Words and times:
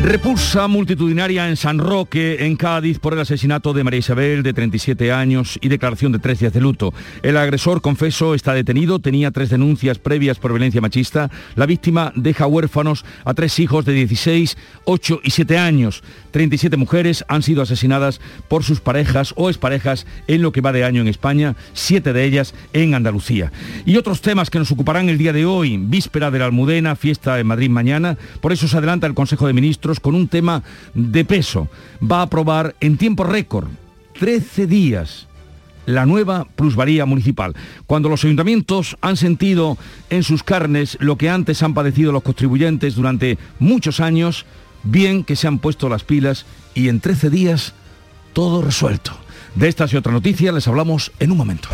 Repulsa 0.00 0.68
multitudinaria 0.68 1.48
en 1.48 1.56
San 1.56 1.78
Roque, 1.78 2.46
en 2.46 2.54
Cádiz, 2.54 3.00
por 3.00 3.14
el 3.14 3.18
asesinato 3.18 3.72
de 3.72 3.82
María 3.82 3.98
Isabel, 3.98 4.44
de 4.44 4.52
37 4.52 5.10
años, 5.10 5.58
y 5.60 5.68
declaración 5.68 6.12
de 6.12 6.20
tres 6.20 6.38
días 6.38 6.52
de 6.52 6.60
luto. 6.60 6.94
El 7.22 7.36
agresor, 7.36 7.80
confeso, 7.80 8.34
está 8.34 8.54
detenido, 8.54 9.00
tenía 9.00 9.32
tres 9.32 9.50
denuncias 9.50 9.98
previas 9.98 10.38
por 10.38 10.52
violencia 10.52 10.80
machista. 10.80 11.30
La 11.56 11.66
víctima 11.66 12.12
deja 12.14 12.46
huérfanos 12.46 13.04
a 13.24 13.34
tres 13.34 13.58
hijos 13.58 13.84
de 13.84 13.92
16, 13.92 14.56
8 14.84 15.20
y 15.24 15.30
7 15.32 15.58
años. 15.58 16.04
37 16.30 16.76
mujeres 16.76 17.24
han 17.26 17.42
sido 17.42 17.62
asesinadas 17.62 18.20
por 18.46 18.62
sus 18.62 18.80
parejas 18.80 19.34
o 19.36 19.50
exparejas 19.50 20.06
en 20.28 20.42
lo 20.42 20.52
que 20.52 20.60
va 20.60 20.72
de 20.72 20.84
año 20.84 21.00
en 21.00 21.08
España, 21.08 21.56
siete 21.72 22.12
de 22.12 22.24
ellas 22.24 22.54
en 22.72 22.94
Andalucía. 22.94 23.50
Y 23.84 23.96
otros 23.96 24.20
temas 24.20 24.48
que 24.48 24.60
nos 24.60 24.70
ocuparán 24.70 25.08
el 25.08 25.18
día 25.18 25.32
de 25.32 25.44
hoy, 25.44 25.76
víspera 25.76 26.30
de 26.30 26.38
la 26.38 26.44
Almudena, 26.44 26.94
fiesta 26.94 27.40
en 27.40 27.48
Madrid 27.48 27.70
mañana, 27.70 28.16
por 28.40 28.52
eso 28.52 28.68
se 28.68 28.76
adelanta 28.76 29.08
el 29.08 29.14
Consejo 29.14 29.46
de 29.46 29.54
Ministros 29.54 29.87
con 29.96 30.14
un 30.14 30.28
tema 30.28 30.62
de 30.94 31.24
peso. 31.24 31.68
Va 32.00 32.20
a 32.20 32.22
aprobar 32.22 32.74
en 32.80 32.96
tiempo 32.96 33.24
récord, 33.24 33.68
13 34.18 34.66
días, 34.66 35.26
la 35.86 36.04
nueva 36.04 36.44
plusvalía 36.44 37.06
municipal. 37.06 37.54
Cuando 37.86 38.08
los 38.08 38.22
ayuntamientos 38.24 38.96
han 39.00 39.16
sentido 39.16 39.78
en 40.10 40.22
sus 40.22 40.42
carnes 40.42 40.98
lo 41.00 41.16
que 41.16 41.30
antes 41.30 41.62
han 41.62 41.72
padecido 41.74 42.12
los 42.12 42.22
contribuyentes 42.22 42.94
durante 42.94 43.38
muchos 43.58 44.00
años, 44.00 44.44
bien 44.82 45.24
que 45.24 45.36
se 45.36 45.48
han 45.48 45.58
puesto 45.58 45.88
las 45.88 46.04
pilas 46.04 46.44
y 46.74 46.88
en 46.88 47.00
13 47.00 47.30
días 47.30 47.74
todo 48.34 48.60
resuelto. 48.62 49.12
De 49.54 49.68
estas 49.68 49.92
y 49.92 49.96
otras 49.96 50.12
noticias 50.12 50.54
les 50.54 50.68
hablamos 50.68 51.10
en 51.18 51.32
un 51.32 51.38
momento. 51.38 51.68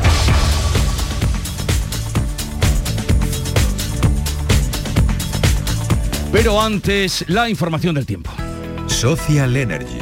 Pero 6.34 6.60
antes, 6.60 7.24
la 7.28 7.48
información 7.48 7.94
del 7.94 8.06
tiempo. 8.06 8.32
Social 8.88 9.56
Energy. 9.56 10.00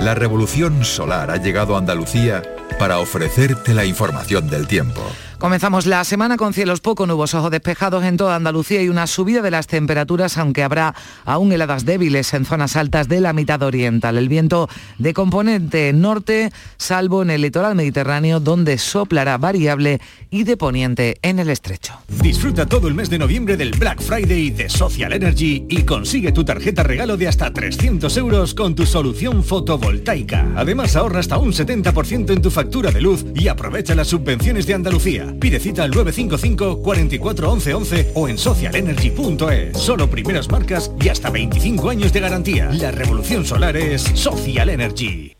La 0.00 0.16
revolución 0.16 0.84
solar 0.84 1.30
ha 1.30 1.36
llegado 1.36 1.76
a 1.76 1.78
Andalucía 1.78 2.42
para 2.80 2.98
ofrecerte 2.98 3.74
la 3.74 3.84
información 3.84 4.50
del 4.50 4.66
tiempo. 4.66 5.00
Comenzamos 5.38 5.86
la 5.86 6.02
semana 6.02 6.36
con 6.36 6.52
cielos 6.52 6.80
poco 6.80 7.06
nubosos 7.06 7.44
o 7.44 7.48
despejados 7.48 8.02
en 8.02 8.16
toda 8.16 8.34
Andalucía 8.34 8.82
y 8.82 8.88
una 8.88 9.06
subida 9.06 9.40
de 9.40 9.52
las 9.52 9.68
temperaturas, 9.68 10.36
aunque 10.36 10.64
habrá 10.64 10.96
aún 11.24 11.52
heladas 11.52 11.84
débiles 11.84 12.34
en 12.34 12.44
zonas 12.44 12.74
altas 12.74 13.06
de 13.06 13.20
la 13.20 13.32
mitad 13.32 13.62
oriental. 13.62 14.18
El 14.18 14.28
viento 14.28 14.68
de 14.98 15.14
componente 15.14 15.92
norte, 15.92 16.50
salvo 16.76 17.22
en 17.22 17.30
el 17.30 17.42
litoral 17.42 17.76
mediterráneo, 17.76 18.40
donde 18.40 18.78
soplará 18.78 19.38
variable 19.38 20.00
y 20.28 20.42
de 20.42 20.56
poniente 20.56 21.18
en 21.22 21.38
el 21.38 21.50
estrecho. 21.50 21.94
Disfruta 22.08 22.66
todo 22.66 22.88
el 22.88 22.94
mes 22.94 23.08
de 23.08 23.20
noviembre 23.20 23.56
del 23.56 23.70
Black 23.70 24.02
Friday 24.02 24.50
de 24.50 24.68
Social 24.68 25.12
Energy 25.12 25.66
y 25.68 25.82
consigue 25.84 26.32
tu 26.32 26.44
tarjeta 26.44 26.82
regalo 26.82 27.16
de 27.16 27.28
hasta 27.28 27.52
300 27.52 28.16
euros 28.16 28.54
con 28.54 28.74
tu 28.74 28.84
solución 28.86 29.44
fotovoltaica. 29.44 30.48
Además 30.56 30.96
ahorra 30.96 31.20
hasta 31.20 31.38
un 31.38 31.52
70% 31.52 32.32
en 32.32 32.42
tu 32.42 32.50
factura 32.50 32.90
de 32.90 33.00
luz 33.00 33.24
y 33.36 33.46
aprovecha 33.46 33.94
las 33.94 34.08
subvenciones 34.08 34.66
de 34.66 34.74
Andalucía. 34.74 35.27
Pide 35.40 35.60
cita 35.60 35.84
al 35.84 35.90
955 35.90 36.82
44 36.82 37.52
11 37.52 37.74
11 37.74 38.12
o 38.14 38.28
en 38.28 38.38
socialenergy.es. 38.38 39.78
Solo 39.78 40.08
primeras 40.08 40.50
marcas 40.50 40.90
y 41.00 41.08
hasta 41.08 41.30
25 41.30 41.90
años 41.90 42.12
de 42.12 42.20
garantía. 42.20 42.70
La 42.72 42.90
revolución 42.90 43.44
solar 43.44 43.76
es 43.76 44.02
Social 44.02 44.68
Energy. 44.68 45.34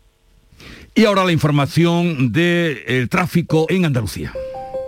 Y 0.95 1.05
ahora 1.05 1.23
la 1.23 1.31
información 1.31 2.31
del 2.31 3.07
tráfico 3.09 3.65
en 3.69 3.85
Andalucía. 3.85 4.33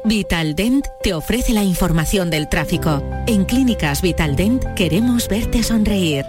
Vitaldent 0.04 0.86
te 1.04 1.14
ofrece 1.14 1.54
la 1.54 1.64
información 1.64 2.32
del 2.32 2.50
tráfico. 2.50 3.04
En 3.28 3.46
Clínicas 3.46 4.02
Vitaldent 4.02 4.64
queremos 4.76 5.28
verte 5.28 5.62
sonreír. 5.62 6.26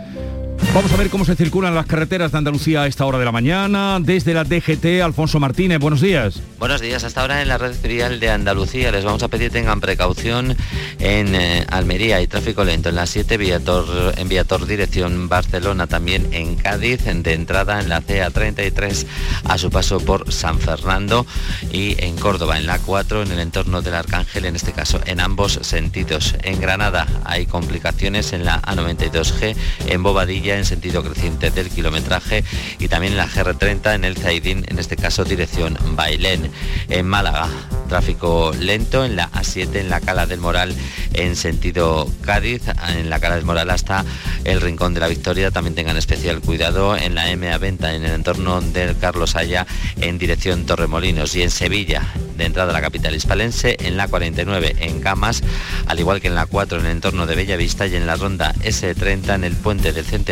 Vamos 0.75 0.91
a 0.91 0.97
ver 0.97 1.11
cómo 1.11 1.27
se 1.27 1.37
circulan 1.37 1.75
las 1.75 1.85
carreteras 1.85 2.33
de 2.33 2.39
Andalucía 2.39 2.83
a 2.83 2.87
esta 2.87 3.05
hora 3.05 3.19
de 3.19 3.27
la 3.27 3.33
mañana. 3.33 3.99
Desde 4.01 4.33
la 4.33 4.45
DGT, 4.45 5.03
Alfonso 5.03 5.39
Martínez, 5.39 5.79
buenos 5.79 6.01
días. 6.01 6.41
Buenos 6.59 6.81
días. 6.81 7.05
Hasta 7.05 7.21
ahora 7.21 7.43
en 7.43 7.49
la 7.49 7.59
red 7.59 7.75
vial 7.83 8.21
de 8.21 8.31
Andalucía 8.31 8.91
les 8.91 9.05
vamos 9.05 9.23
a 9.23 9.29
pedir 9.29 9.51
tengan 9.51 9.81
precaución 9.81 10.57
en 10.99 11.35
eh, 11.35 11.67
Almería 11.69 12.23
y 12.23 12.27
tráfico 12.27 12.65
lento 12.65 12.89
en 12.89 12.95
la 12.95 13.07
7 13.07 13.37
Viator, 13.37 14.15
en 14.17 14.29
Viator 14.29 14.67
dirección 14.67 15.29
Barcelona, 15.29 15.87
también 15.89 16.33
en 16.33 16.55
Cádiz, 16.55 17.05
de 17.05 17.35
entrada 17.35 17.81
en 17.81 17.91
la 17.91 18.01
CA33 18.01 19.07
a 19.45 19.59
su 19.59 19.71
paso 19.71 20.01
por 20.01 20.33
San 20.33 20.59
Fernando 20.59 21.27
y 21.71 22.03
en 22.03 22.17
Córdoba 22.17 22.57
en 22.57 22.67
la 22.67 22.79
4 22.79 23.23
en 23.25 23.33
el 23.33 23.41
entorno 23.41 23.83
del 23.83 23.95
Arcángel, 23.95 24.47
en 24.47 24.57
este 24.57 24.73
caso 24.73 25.01
en 25.05 25.21
ambos 25.21 25.59
sentidos. 25.63 26.35
En 26.43 26.61
Granada 26.61 27.07
hay 27.25 27.45
complicaciones 27.45 28.33
en 28.33 28.45
la 28.45 28.63
A92G, 28.63 29.55
en 29.89 30.03
Bobadilla 30.03 30.52
en 30.59 30.65
sentido 30.65 31.03
creciente 31.03 31.51
del 31.51 31.71
kilometraje 31.71 32.45
y 32.79 32.89
también 32.89 33.13
en 33.13 33.19
la 33.19 33.29
GR30 33.29 33.95
en 33.95 34.05
el 34.05 34.17
Zaidín, 34.17 34.65
en 34.69 34.79
este 34.79 34.97
caso 34.97 35.25
dirección 35.25 35.79
Bailén. 35.93 36.51
En 36.89 37.07
Málaga, 37.07 37.49
tráfico 37.89 38.53
lento 38.59 39.05
en 39.05 39.17
la 39.17 39.31
A7 39.33 39.77
en 39.77 39.91
la 39.91 40.01
Cala 40.01 40.27
del 40.27 40.41
Moral 40.41 40.75
en 41.15 41.37
sentido 41.37 42.11
Cádiz, 42.23 42.63
en 42.89 43.11
la 43.11 43.21
Cala 43.21 43.37
del 43.37 43.45
Moral 43.45 43.71
hasta 43.71 44.05
el 44.45 44.61
Rincón 44.61 44.95
de 44.95 45.01
la 45.01 45.09
Victoria. 45.09 45.51
También 45.51 45.75
tengan 45.75 45.97
especial 45.97 46.41
cuidado 46.41 46.97
en 46.97 47.15
la 47.15 47.35
MA 47.37 47.59
Venta 47.59 47.95
en 47.95 48.05
el 48.05 48.13
entorno 48.13 48.61
del 48.61 48.97
Carlos 48.99 49.37
Haya 49.37 49.67
en 50.01 50.19
dirección 50.19 50.67
Torremolinos 50.67 51.35
y 51.37 51.43
en 51.43 51.51
Sevilla 51.51 52.03
de 52.37 52.45
entrada 52.47 52.71
a 52.71 52.73
la 52.73 52.81
capital 52.81 53.15
hispalense 53.15 53.77
en 53.81 53.97
la 53.97 54.09
49 54.09 54.77
en 54.81 55.01
Camas, 55.01 55.43
al 55.87 56.01
igual 56.01 56.21
que 56.21 56.29
en 56.29 56.35
la 56.35 56.47
4 56.47 56.81
en 56.81 56.87
el 56.87 56.93
entorno 56.93 57.27
de 57.27 57.35
Bellavista 57.35 57.87
y 57.87 57.97
en 57.97 58.07
la 58.07 58.17
ronda 58.17 58.55
S30 58.63 59.35
en 59.35 59.45
el 59.45 59.55
puente 59.55 59.93
del 59.93 60.05
Centenario 60.05 60.32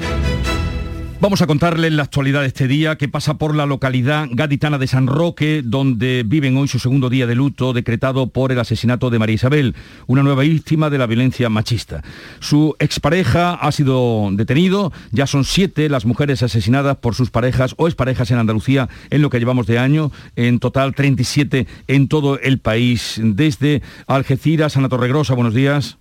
Vamos 1.21 1.43
a 1.43 1.45
contarles 1.45 1.93
la 1.93 2.01
actualidad 2.01 2.41
de 2.41 2.47
este 2.47 2.67
día 2.67 2.95
que 2.95 3.07
pasa 3.07 3.35
por 3.35 3.53
la 3.53 3.67
localidad 3.67 4.27
gaditana 4.31 4.79
de 4.79 4.87
San 4.87 5.05
Roque, 5.05 5.61
donde 5.63 6.23
viven 6.25 6.57
hoy 6.57 6.67
su 6.67 6.79
segundo 6.79 7.11
día 7.11 7.27
de 7.27 7.35
luto 7.35 7.73
decretado 7.73 8.31
por 8.31 8.51
el 8.51 8.59
asesinato 8.59 9.11
de 9.11 9.19
María 9.19 9.35
Isabel, 9.35 9.75
una 10.07 10.23
nueva 10.23 10.41
víctima 10.41 10.89
de 10.89 10.97
la 10.97 11.05
violencia 11.05 11.47
machista. 11.47 12.01
Su 12.39 12.75
expareja 12.79 13.53
ha 13.53 13.71
sido 13.71 14.29
detenido, 14.31 14.91
ya 15.11 15.27
son 15.27 15.43
siete 15.43 15.89
las 15.89 16.05
mujeres 16.07 16.41
asesinadas 16.41 16.97
por 16.97 17.13
sus 17.13 17.29
parejas 17.29 17.75
o 17.77 17.85
exparejas 17.85 18.31
en 18.31 18.39
Andalucía 18.39 18.89
en 19.11 19.21
lo 19.21 19.29
que 19.29 19.37
llevamos 19.37 19.67
de 19.67 19.77
año, 19.77 20.11
en 20.35 20.57
total 20.57 20.95
37 20.95 21.67
en 21.85 22.07
todo 22.07 22.39
el 22.39 22.57
país. 22.57 23.21
Desde 23.23 23.83
Algeciras, 24.07 24.75
Ana 24.75 24.89
Torregrosa, 24.89 25.35
buenos 25.35 25.53
días 25.53 26.00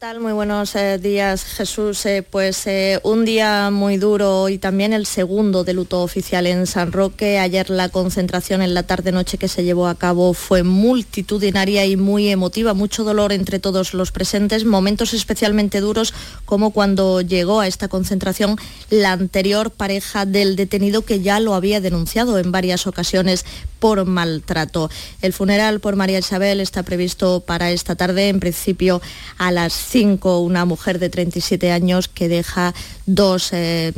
tal? 0.00 0.18
Muy 0.18 0.32
buenos 0.32 0.76
eh, 0.76 0.96
días, 0.96 1.44
Jesús. 1.44 2.06
Eh, 2.06 2.22
pues 2.22 2.66
eh, 2.66 3.00
un 3.02 3.26
día 3.26 3.68
muy 3.70 3.98
duro 3.98 4.48
y 4.48 4.56
también 4.56 4.94
el 4.94 5.04
segundo 5.04 5.62
de 5.62 5.74
luto 5.74 6.00
oficial 6.00 6.46
en 6.46 6.66
San 6.66 6.90
Roque. 6.90 7.38
Ayer 7.38 7.68
la 7.68 7.90
concentración 7.90 8.62
en 8.62 8.72
la 8.72 8.84
tarde-noche 8.84 9.36
que 9.36 9.46
se 9.46 9.62
llevó 9.62 9.88
a 9.88 9.94
cabo 9.94 10.32
fue 10.32 10.62
multitudinaria 10.62 11.84
y 11.84 11.98
muy 11.98 12.28
emotiva, 12.30 12.72
mucho 12.72 13.04
dolor 13.04 13.30
entre 13.30 13.58
todos 13.58 13.92
los 13.92 14.10
presentes, 14.10 14.64
momentos 14.64 15.12
especialmente 15.12 15.80
duros 15.80 16.14
como 16.46 16.70
cuando 16.70 17.20
llegó 17.20 17.60
a 17.60 17.66
esta 17.66 17.88
concentración 17.88 18.56
la 18.88 19.12
anterior 19.12 19.70
pareja 19.70 20.24
del 20.24 20.56
detenido 20.56 21.02
que 21.02 21.20
ya 21.20 21.40
lo 21.40 21.52
había 21.52 21.82
denunciado 21.82 22.38
en 22.38 22.52
varias 22.52 22.86
ocasiones 22.86 23.44
por 23.80 24.04
maltrato. 24.06 24.90
El 25.20 25.34
funeral 25.34 25.80
por 25.80 25.96
María 25.96 26.20
Isabel 26.20 26.60
está 26.60 26.82
previsto 26.84 27.40
para 27.40 27.70
esta 27.70 27.96
tarde, 27.96 28.28
en 28.28 28.40
principio 28.40 29.02
a 29.36 29.50
las 29.50 29.89
cinco, 29.90 30.38
una 30.38 30.64
mujer 30.64 31.00
de 31.00 31.10
37 31.10 31.72
años 31.72 32.06
que 32.08 32.28
deja 32.28 32.74
dos, 33.14 33.50
eh, 33.52 33.92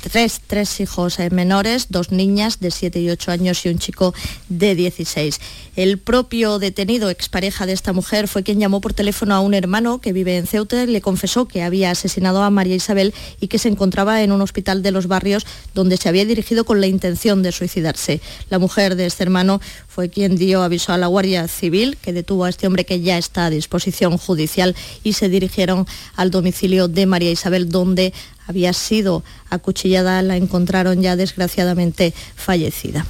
tres, 0.00 0.40
tres, 0.46 0.80
hijos 0.80 1.18
eh, 1.18 1.30
menores, 1.30 1.86
dos 1.90 2.12
niñas 2.12 2.60
de 2.60 2.70
7 2.70 3.00
y 3.00 3.10
8 3.10 3.32
años 3.32 3.64
y 3.66 3.68
un 3.68 3.78
chico 3.78 4.14
de 4.48 4.74
16. 4.74 5.40
El 5.74 5.98
propio 5.98 6.58
detenido, 6.58 7.10
expareja 7.10 7.66
de 7.66 7.72
esta 7.72 7.92
mujer, 7.92 8.28
fue 8.28 8.42
quien 8.42 8.60
llamó 8.60 8.80
por 8.80 8.92
teléfono 8.92 9.34
a 9.34 9.40
un 9.40 9.54
hermano 9.54 10.00
que 10.00 10.12
vive 10.12 10.36
en 10.36 10.46
Ceuta 10.46 10.84
y 10.84 10.86
le 10.86 11.00
confesó 11.00 11.46
que 11.46 11.62
había 11.62 11.90
asesinado 11.90 12.42
a 12.42 12.50
María 12.50 12.76
Isabel 12.76 13.14
y 13.40 13.48
que 13.48 13.58
se 13.58 13.68
encontraba 13.68 14.22
en 14.22 14.32
un 14.32 14.42
hospital 14.42 14.82
de 14.82 14.92
los 14.92 15.08
barrios 15.08 15.46
donde 15.74 15.96
se 15.96 16.08
había 16.08 16.24
dirigido 16.24 16.64
con 16.64 16.80
la 16.80 16.86
intención 16.86 17.42
de 17.42 17.52
suicidarse. 17.52 18.20
La 18.50 18.58
mujer 18.58 18.96
de 18.96 19.06
este 19.06 19.24
hermano 19.24 19.60
fue 19.88 20.08
quien 20.08 20.36
dio 20.36 20.62
aviso 20.62 20.92
a 20.92 20.98
la 20.98 21.06
Guardia 21.06 21.48
Civil, 21.48 21.96
que 22.00 22.12
detuvo 22.12 22.44
a 22.44 22.50
este 22.50 22.66
hombre 22.66 22.84
que 22.84 23.00
ya 23.00 23.18
está 23.18 23.46
a 23.46 23.50
disposición 23.50 24.18
judicial 24.18 24.76
y 25.02 25.14
se 25.14 25.28
dirigieron 25.28 25.86
al 26.16 26.30
domicilio 26.30 26.88
de 26.88 27.06
María 27.06 27.30
Isabel, 27.30 27.70
donde 27.70 28.12
había 28.52 28.72
sido 28.72 29.24
acuchillada, 29.50 30.22
la 30.22 30.36
encontraron 30.36 31.02
ya 31.02 31.16
desgraciadamente 31.16 32.12
fallecida. 32.36 33.06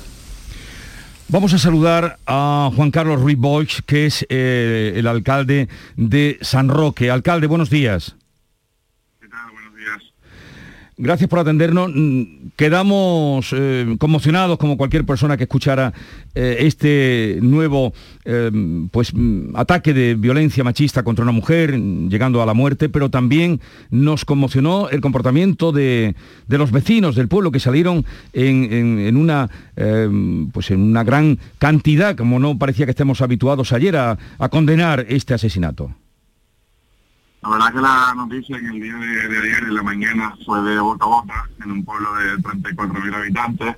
Vamos 1.28 1.52
a 1.52 1.58
saludar 1.58 2.18
a 2.26 2.70
Juan 2.76 2.90
Carlos 2.90 3.20
Ruiz 3.20 3.38
Boix, 3.38 3.82
que 3.86 4.06
es 4.06 4.24
eh, 4.28 4.92
el 4.96 5.06
alcalde 5.06 5.68
de 5.96 6.38
San 6.42 6.68
Roque. 6.68 7.10
Alcalde, 7.10 7.46
buenos 7.46 7.70
días. 7.70 8.14
Gracias 10.98 11.30
por 11.30 11.38
atendernos. 11.38 11.90
Mm, 11.94 12.22
quedamos 12.54 13.54
eh, 13.56 13.96
conmocionados 13.98 14.58
como 14.58 14.76
cualquier 14.76 15.06
persona 15.06 15.38
que 15.38 15.44
escuchara 15.44 15.94
eh, 16.34 16.58
este 16.60 17.38
nuevo 17.40 17.94
eh, 18.26 18.50
pues, 18.90 19.14
mm, 19.14 19.56
ataque 19.56 19.94
de 19.94 20.14
violencia 20.14 20.62
machista 20.62 21.02
contra 21.02 21.22
una 21.22 21.32
mujer, 21.32 21.80
llegando 21.80 22.42
a 22.42 22.46
la 22.46 22.52
muerte, 22.52 22.90
pero 22.90 23.08
también 23.08 23.58
nos 23.90 24.26
conmocionó 24.26 24.90
el 24.90 25.00
comportamiento 25.00 25.72
de, 25.72 26.14
los 26.46 26.70
vecinos 26.70 27.16
del 27.16 27.28
pueblo 27.28 27.50
que 27.50 27.60
salieron 27.60 28.04
en, 28.34 29.16
una, 29.16 29.48
pues 30.52 30.70
en 30.70 30.80
una 30.80 31.04
gran 31.04 31.38
cantidad, 31.58 32.14
como 32.14 32.38
no 32.38 32.58
parecía 32.58 32.84
que 32.84 32.90
estemos 32.90 33.22
habituados 33.22 33.72
ayer, 33.72 33.96
a 33.96 34.18
condenar 34.50 35.06
este 35.08 35.32
asesinato. 35.32 35.94
La 37.42 37.50
verdad 37.50 37.72
que 37.72 37.80
la 37.80 38.14
noticia 38.14 38.56
en 38.56 38.66
el 38.66 38.80
día 38.80 38.94
de, 38.94 39.38
ayer, 39.38 39.64
en 39.64 39.74
la 39.74 39.82
mañana, 39.82 40.36
fue 40.46 40.62
de 40.62 40.78
boca 40.78 41.04
a 41.04 41.08
boca, 41.08 41.50
en 41.64 41.72
un 41.72 41.84
pueblo 41.84 42.14
de 42.14 42.36
34.000 42.36 43.14
habitantes, 43.16 43.76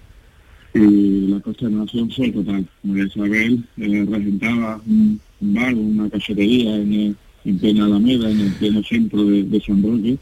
y 0.74 1.28
la 1.28 1.40
consternación 1.40 2.10
fue 2.10 2.30
total. 2.30 2.68
María 2.82 3.04
Isabel 3.04 3.64
eh, 3.78 4.06
regentaba 4.06 4.82
un, 4.86 5.18
bar, 5.40 5.74
una 5.74 6.10
cafetería 6.10 6.76
en, 6.76 7.16
en 7.46 7.58
plena 7.58 7.86
Alameda, 7.86 8.30
en 8.30 8.40
el 8.40 8.52
pleno 8.52 8.82
centro 8.82 9.24
de, 9.24 9.62
San 9.66 9.82
Roque, 9.82 10.18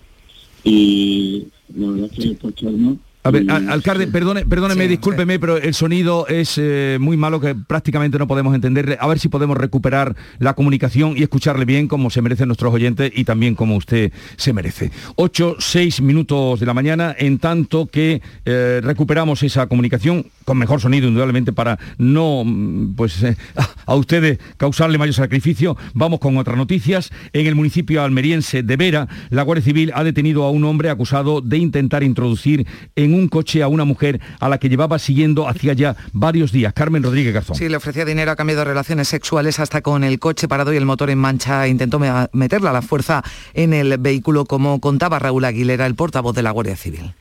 y 0.62 1.48
la 1.74 1.90
verdad 1.90 2.10
es 2.12 2.12
que 2.12 2.22
el 2.22 2.38
consternó 2.38 2.96
a 3.24 3.30
ver, 3.30 3.48
alcalde, 3.48 4.08
perdone, 4.08 4.44
perdóneme, 4.44 4.88
discúlpeme, 4.88 5.38
pero 5.38 5.56
el 5.56 5.74
sonido 5.74 6.26
es 6.26 6.58
eh, 6.58 6.98
muy 7.00 7.16
malo 7.16 7.40
que 7.40 7.54
prácticamente 7.54 8.18
no 8.18 8.26
podemos 8.26 8.52
entenderle. 8.52 8.98
A 9.00 9.06
ver 9.06 9.20
si 9.20 9.28
podemos 9.28 9.56
recuperar 9.56 10.16
la 10.40 10.54
comunicación 10.54 11.14
y 11.16 11.22
escucharle 11.22 11.64
bien 11.64 11.86
como 11.86 12.10
se 12.10 12.20
merecen 12.20 12.48
nuestros 12.48 12.74
oyentes 12.74 13.12
y 13.14 13.24
también 13.24 13.54
como 13.54 13.76
usted 13.76 14.12
se 14.36 14.52
merece. 14.52 14.90
Ocho, 15.14 15.54
seis 15.60 16.00
minutos 16.00 16.58
de 16.58 16.66
la 16.66 16.74
mañana, 16.74 17.14
en 17.16 17.38
tanto 17.38 17.86
que 17.86 18.20
eh, 18.44 18.80
recuperamos 18.82 19.40
esa 19.44 19.68
comunicación 19.68 20.26
con 20.44 20.58
mejor 20.58 20.80
sonido, 20.80 21.06
indudablemente, 21.06 21.52
para 21.52 21.78
no 21.98 22.42
mm, 22.44 22.94
pues, 22.96 23.22
eh, 23.22 23.36
a 23.86 23.94
ustedes 23.94 24.40
causarle 24.56 24.98
mayor 24.98 25.14
sacrificio. 25.14 25.76
Vamos 25.94 26.18
con 26.18 26.36
otras 26.38 26.56
noticias. 26.56 27.12
En 27.32 27.46
el 27.46 27.54
municipio 27.54 28.02
almeriense 28.02 28.64
de 28.64 28.76
Vera, 28.76 29.06
la 29.30 29.44
Guardia 29.44 29.64
Civil 29.64 29.92
ha 29.94 30.02
detenido 30.02 30.42
a 30.42 30.50
un 30.50 30.64
hombre 30.64 30.90
acusado 30.90 31.40
de 31.40 31.58
intentar 31.58 32.02
introducir 32.02 32.66
en 32.96 33.11
un 33.14 33.28
coche 33.28 33.62
a 33.62 33.68
una 33.68 33.84
mujer 33.84 34.20
a 34.40 34.48
la 34.48 34.58
que 34.58 34.68
llevaba 34.68 34.98
siguiendo 34.98 35.48
hacía 35.48 35.72
ya 35.72 35.96
varios 36.12 36.52
días. 36.52 36.72
Carmen 36.72 37.02
Rodríguez 37.02 37.34
Garzón. 37.34 37.56
Sí, 37.56 37.68
le 37.68 37.76
ofrecía 37.76 38.04
dinero 38.04 38.30
a 38.30 38.36
cambio 38.36 38.56
de 38.56 38.64
relaciones 38.64 39.08
sexuales 39.08 39.58
hasta 39.58 39.80
con 39.80 40.04
el 40.04 40.18
coche 40.18 40.48
parado 40.48 40.72
y 40.72 40.76
el 40.76 40.84
motor 40.84 41.10
en 41.10 41.18
mancha. 41.18 41.68
Intentó 41.68 42.00
meterla 42.32 42.70
a 42.70 42.72
la 42.72 42.82
fuerza 42.82 43.22
en 43.54 43.72
el 43.72 43.98
vehículo, 43.98 44.44
como 44.44 44.80
contaba 44.80 45.18
Raúl 45.18 45.44
Aguilera, 45.44 45.86
el 45.86 45.94
portavoz 45.94 46.34
de 46.34 46.42
la 46.42 46.50
Guardia 46.50 46.76
Civil. 46.76 47.14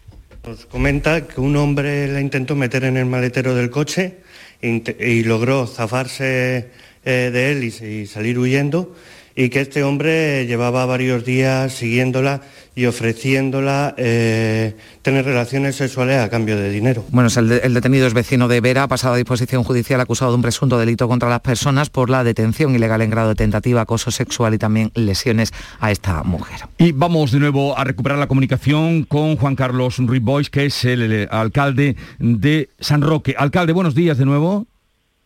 Nos 0.45 0.65
comenta 0.65 1.27
que 1.27 1.39
un 1.39 1.55
hombre 1.55 2.07
la 2.07 2.19
intentó 2.19 2.55
meter 2.55 2.83
en 2.83 2.97
el 2.97 3.05
maletero 3.05 3.53
del 3.53 3.69
coche 3.69 4.17
y 4.61 5.23
logró 5.23 5.67
zafarse 5.67 6.69
eh, 7.03 7.29
de 7.31 7.51
él 7.51 7.63
y 7.63 8.07
salir 8.07 8.39
huyendo 8.39 8.95
y 9.43 9.49
que 9.49 9.61
este 9.61 9.83
hombre 9.83 10.45
llevaba 10.45 10.85
varios 10.85 11.25
días 11.25 11.73
siguiéndola 11.73 12.41
y 12.75 12.85
ofreciéndola 12.85 13.95
eh, 13.97 14.75
tener 15.01 15.25
relaciones 15.25 15.75
sexuales 15.75 16.19
a 16.19 16.29
cambio 16.29 16.57
de 16.57 16.69
dinero. 16.69 17.03
Bueno, 17.09 17.29
el, 17.35 17.73
detenido 17.73 18.05
es 18.05 18.13
vecino 18.13 18.47
de 18.47 18.61
Vera, 18.61 18.83
ha 18.83 18.87
pasado 18.87 19.15
a 19.15 19.17
disposición 19.17 19.63
judicial 19.63 19.99
acusado 19.99 20.31
de 20.31 20.35
un 20.35 20.43
presunto 20.43 20.77
delito 20.77 21.07
contra 21.07 21.27
las 21.27 21.39
personas 21.39 21.89
por 21.89 22.11
la 22.11 22.23
detención 22.23 22.75
ilegal 22.75 23.01
en 23.01 23.09
grado 23.09 23.29
de 23.29 23.35
tentativa, 23.35 23.81
acoso 23.81 24.11
sexual 24.11 24.53
y 24.53 24.59
también 24.59 24.91
lesiones 24.93 25.51
a 25.79 25.89
esta 25.89 26.21
mujer. 26.21 26.59
Y 26.77 26.91
vamos 26.91 27.31
de 27.31 27.39
nuevo 27.39 27.75
a 27.75 27.83
recuperar 27.83 28.19
la 28.19 28.27
comunicación 28.27 29.05
con 29.05 29.37
Juan 29.37 29.55
Carlos 29.55 29.97
Ruiz 29.97 30.21
Boys, 30.21 30.51
que 30.51 30.65
es 30.65 30.85
el 30.85 31.27
alcalde 31.31 31.95
de 32.19 32.69
San 32.79 33.01
Roque. 33.01 33.33
Alcalde, 33.35 33.73
buenos 33.73 33.95
días 33.95 34.19
de 34.19 34.25
nuevo. 34.25 34.67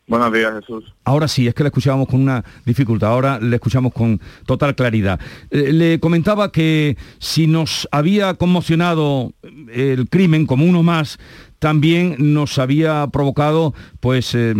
Buenos 0.07 0.31
días, 0.31 0.53
Jesús. 0.59 0.93
Ahora 1.03 1.27
sí, 1.27 1.47
es 1.47 1.55
que 1.55 1.63
le 1.63 1.69
escuchábamos 1.69 2.07
con 2.07 2.21
una 2.21 2.43
dificultad, 2.63 3.09
ahora 3.09 3.39
le 3.39 3.55
escuchamos 3.55 3.91
con 3.91 4.21
total 4.45 4.75
claridad. 4.75 5.19
Eh, 5.49 5.73
le 5.73 5.99
comentaba 5.99 6.51
que 6.51 6.95
si 7.17 7.47
nos 7.47 7.87
había 7.91 8.35
conmocionado 8.35 9.33
el 9.71 10.07
crimen 10.07 10.45
como 10.45 10.65
uno 10.65 10.83
más, 10.83 11.17
también 11.57 12.17
nos 12.19 12.59
había 12.59 13.07
provocado 13.07 13.73
pues 13.99 14.35
eh, 14.35 14.53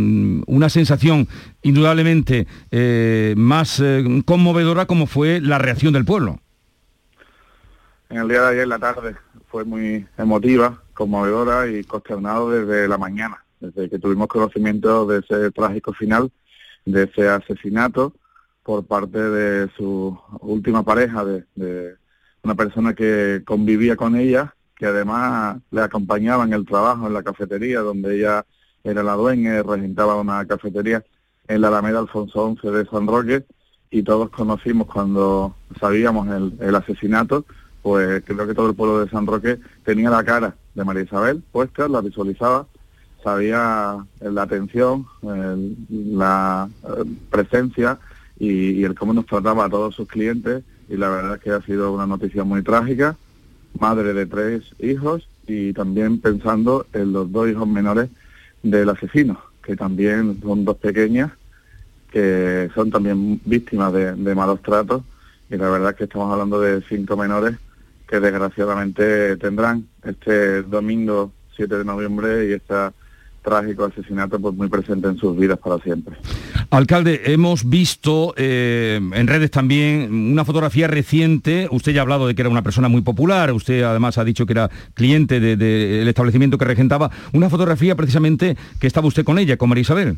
una 0.47 0.69
sensación 0.69 1.27
indudablemente 1.62 2.47
eh, 2.71 3.36
más 3.38 3.83
conmovedora 4.25 4.88
como 4.88 5.06
fue 5.06 5.42
la 5.42 5.59
reacción 5.59 5.94
del 5.94 6.06
pueblo. 6.06 6.39
En 8.09 8.18
el 8.18 8.27
día 8.30 8.42
de 8.42 8.47
ayer, 8.47 8.68
la 8.68 8.80
tarde, 8.80 9.15
fue 9.47 9.63
muy 9.63 10.07
emotiva, 10.18 10.81
conmovedora 10.95 11.68
y 11.68 11.83
consternado 11.83 12.50
desde 12.50 12.88
la 12.88 12.97
mañana 12.97 13.44
desde 13.71 13.89
que 13.89 14.00
tuvimos 14.00 14.27
conocimiento 14.27 15.06
de 15.06 15.19
ese 15.19 15.51
trágico 15.51 15.94
final, 15.94 16.31
de 16.85 17.03
ese 17.03 17.27
asesinato 17.27 18.13
por 18.63 18.85
parte 18.85 19.19
de 19.19 19.69
su 19.77 20.17
última 20.41 20.83
pareja, 20.83 21.23
de, 21.23 21.95
una 22.44 22.56
persona 22.56 22.94
que 22.94 23.44
convivía 23.45 23.95
con 23.95 24.15
ella, 24.15 24.56
que 24.75 24.88
además 24.88 25.57
le 25.71 25.81
acompañaba 25.81 26.44
en 26.44 26.53
el 26.53 26.65
trabajo, 26.65 27.07
en 27.07 27.13
la 27.13 27.23
cafetería, 27.23 27.79
donde 27.79 28.17
ella 28.17 28.45
era 28.83 29.03
la 29.03 29.13
dueña 29.13 29.63
regentaba 29.63 30.19
una 30.19 30.45
cafetería 30.45 31.03
en 31.47 31.61
la 31.61 31.69
Alameda 31.69 32.00
Alfonso 32.00 32.56
XI 32.59 32.69
de 32.69 32.85
San 32.85 33.07
Roque, 33.07 33.45
y 33.89 34.03
todos 34.03 34.29
conocimos 34.29 34.88
cuando 34.88 35.56
sabíamos 35.79 36.27
el, 36.27 36.53
el 36.59 36.75
asesinato, 36.75 37.45
pues 37.81 38.23
creo 38.25 38.47
que 38.47 38.56
todo 38.56 38.69
el 38.69 38.75
pueblo 38.75 39.00
de 39.00 39.11
San 39.11 39.27
Roque 39.27 39.59
tenía 39.83 40.09
la 40.09 40.23
cara 40.23 40.56
de 40.73 40.83
María 40.83 41.03
Isabel 41.03 41.44
puesta, 41.51 41.88
la 41.88 42.01
visualizaba, 42.01 42.68
sabía 43.25 44.06
la 44.22 44.42
atención, 44.44 45.07
la 45.89 46.69
eh, 46.83 47.04
presencia 47.31 47.97
y, 48.38 48.83
el 48.83 48.94
cómo 48.94 49.14
nos 49.14 49.26
trataba 49.26 49.66
a 49.66 49.69
todos 49.69 49.95
sus 49.95 50.07
clientes. 50.07 50.64
Y 50.88 50.95
la 50.95 51.09
verdad 51.09 51.35
es 51.35 51.42
que 51.42 51.49
ha 51.49 51.61
sido 51.64 51.92
una 51.92 52.06
noticia 52.06 52.44
muy 52.44 52.61
trágica, 52.61 53.18
madre 53.80 54.14
de 54.14 54.28
tres 54.28 54.61
hijos 54.78 55.28
y 55.47 55.73
también 55.73 56.21
pensando 56.21 56.85
en 56.94 57.14
los 57.14 57.31
dos 57.31 57.49
hijos 57.49 57.68
menores 57.68 58.09
del 58.61 58.90
asesino, 58.90 59.42
que 59.64 59.76
también 59.76 60.40
son 60.44 60.64
dos 60.64 60.78
pequeñas, 60.78 61.31
que 62.11 62.69
son 62.76 62.92
también 62.92 63.42
víctimas 63.44 63.92
de, 63.92 64.14
de 64.14 64.35
malos 64.35 64.61
tratos. 64.61 65.02
Y 65.49 65.57
la 65.57 65.69
verdad 65.71 65.92
es 65.92 65.95
que 65.95 66.04
estamos 66.04 66.31
hablando 66.31 66.61
de 66.61 66.83
cinco 66.88 67.18
menores 67.18 67.56
que 68.07 68.19
desgraciadamente 68.19 69.35
tendrán 69.38 69.88
este 70.04 70.61
domingo 70.61 71.31
7 71.56 71.80
de 71.80 71.85
noviembre 71.85 72.49
y 72.49 72.54
esta 72.54 72.94
trágico 73.45 73.85
asesinato 73.85 74.40
pues 74.40 74.56
muy 74.56 74.68
presente 74.68 75.07
en 75.07 75.18
sus 75.18 75.37
vidas 75.37 75.59
para 75.59 75.78
siempre. 75.80 76.18
Alcalde, 76.71 77.21
hemos 77.25 77.69
visto 77.69 78.33
eh, 78.35 78.99
en 78.99 79.28
redes 79.28 79.52
también 79.52 80.11
una 80.31 80.44
fotografía 80.44 80.87
reciente, 80.87 81.69
usted 81.71 81.94
ya 81.94 82.02
ha 82.02 82.04
hablado 82.04 82.28
de 82.28 82.35
que 82.35 82.42
era 82.42 82.49
una 82.49 82.64
persona 82.64 82.90
muy 82.90 83.02
popular, 83.02 83.54
usted 83.54 83.83
además 83.83 84.18
ha 84.18 84.23
dicho 84.23 84.45
que 84.45 84.54
era 84.54 84.69
cliente 84.95 85.40
del 85.40 86.07
establecimiento 86.07 86.57
que 86.57 86.66
regentaba, 86.66 87.11
una 87.31 87.49
fotografía 87.49 87.95
precisamente 87.95 88.57
que 88.80 88.87
estaba 88.87 89.07
usted 89.07 89.23
con 89.23 89.37
ella, 89.37 89.57
con 89.57 89.69
María 89.69 89.83
Isabel. 89.83 90.18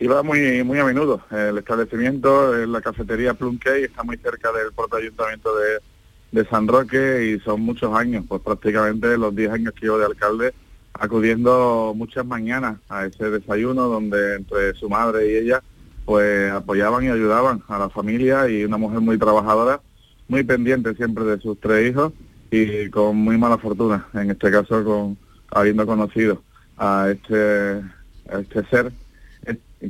Iba 0.00 0.22
muy 0.24 0.64
muy 0.64 0.78
a 0.78 0.84
menudo. 0.84 1.22
El 1.30 1.58
establecimiento, 1.58 2.66
la 2.66 2.80
cafetería 2.80 3.34
Plum 3.34 3.58
está 3.62 4.02
muy 4.02 4.16
cerca 4.16 4.50
del 4.52 4.72
puerto 4.72 4.96
ayuntamiento 4.96 5.50
de, 5.56 6.40
de 6.40 6.48
San 6.48 6.66
Roque 6.66 7.26
y 7.26 7.40
son 7.44 7.60
muchos 7.60 7.94
años, 7.94 8.24
pues 8.26 8.42
prácticamente 8.42 9.16
los 9.16 9.36
10 9.36 9.52
años 9.52 9.74
que 9.74 9.86
llevo 9.86 9.98
de 9.98 10.06
alcalde 10.06 10.54
acudiendo 10.94 11.92
muchas 11.96 12.24
mañanas 12.24 12.78
a 12.88 13.06
ese 13.06 13.30
desayuno 13.30 13.88
donde 13.88 14.36
entre 14.36 14.74
su 14.74 14.88
madre 14.88 15.30
y 15.30 15.36
ella 15.36 15.62
pues 16.04 16.52
apoyaban 16.52 17.04
y 17.04 17.08
ayudaban 17.08 17.62
a 17.68 17.78
la 17.78 17.88
familia 17.88 18.48
y 18.48 18.64
una 18.64 18.76
mujer 18.76 19.00
muy 19.00 19.18
trabajadora, 19.18 19.80
muy 20.28 20.42
pendiente 20.42 20.94
siempre 20.94 21.24
de 21.24 21.40
sus 21.40 21.58
tres 21.60 21.90
hijos 21.90 22.12
y 22.50 22.88
con 22.90 23.16
muy 23.16 23.38
mala 23.38 23.58
fortuna, 23.58 24.06
en 24.14 24.30
este 24.30 24.50
caso 24.50 24.84
con 24.84 25.18
habiendo 25.50 25.86
conocido 25.86 26.42
a 26.76 27.08
este, 27.10 27.80
a 28.28 28.40
este 28.40 28.64
ser 28.68 28.92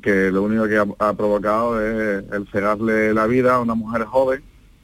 que 0.02 0.30
lo 0.30 0.42
único 0.42 0.66
que 0.66 0.76
ha, 0.98 1.12
provocado 1.12 1.80
es 1.80 2.24
el 2.32 2.48
cegarle 2.48 3.14
la 3.14 3.26
vida 3.26 3.54
a 3.54 3.60
una 3.60 3.74
mujer 3.74 4.04
joven 4.04 4.42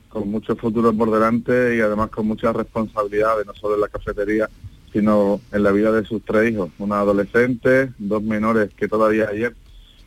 con 0.09 0.31
mucho 0.31 0.57
futuro 0.57 0.93
por 0.93 1.11
delante 1.11 1.77
y 1.77 1.81
además 1.81 2.11
con 2.11 2.27
muchas 2.27 2.55
responsabilidades, 2.55 3.47
no 3.47 3.55
solo 3.55 3.77
en 3.77 3.81
la 3.81 3.89
cafetería, 3.89 4.49
sino 4.93 5.41
en 5.53 5.63
la 5.63 5.71
vida 5.71 5.93
de 5.93 6.05
sus 6.05 6.25
tres 6.25 6.53
hijos, 6.53 6.71
una 6.79 7.01
adolescente, 7.01 7.93
dos 7.99 8.23
menores 8.23 8.71
que 8.77 8.89
todavía 8.89 9.29
ayer, 9.29 9.55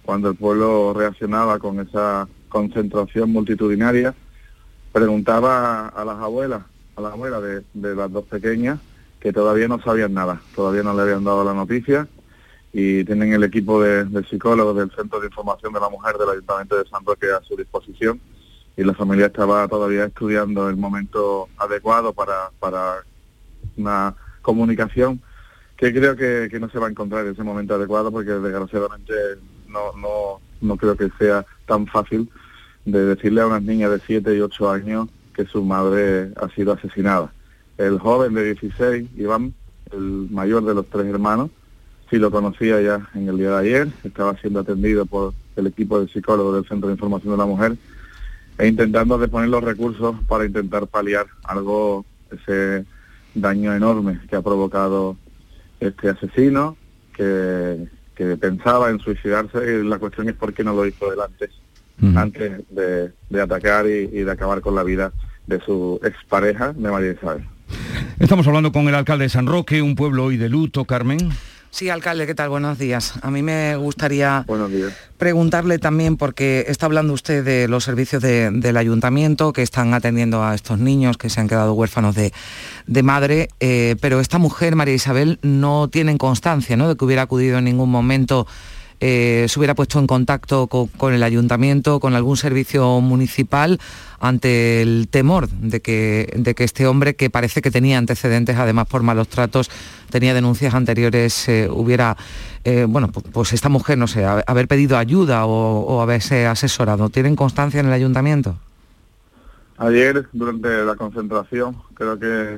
cuando 0.03 0.29
el 0.29 0.35
pueblo 0.35 0.93
reaccionaba 0.93 1.59
con 1.59 1.79
esa 1.79 2.27
concentración 2.49 3.31
multitudinaria, 3.31 4.13
preguntaba 4.91 5.87
a 5.87 6.05
las 6.05 6.19
abuelas, 6.19 6.63
a 6.95 7.01
las 7.01 7.13
abuelas 7.13 7.41
de, 7.73 7.95
las 7.95 8.11
dos 8.11 8.25
pequeñas, 8.25 8.79
que 9.19 9.31
todavía 9.31 9.67
no 9.67 9.81
sabían 9.81 10.13
nada, 10.13 10.41
todavía 10.53 10.83
no 10.83 10.93
le 10.93 11.01
habían 11.01 11.23
dado 11.23 11.43
la 11.45 11.53
noticia 11.53 12.07
y 12.73 13.05
tienen 13.05 13.33
el 13.33 13.43
equipo 13.43 13.81
de, 13.81 14.05
psicólogos 14.29 14.75
del 14.75 14.91
Centro 14.91 15.19
de 15.19 15.27
Información 15.27 15.71
de 15.71 15.79
la 15.79 15.89
Mujer 15.89 16.17
del 16.17 16.29
Ayuntamiento 16.29 16.77
de 16.77 16.89
San 16.89 17.05
Roque 17.05 17.27
a 17.31 17.41
su 17.41 17.55
disposición 17.55 18.19
y 18.75 18.83
la 18.83 18.93
familia 18.93 19.27
estaba 19.27 19.67
todavía 19.67 20.05
estudiando 20.05 20.67
el 20.67 20.75
momento 20.75 21.47
adecuado 21.57 22.11
para, 22.11 22.49
para 22.59 23.03
una 23.77 24.15
comunicación 24.43 25.19
que 25.77 25.91
creo 25.91 26.15
que, 26.15 26.59
no 26.59 26.69
se 26.69 26.77
va 26.77 26.87
a 26.87 26.91
encontrar 26.91 27.25
en 27.25 27.33
ese 27.33 27.43
momento 27.43 27.73
adecuado 27.73 28.11
porque 28.11 28.29
desgraciadamente 28.31 29.13
no, 29.67 29.91
no, 29.97 30.39
no 30.61 30.77
creo 30.77 30.95
que 30.95 31.09
sea 31.17 31.45
tan 31.65 31.87
fácil 31.87 32.29
de 32.85 33.05
decirle 33.05 33.41
a 33.41 33.47
unas 33.47 33.63
niñas 33.63 33.89
de 33.89 33.99
7 33.99 34.35
y 34.35 34.39
8 34.39 34.71
años 34.71 35.09
que 35.33 35.45
su 35.45 35.63
madre 35.63 36.31
ha 36.35 36.47
sido 36.49 36.73
asesinada. 36.73 37.33
El 37.77 37.97
joven 37.97 38.35
de 38.35 38.53
16, 38.53 39.09
Iván, 39.17 39.53
el 39.91 40.27
mayor 40.29 40.63
de 40.63 40.75
los 40.75 40.87
tres 40.87 41.07
hermanos, 41.07 41.49
sí 42.09 42.17
lo 42.17 42.29
conocía 42.29 42.79
ya 42.81 43.09
en 43.15 43.27
el 43.27 43.37
día 43.37 43.51
de 43.51 43.57
ayer, 43.57 43.87
estaba 44.03 44.37
siendo 44.37 44.59
atendido 44.59 45.05
por 45.05 45.33
el 45.55 45.67
equipo 45.67 45.99
de 45.99 46.07
psicólogos 46.07 46.55
del 46.55 46.67
Centro 46.67 46.87
de 46.87 46.93
Información 46.93 47.33
de 47.33 47.37
la 47.37 47.45
Mujer 47.45 47.75
e 48.57 48.67
intentando 48.67 49.17
de 49.17 49.27
poner 49.27 49.49
los 49.49 49.63
recursos 49.63 50.15
para 50.27 50.45
intentar 50.45 50.85
paliar 50.87 51.25
algo, 51.43 52.05
ese 52.31 52.85
daño 53.33 53.73
enorme 53.73 54.19
que 54.29 54.35
ha 54.35 54.41
provocado 54.41 55.17
este 55.79 56.09
asesino, 56.09 56.77
que, 57.15 57.87
pensaba 58.39 58.89
en 58.89 58.99
suicidarse 58.99 59.57
y 59.57 59.83
la 59.83 59.99
cuestión 59.99 60.29
es 60.29 60.35
por 60.35 60.53
qué 60.53 60.63
no 60.63 60.73
lo 60.73 60.85
hizo 60.85 61.09
delante, 61.09 61.49
antes 62.15 62.63
de, 62.69 63.41
atacar 63.41 63.85
y, 63.85 64.07
de 64.07 64.31
acabar 64.31 64.61
con 64.61 64.75
la 64.75 64.83
vida 64.83 65.11
de 65.45 65.59
su 65.59 65.99
expareja, 66.03 66.73
de 66.73 66.89
María 66.89 67.11
Isabel. 67.11 67.43
Estamos 68.19 68.47
hablando 68.47 68.71
con 68.71 68.87
el 68.87 68.95
alcalde 68.95 69.25
de 69.25 69.29
San 69.29 69.47
Roque, 69.47 69.81
un 69.81 69.95
pueblo 69.95 70.25
hoy 70.25 70.37
de 70.37 70.47
luto, 70.47 70.85
Carmen. 70.85 71.31
Sí, 71.73 71.89
alcalde, 71.89 72.27
¿qué 72.27 72.35
tal? 72.35 72.49
Buenos 72.49 72.77
días. 72.77 73.15
A 73.23 73.31
mí 73.31 73.41
me 73.41 73.75
gustaría 73.77 74.45
preguntarle 75.17 75.79
también, 75.79 76.17
porque 76.17 76.65
está 76.67 76.85
hablando 76.85 77.13
usted 77.13 77.43
de 77.43 77.67
los 77.67 77.83
servicios 77.83 78.21
del 78.21 78.77
ayuntamiento 78.77 79.53
que 79.53 79.63
están 79.63 79.91
atendiendo 79.95 80.43
a 80.43 80.53
estos 80.53 80.77
niños 80.77 81.17
que 81.17 81.31
se 81.31 81.41
han 81.41 81.47
quedado 81.47 81.73
huérfanos 81.73 82.13
de, 82.13 82.31
madre, 83.01 83.49
eh, 83.59 83.95
pero 84.01 84.19
esta 84.19 84.37
mujer, 84.37 84.75
María 84.75 84.93
Isabel, 84.93 85.39
no 85.41 85.87
tiene 85.87 86.15
constancia 86.19 86.77
¿no? 86.77 86.87
de 86.87 86.95
que 86.95 87.05
hubiera 87.05 87.23
acudido 87.23 87.57
en 87.57 87.63
ningún 87.63 87.89
momento 87.89 88.45
eh, 89.05 89.47
se 89.49 89.59
hubiera 89.59 89.75
puesto 89.75 89.99
en 89.99 90.07
contacto 90.07 90.67
con, 90.67 91.13
el 91.13 91.23
ayuntamiento, 91.23 91.99
con 91.99 92.15
algún 92.15 92.37
servicio 92.37 93.01
municipal, 93.01 93.77
ante 94.21 94.81
el 94.81 95.09
temor 95.09 95.49
de 95.49 95.81
que, 95.81 96.55
este 96.59 96.87
hombre, 96.87 97.13
que 97.17 97.29
parece 97.29 97.61
que 97.61 97.69
tenía 97.69 97.97
antecedentes, 97.97 98.55
además 98.55 98.87
por 98.87 99.03
malos 99.03 99.27
tratos, 99.27 99.69
tenía 100.09 100.33
denuncias 100.33 100.73
anteriores, 100.73 101.49
eh, 101.49 101.67
hubiera, 101.69 102.15
eh, 102.63 102.85
bueno, 102.87 103.11
pues, 103.11 103.51
esta 103.51 103.67
mujer, 103.67 103.97
no 103.97 104.07
sé, 104.07 104.23
haber 104.23 104.69
pedido 104.69 104.97
ayuda 104.97 105.47
o, 105.47 106.01
haberse 106.01 106.47
asesorado. 106.47 107.09
¿Tienen 107.09 107.35
constancia 107.35 107.81
en 107.81 107.87
el 107.87 107.91
ayuntamiento? 107.91 108.55
Ayer, 109.79 110.29
durante 110.31 110.85
la 110.85 110.95
concentración, 110.95 111.75
creo 111.93 112.17
que 112.17 112.57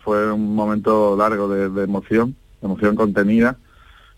fue 0.00 0.32
un 0.32 0.52
momento 0.52 1.16
largo 1.16 1.48
de, 1.48 1.68
de 1.68 1.84
emoción, 1.84 2.34
emoción 2.60 2.96
contenida, 2.96 3.56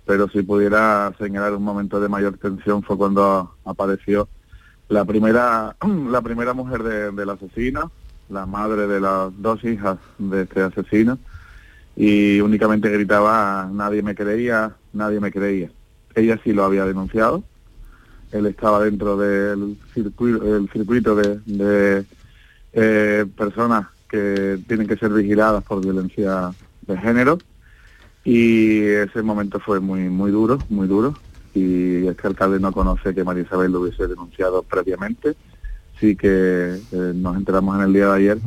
pero 0.08 0.26
si 0.30 0.40
pudiera 0.40 1.12
señalar 1.18 1.52
un 1.52 1.62
momento 1.62 2.00
de 2.00 2.08
mayor 2.08 2.38
tensión 2.38 2.82
fue 2.82 2.96
cuando 2.96 3.56
apareció 3.66 4.26
la 4.88 5.04
primera, 5.04 5.76
la 6.10 6.22
primera 6.22 6.54
mujer 6.54 7.12
del 7.12 7.28
asesino, 7.28 7.92
la 8.30 8.46
madre 8.46 8.86
de 8.86 9.00
las 9.00 9.30
dos 9.36 9.62
hijas 9.64 9.98
de 10.16 10.44
este 10.44 10.62
asesino, 10.62 11.18
y 11.94 12.40
únicamente 12.40 12.88
gritaba, 12.88 13.68
nadie 13.70 14.02
me 14.02 14.14
creía, 14.14 14.72
nadie 14.94 15.20
me 15.20 15.30
creía. 15.30 15.70
Ella 16.14 16.40
sí 16.42 16.54
lo 16.54 16.64
había 16.64 16.86
denunciado, 16.86 17.44
él 18.32 18.46
estaba 18.46 18.82
dentro 18.82 19.18
del 19.18 19.76
circuito, 19.92 20.56
el 20.56 20.70
circuito 20.70 21.16
de, 21.16 22.06
eh, 22.72 23.26
personas 23.36 23.88
que 24.08 24.58
tienen 24.66 24.86
que 24.86 24.96
ser 24.96 25.10
vigiladas 25.10 25.62
por 25.64 25.82
violencia 25.82 26.50
de 26.86 26.96
género, 26.96 27.36
y 28.25 28.80
ese 28.82 29.22
momento 29.22 29.60
fue 29.60 29.80
muy 29.80 30.08
muy 30.08 30.30
duro, 30.30 30.58
muy 30.68 30.87
duro. 30.87 31.14
Y 31.54 32.06
este 32.06 32.26
alcalde 32.26 32.60
no 32.60 32.72
conoce 32.72 33.14
que 33.14 33.25
María 33.25 33.42
Isabel 33.42 33.72
lo 33.72 33.80
hubiese 33.80 34.06
denunciado 34.06 34.62
previamente. 34.62 35.34
Sí 35.98 36.14
que 36.14 36.78
eh, 36.92 37.12
nos 37.14 37.37
enteramos 37.37 37.76
en 37.76 37.82
el 37.82 37.92
día 37.92 38.06
de 38.08 38.16
ayer 38.16 38.38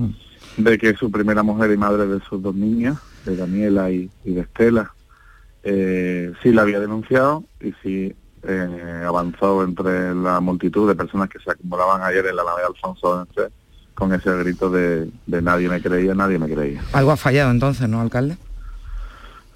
de 0.57 0.77
que 0.77 0.93
su 0.95 1.11
primera 1.11 1.43
mujer 1.43 1.71
y 1.71 1.77
madre 1.77 2.07
de 2.07 2.19
sus 2.21 2.41
dos 2.41 2.55
niñas, 2.55 2.97
de 3.25 3.35
Daniela 3.35 3.89
y, 3.89 4.09
de 4.23 4.41
Estela, 4.41 4.93
eh, 5.63 6.31
sí 6.41 6.51
la 6.51 6.63
había 6.63 6.79
denunciado 6.79 7.43
y 7.59 7.73
sí 7.83 8.15
eh, 8.43 9.03
avanzó 9.05 9.63
entre 9.63 10.15
la 10.15 10.39
multitud 10.39 10.87
de 10.87 10.95
personas 10.95 11.29
que 11.29 11.39
se 11.39 11.51
acumulaban 11.51 12.01
ayer 12.01 12.25
en 12.25 12.35
la 12.35 12.43
nave 12.43 12.61
de 12.61 12.67
Alfonso 12.67 13.27
con 13.93 14.13
ese 14.13 14.35
grito 14.37 14.69
de, 14.69 15.09
de 15.27 15.41
nadie 15.41 15.69
me 15.69 15.81
creía, 15.81 16.15
nadie 16.15 16.39
me 16.39 16.51
creía. 16.51 16.81
Algo 16.93 17.11
ha 17.11 17.17
fallado 17.17 17.51
entonces, 17.51 17.87
¿no, 17.87 18.01
alcalde? 18.01 18.37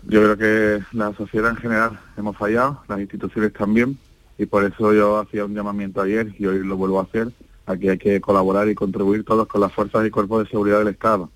Yo 0.08 0.22
creo 0.22 0.38
que 0.38 0.86
la 0.92 1.14
sociedad 1.14 1.50
en 1.50 1.58
general 1.58 2.00
hemos 2.16 2.38
fallado, 2.38 2.84
las 2.88 3.00
instituciones 3.00 3.54
también, 3.54 3.98
y 4.38 4.46
por 4.46 4.64
eso 4.64 4.94
yo 4.94 5.18
hacía 5.18 5.46
un 5.46 5.56
llamamiento 5.56 6.02
ayer 6.02 6.34
y 6.38 6.46
hoy 6.46 6.60
lo 6.64 6.78
vuelvo 6.78 7.00
a 7.00 7.04
hacer, 7.04 7.30
aquí 7.66 7.90
hay 7.90 7.98
que 7.98 8.22
colaborar 8.22 8.70
y 8.70 8.76
contribuir 8.76 9.24
todos 9.24 9.48
con 9.48 9.62
las 9.62 9.74
fuerzas 9.74 10.06
y 10.06 10.12
cuerpos 10.12 10.44
de 10.44 10.50
seguridad 10.50 10.80
del 10.80 10.90
Estado. 10.90 11.32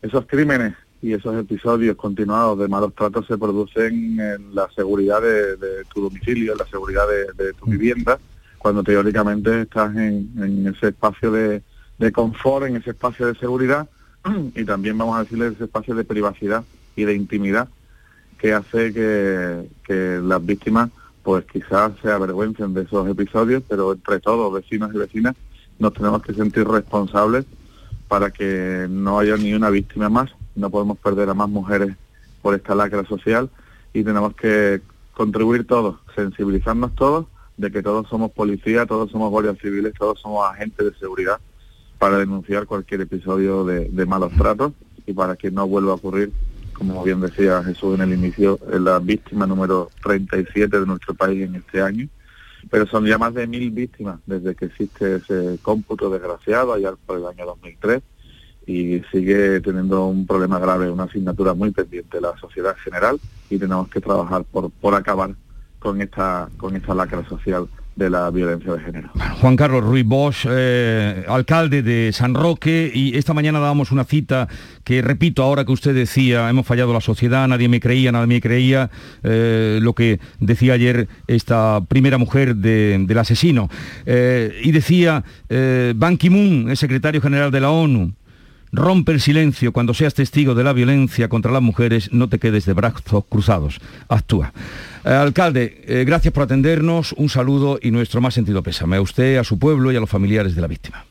Esos 0.00 0.26
crímenes 0.26 0.74
y 1.02 1.12
esos 1.12 1.36
episodios 1.36 1.96
continuados 1.96 2.60
de 2.60 2.68
malos 2.68 2.94
tratos 2.94 3.26
se 3.26 3.36
producen 3.36 4.20
en 4.20 4.54
la 4.54 4.68
seguridad 4.70 5.20
de, 5.20 5.84
tu 5.92 6.02
domicilio, 6.02 6.52
en 6.52 6.58
la 6.58 6.66
seguridad 6.66 7.04
de, 7.36 7.52
tu 7.54 7.66
mm. 7.66 7.70
vivienda, 7.70 8.18
cuando 8.58 8.84
teóricamente 8.84 9.62
estás 9.62 9.96
en, 9.96 10.72
ese 10.72 10.88
espacio 10.88 11.32
de, 11.32 11.62
de 11.98 12.12
confort, 12.12 12.66
en 12.66 12.76
ese 12.76 12.90
espacio 12.90 13.26
de 13.26 13.34
seguridad 13.34 13.88
y 14.54 14.64
también 14.64 14.96
vamos 14.96 15.16
a 15.16 15.24
decirle 15.24 15.48
ese 15.48 15.64
espacio 15.64 15.96
de 15.96 16.04
privacidad 16.04 16.62
y 16.94 17.04
de 17.04 17.14
intimidad 17.14 17.68
que 18.38 18.52
hace 18.52 18.92
que, 18.92 20.20
las 20.22 20.44
víctimas 20.44 20.90
pues 21.22 21.44
quizás 21.44 21.92
se 22.00 22.10
avergüencen 22.10 22.72
de 22.72 22.82
esos 22.82 23.06
episodios, 23.06 23.62
pero 23.68 23.92
entre 23.92 24.18
todos, 24.20 24.50
vecinos 24.52 24.94
y 24.94 24.98
vecinas, 24.98 25.34
nos 25.78 25.92
tenemos 25.92 26.22
que 26.22 26.32
sentir 26.32 26.66
responsables 26.66 27.44
para 28.06 28.30
que 28.30 28.86
no 28.88 29.18
haya 29.18 29.36
ni 29.36 29.52
una 29.52 29.68
víctima 29.68 30.08
más, 30.08 30.30
no 30.56 30.70
podemos 30.70 30.96
perder 30.98 31.28
a 31.28 31.34
más 31.34 31.50
mujeres 31.50 31.94
por 32.40 32.54
esta 32.54 32.74
lacra 32.74 33.04
social 33.04 33.50
y 33.92 34.04
tenemos 34.04 34.34
que 34.36 34.80
contribuir 35.12 35.66
todos, 35.66 35.96
sensibilizarnos 36.14 36.94
todos 36.94 37.26
de 37.58 37.70
que 37.70 37.82
todos 37.82 38.08
somos 38.08 38.30
policía, 38.30 38.86
todos 38.86 39.10
somos 39.10 39.30
guardias 39.30 39.58
civiles, 39.58 39.92
todos 39.98 40.20
somos 40.20 40.48
agentes 40.50 40.86
de 40.86 40.98
seguridad 40.98 41.38
para 41.98 42.16
denunciar 42.16 42.64
cualquier 42.64 43.02
episodio 43.02 43.64
de, 43.64 43.90
de 43.90 44.06
malos 44.06 44.32
tratos 44.32 44.72
y 45.06 45.12
para 45.12 45.36
que 45.36 45.50
no 45.50 45.66
vuelva 45.66 45.92
a 45.92 45.96
ocurrir 45.96 46.32
como 46.78 47.02
bien 47.02 47.20
decía 47.20 47.62
Jesús 47.64 47.96
en 47.96 48.02
el 48.02 48.14
inicio, 48.14 48.58
es 48.72 48.80
la 48.80 49.00
víctima 49.00 49.46
número 49.46 49.90
37 50.02 50.80
de 50.80 50.86
nuestro 50.86 51.12
país 51.14 51.42
en 51.42 51.56
este 51.56 51.82
año, 51.82 52.08
pero 52.70 52.86
son 52.86 53.04
ya 53.04 53.18
más 53.18 53.34
de 53.34 53.46
mil 53.46 53.70
víctimas 53.72 54.20
desde 54.26 54.54
que 54.54 54.66
existe 54.66 55.16
ese 55.16 55.58
cómputo 55.60 56.08
desgraciado 56.08 56.72
allá 56.72 56.92
por 57.04 57.18
el 57.18 57.26
año 57.26 57.44
2003 57.46 58.00
y 58.66 59.00
sigue 59.10 59.60
teniendo 59.60 60.06
un 60.06 60.26
problema 60.26 60.58
grave, 60.58 60.90
una 60.90 61.04
asignatura 61.04 61.54
muy 61.54 61.72
pendiente 61.72 62.20
la 62.20 62.36
sociedad 62.38 62.76
general 62.76 63.18
y 63.50 63.58
tenemos 63.58 63.88
que 63.88 64.00
trabajar 64.00 64.44
por, 64.44 64.70
por 64.70 64.94
acabar 64.94 65.34
con 65.78 66.00
esta, 66.00 66.48
con 66.56 66.76
esta 66.76 66.94
lacra 66.94 67.26
social 67.28 67.68
de 67.98 68.08
la 68.08 68.30
violencia 68.30 68.72
de 68.72 68.80
género. 68.80 69.10
Juan 69.40 69.56
Carlos 69.56 69.82
Ruiz 69.82 70.06
Bosch, 70.06 70.46
eh, 70.48 71.24
alcalde 71.28 71.82
de 71.82 72.12
San 72.12 72.32
Roque, 72.32 72.90
y 72.94 73.18
esta 73.18 73.34
mañana 73.34 73.58
dábamos 73.58 73.90
una 73.90 74.04
cita 74.04 74.46
que, 74.84 75.02
repito, 75.02 75.42
ahora 75.42 75.64
que 75.64 75.72
usted 75.72 75.94
decía, 75.94 76.48
hemos 76.48 76.64
fallado 76.64 76.92
la 76.92 77.00
sociedad, 77.00 77.48
nadie 77.48 77.68
me 77.68 77.80
creía, 77.80 78.12
nadie 78.12 78.28
me 78.28 78.40
creía, 78.40 78.88
eh, 79.24 79.80
lo 79.82 79.94
que 79.94 80.20
decía 80.38 80.74
ayer 80.74 81.08
esta 81.26 81.80
primera 81.88 82.18
mujer 82.18 82.54
del 82.54 83.18
asesino. 83.18 83.68
Eh, 84.06 84.60
y 84.62 84.70
decía, 84.70 85.24
Ban 85.96 86.16
Ki-moon, 86.16 86.70
el 86.70 86.76
secretario 86.76 87.20
general 87.20 87.50
de 87.50 87.60
la 87.60 87.70
ONU, 87.70 88.12
Rompe 88.72 89.12
el 89.12 89.20
silencio 89.20 89.72
cuando 89.72 89.94
seas 89.94 90.14
testigo 90.14 90.54
de 90.54 90.64
la 90.64 90.72
violencia 90.72 91.28
contra 91.28 91.52
las 91.52 91.62
mujeres, 91.62 92.12
no 92.12 92.28
te 92.28 92.38
quedes 92.38 92.66
de 92.66 92.74
brazos 92.74 93.24
cruzados. 93.28 93.80
Actúa. 94.08 94.52
Eh, 95.04 95.08
alcalde, 95.08 95.82
eh, 95.86 96.04
gracias 96.04 96.34
por 96.34 96.42
atendernos, 96.42 97.12
un 97.12 97.28
saludo 97.28 97.78
y 97.80 97.90
nuestro 97.90 98.20
más 98.20 98.34
sentido 98.34 98.62
pésame 98.62 98.96
a 98.96 99.00
usted, 99.00 99.38
a 99.38 99.44
su 99.44 99.58
pueblo 99.58 99.90
y 99.92 99.96
a 99.96 100.00
los 100.00 100.10
familiares 100.10 100.54
de 100.54 100.60
la 100.60 100.66
víctima. 100.66 101.04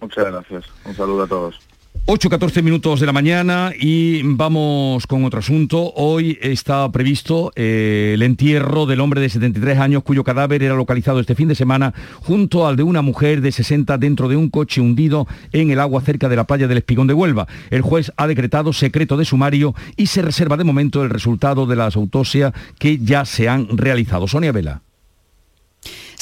Muchas 0.00 0.24
gracias. 0.24 0.64
Un 0.84 0.94
saludo 0.96 1.22
a 1.22 1.26
todos. 1.26 1.60
8.14 2.04 2.64
minutos 2.64 2.98
de 2.98 3.06
la 3.06 3.12
mañana 3.12 3.70
y 3.78 4.22
vamos 4.24 5.06
con 5.06 5.24
otro 5.24 5.38
asunto. 5.38 5.92
Hoy 5.94 6.36
está 6.42 6.90
previsto 6.90 7.52
eh, 7.54 8.10
el 8.14 8.22
entierro 8.22 8.86
del 8.86 8.98
hombre 8.98 9.20
de 9.20 9.28
73 9.28 9.78
años 9.78 10.02
cuyo 10.02 10.24
cadáver 10.24 10.64
era 10.64 10.74
localizado 10.74 11.20
este 11.20 11.36
fin 11.36 11.46
de 11.46 11.54
semana 11.54 11.94
junto 12.22 12.66
al 12.66 12.74
de 12.74 12.82
una 12.82 13.02
mujer 13.02 13.40
de 13.40 13.52
60 13.52 13.98
dentro 13.98 14.28
de 14.28 14.36
un 14.36 14.50
coche 14.50 14.80
hundido 14.80 15.28
en 15.52 15.70
el 15.70 15.78
agua 15.78 16.00
cerca 16.00 16.28
de 16.28 16.34
la 16.34 16.44
playa 16.44 16.66
del 16.66 16.78
Espigón 16.78 17.06
de 17.06 17.14
Huelva. 17.14 17.46
El 17.70 17.82
juez 17.82 18.12
ha 18.16 18.26
decretado 18.26 18.72
secreto 18.72 19.16
de 19.16 19.24
sumario 19.24 19.72
y 19.96 20.06
se 20.06 20.22
reserva 20.22 20.56
de 20.56 20.64
momento 20.64 21.04
el 21.04 21.10
resultado 21.10 21.66
de 21.66 21.76
las 21.76 21.94
autopsias 21.94 22.52
que 22.80 22.98
ya 22.98 23.24
se 23.24 23.48
han 23.48 23.78
realizado. 23.78 24.26
Sonia 24.26 24.50
Vela. 24.50 24.82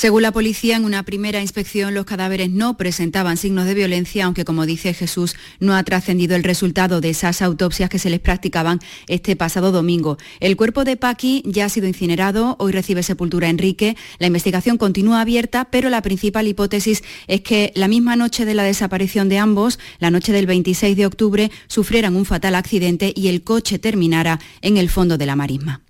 Según 0.01 0.23
la 0.23 0.33
policía, 0.33 0.77
en 0.77 0.87
una 0.87 1.03
primera 1.03 1.43
inspección 1.43 1.93
los 1.93 2.07
cadáveres 2.07 2.49
no 2.49 2.79
presentaban 2.79 3.37
signos 3.37 3.67
de 3.67 3.75
violencia, 3.75 4.25
aunque 4.25 4.47
como 4.47 4.65
dice 4.65 4.95
Jesús, 4.95 5.37
no 5.59 5.77
ha 5.77 5.85
trascendido 5.85 6.37
el 6.37 6.43
resultado 6.43 7.03
de 7.03 7.11
esas 7.11 7.43
autopsias 7.43 7.91
que 7.91 7.99
se 7.99 8.09
les 8.09 8.19
practicaban 8.19 8.81
este 9.09 9.37
pasado 9.37 9.73
domingo. 9.73 10.17
El 10.41 10.57
cuerpo 10.57 10.85
de 10.85 10.97
Paqui 10.97 11.43
ya 11.45 11.67
ha 11.67 11.69
sido 11.69 11.87
incinerado, 11.87 12.57
hoy 12.59 12.73
recibe 12.73 13.03
sepultura 13.03 13.51
Enrique. 13.51 13.95
La 14.19 14.29
investigación 14.29 14.79
continúa 14.79 15.21
abierta, 15.21 15.67
pero 15.71 15.91
la 15.91 16.01
principal 16.01 16.49
hipótesis 16.49 17.05
es 17.27 17.43
que 17.43 17.71
la 17.75 17.87
misma 17.87 18.17
noche 18.17 18.47
de 18.47 18.55
la 18.55 18.63
desaparición 18.63 19.29
de 19.29 19.37
ambos, 19.37 19.79
la 19.99 20.11
noche 20.11 20.33
del 20.33 20.47
26 20.47 20.97
de 20.97 21.05
octubre, 21.05 21.51
sufrieran 21.67 22.17
un 22.17 22.25
fatal 22.25 22.55
accidente 22.55 23.13
y 23.15 23.29
el 23.29 23.45
coche 23.45 23.79
terminara 23.79 24.41
en 24.63 24.79
el 24.79 24.89
fondo 24.89 25.19
de 25.19 25.27
la 25.27 25.37
marisma. 25.37 25.83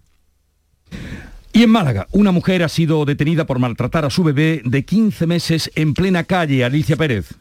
Y 1.52 1.64
en 1.64 1.70
Málaga, 1.70 2.06
una 2.12 2.30
mujer 2.30 2.62
ha 2.62 2.68
sido 2.68 3.04
detenida 3.04 3.44
por 3.44 3.58
maltratar 3.58 4.04
a 4.04 4.10
su 4.10 4.22
bebé 4.22 4.62
de 4.64 4.84
15 4.84 5.26
meses 5.26 5.70
en 5.74 5.94
plena 5.94 6.24
calle. 6.24 6.64
Alicia 6.64 6.96
Pérez. 6.96 7.34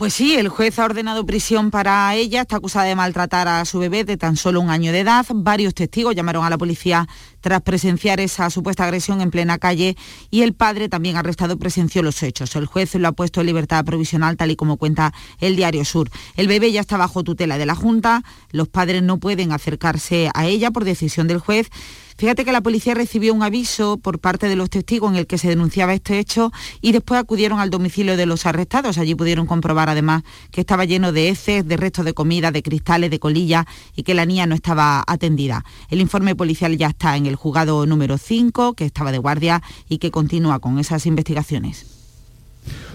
Pues 0.00 0.14
sí, 0.14 0.34
el 0.34 0.48
juez 0.48 0.78
ha 0.78 0.86
ordenado 0.86 1.26
prisión 1.26 1.70
para 1.70 2.14
ella, 2.14 2.40
está 2.40 2.56
acusada 2.56 2.86
de 2.86 2.94
maltratar 2.94 3.48
a 3.48 3.62
su 3.66 3.78
bebé 3.78 4.04
de 4.04 4.16
tan 4.16 4.38
solo 4.38 4.58
un 4.62 4.70
año 4.70 4.92
de 4.92 5.00
edad. 5.00 5.26
Varios 5.28 5.74
testigos 5.74 6.16
llamaron 6.16 6.42
a 6.42 6.48
la 6.48 6.56
policía 6.56 7.06
tras 7.42 7.60
presenciar 7.60 8.18
esa 8.18 8.48
supuesta 8.48 8.84
agresión 8.84 9.20
en 9.20 9.30
plena 9.30 9.58
calle 9.58 9.98
y 10.30 10.40
el 10.40 10.54
padre 10.54 10.88
también 10.88 11.18
arrestado 11.18 11.58
presenció 11.58 12.02
los 12.02 12.22
hechos. 12.22 12.56
El 12.56 12.64
juez 12.64 12.94
lo 12.94 13.08
ha 13.08 13.12
puesto 13.12 13.42
en 13.42 13.48
libertad 13.48 13.84
provisional 13.84 14.38
tal 14.38 14.50
y 14.50 14.56
como 14.56 14.78
cuenta 14.78 15.12
el 15.38 15.54
Diario 15.54 15.84
Sur. 15.84 16.08
El 16.34 16.48
bebé 16.48 16.72
ya 16.72 16.80
está 16.80 16.96
bajo 16.96 17.22
tutela 17.22 17.58
de 17.58 17.66
la 17.66 17.74
Junta, 17.74 18.22
los 18.52 18.68
padres 18.68 19.02
no 19.02 19.18
pueden 19.18 19.52
acercarse 19.52 20.30
a 20.32 20.46
ella 20.46 20.70
por 20.70 20.84
decisión 20.84 21.28
del 21.28 21.40
juez 21.40 21.68
Fíjate 22.20 22.44
que 22.44 22.52
la 22.52 22.60
policía 22.60 22.92
recibió 22.92 23.32
un 23.32 23.42
aviso 23.42 23.96
por 23.96 24.18
parte 24.18 24.46
de 24.46 24.54
los 24.54 24.68
testigos 24.68 25.10
en 25.10 25.16
el 25.16 25.26
que 25.26 25.38
se 25.38 25.48
denunciaba 25.48 25.94
este 25.94 26.18
hecho 26.18 26.52
y 26.82 26.92
después 26.92 27.18
acudieron 27.18 27.60
al 27.60 27.70
domicilio 27.70 28.14
de 28.18 28.26
los 28.26 28.44
arrestados. 28.44 28.98
Allí 28.98 29.14
pudieron 29.14 29.46
comprobar 29.46 29.88
además 29.88 30.22
que 30.50 30.60
estaba 30.60 30.84
lleno 30.84 31.12
de 31.12 31.30
heces, 31.30 31.66
de 31.66 31.78
restos 31.78 32.04
de 32.04 32.12
comida, 32.12 32.50
de 32.50 32.62
cristales, 32.62 33.10
de 33.10 33.18
colillas 33.18 33.64
y 33.96 34.02
que 34.02 34.12
la 34.12 34.26
niña 34.26 34.44
no 34.44 34.54
estaba 34.54 35.02
atendida. 35.06 35.64
El 35.88 36.02
informe 36.02 36.36
policial 36.36 36.76
ya 36.76 36.88
está 36.88 37.16
en 37.16 37.24
el 37.24 37.36
juzgado 37.36 37.86
número 37.86 38.18
5, 38.18 38.74
que 38.74 38.84
estaba 38.84 39.12
de 39.12 39.18
guardia 39.18 39.62
y 39.88 39.96
que 39.96 40.10
continúa 40.10 40.58
con 40.58 40.78
esas 40.78 41.06
investigaciones. 41.06 41.86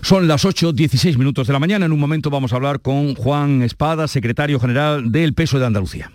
Son 0.03 0.27
las 0.27 0.45
8.16 0.45 1.17
minutos 1.17 1.47
de 1.47 1.53
la 1.53 1.57
mañana. 1.57 1.87
En 1.87 1.93
un 1.93 1.99
momento 1.99 2.29
vamos 2.29 2.53
a 2.53 2.57
hablar 2.57 2.79
con 2.79 3.15
Juan 3.15 3.63
Espada, 3.63 4.07
secretario 4.07 4.59
general 4.59 5.11
del 5.11 5.33
Peso 5.33 5.57
de 5.57 5.65
Andalucía. 5.65 6.11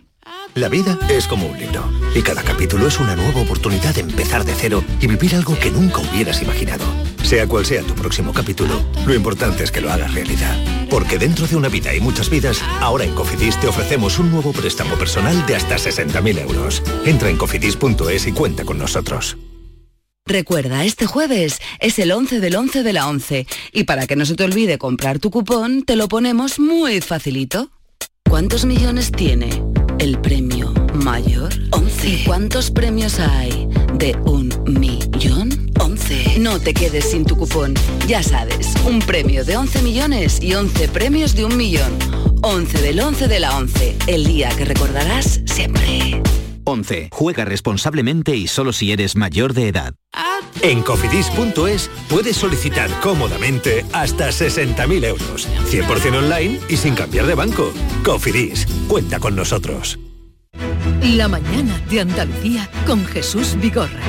La 0.55 0.69
vida 0.69 0.99
es 1.09 1.27
como 1.27 1.47
un 1.47 1.59
libro 1.59 1.89
y 2.15 2.23
cada 2.23 2.43
capítulo 2.43 2.89
es 2.89 2.99
una 2.99 3.15
nueva 3.15 3.41
oportunidad 3.41 3.95
de 3.95 4.01
empezar 4.01 4.45
de 4.45 4.55
cero 4.55 4.83
y 5.01 5.07
vivir 5.07 5.35
algo 5.35 5.57
que 5.59 5.71
nunca 5.71 6.01
hubieras 6.01 6.43
imaginado. 6.43 6.85
Sea 7.23 7.47
cual 7.47 7.65
sea 7.65 7.83
tu 7.83 7.95
próximo 7.95 8.33
capítulo, 8.33 8.83
lo 9.07 9.15
importante 9.15 9.63
es 9.63 9.71
que 9.71 9.81
lo 9.81 9.93
hagas 9.93 10.13
realidad. 10.13 10.57
Porque 10.91 11.19
dentro 11.19 11.47
de 11.47 11.55
una 11.57 11.69
vida 11.69 11.95
y 11.95 12.01
muchas 12.01 12.29
vidas, 12.31 12.61
ahora 12.81 13.05
en 13.05 13.15
Cofidis 13.15 13.61
te 13.61 13.69
ofrecemos 13.69 14.19
un 14.19 14.33
nuevo 14.33 14.53
préstamo 14.53 14.97
personal 14.97 15.47
de 15.47 15.55
hasta 15.55 15.77
60.000 15.77 16.41
euros. 16.41 16.83
Entra 17.07 17.31
en 17.31 17.37
cofidis.es 17.37 18.27
y 18.27 18.33
cuenta 18.33 18.65
con 18.65 18.79
nosotros. 18.79 19.37
Recuerda, 20.27 20.85
este 20.85 21.07
jueves 21.07 21.61
es 21.79 21.99
el 21.99 22.13
11 22.13 22.41
del 22.41 22.57
11 22.57 22.83
de 22.83 22.93
la 22.93 23.09
11 23.09 23.47
y 23.73 23.85
para 23.85 24.07
que 24.07 24.17
no 24.17 24.27
se 24.27 24.35
te 24.35 24.45
olvide 24.45 24.79
comprar 24.79 25.21
tu 25.21 25.31
cupón, 25.31 25.85
te 25.85 25.97
lo 25.97 26.09
ponemos 26.09 26.59
muy 26.59 27.01
facilito. 27.01 27.71
¿Cuántos 28.29 28.65
millones 28.65 29.11
tiene? 29.13 29.63
El 30.01 30.19
premio 30.19 30.73
mayor? 31.05 31.53
11. 31.71 32.09
¿Y 32.09 32.25
cuántos 32.25 32.71
premios 32.71 33.21
hay 33.21 33.69
de 33.95 34.17
un 34.25 34.51
millón? 34.67 35.71
11. 35.79 36.39
No 36.39 36.59
te 36.59 36.75
quedes 36.75 37.11
sin 37.11 37.25
tu 37.25 37.37
cupón. 37.37 37.75
Ya 38.09 38.23
sabes, 38.23 38.75
un 38.87 38.99
premio 39.01 39.45
de 39.45 39.57
11 39.57 39.83
millones 39.83 40.43
y 40.43 40.55
11 40.55 40.89
premios 40.89 41.35
de 41.35 41.45
un 41.45 41.57
millón. 41.57 41.93
11 42.43 42.81
del 42.81 43.01
11 43.01 43.29
de 43.29 43.41
la 43.41 43.57
11. 43.57 43.97
El 44.07 44.25
día 44.25 44.49
que 44.57 44.65
recordarás 44.65 45.41
siempre. 45.45 46.23
11. 46.71 47.09
Juega 47.13 47.45
responsablemente 47.45 48.37
y 48.37 48.47
solo 48.47 48.73
si 48.73 48.93
eres 48.93 49.17
mayor 49.17 49.55
de 49.55 49.69
edad. 49.69 49.95
En 50.63 50.83
cofidis.es 50.83 51.91
puedes 52.09 52.37
solicitar 52.37 52.91
cómodamente 53.01 53.85
hasta 53.93 54.29
60.000 54.29 55.05
euros, 55.05 55.49
100% 55.71 56.19
online 56.19 56.61
y 56.69 56.77
sin 56.77 56.95
cambiar 56.95 57.27
de 57.27 57.35
banco. 57.35 57.73
Cofidis, 58.05 58.67
cuenta 58.89 59.19
con 59.21 59.37
nosotros. 59.37 59.99
La 61.03 61.29
mañana 61.29 61.81
de 61.89 62.01
Andalucía 62.01 62.69
con 62.87 63.05
Jesús 63.07 63.57
Vigorra. 63.61 64.01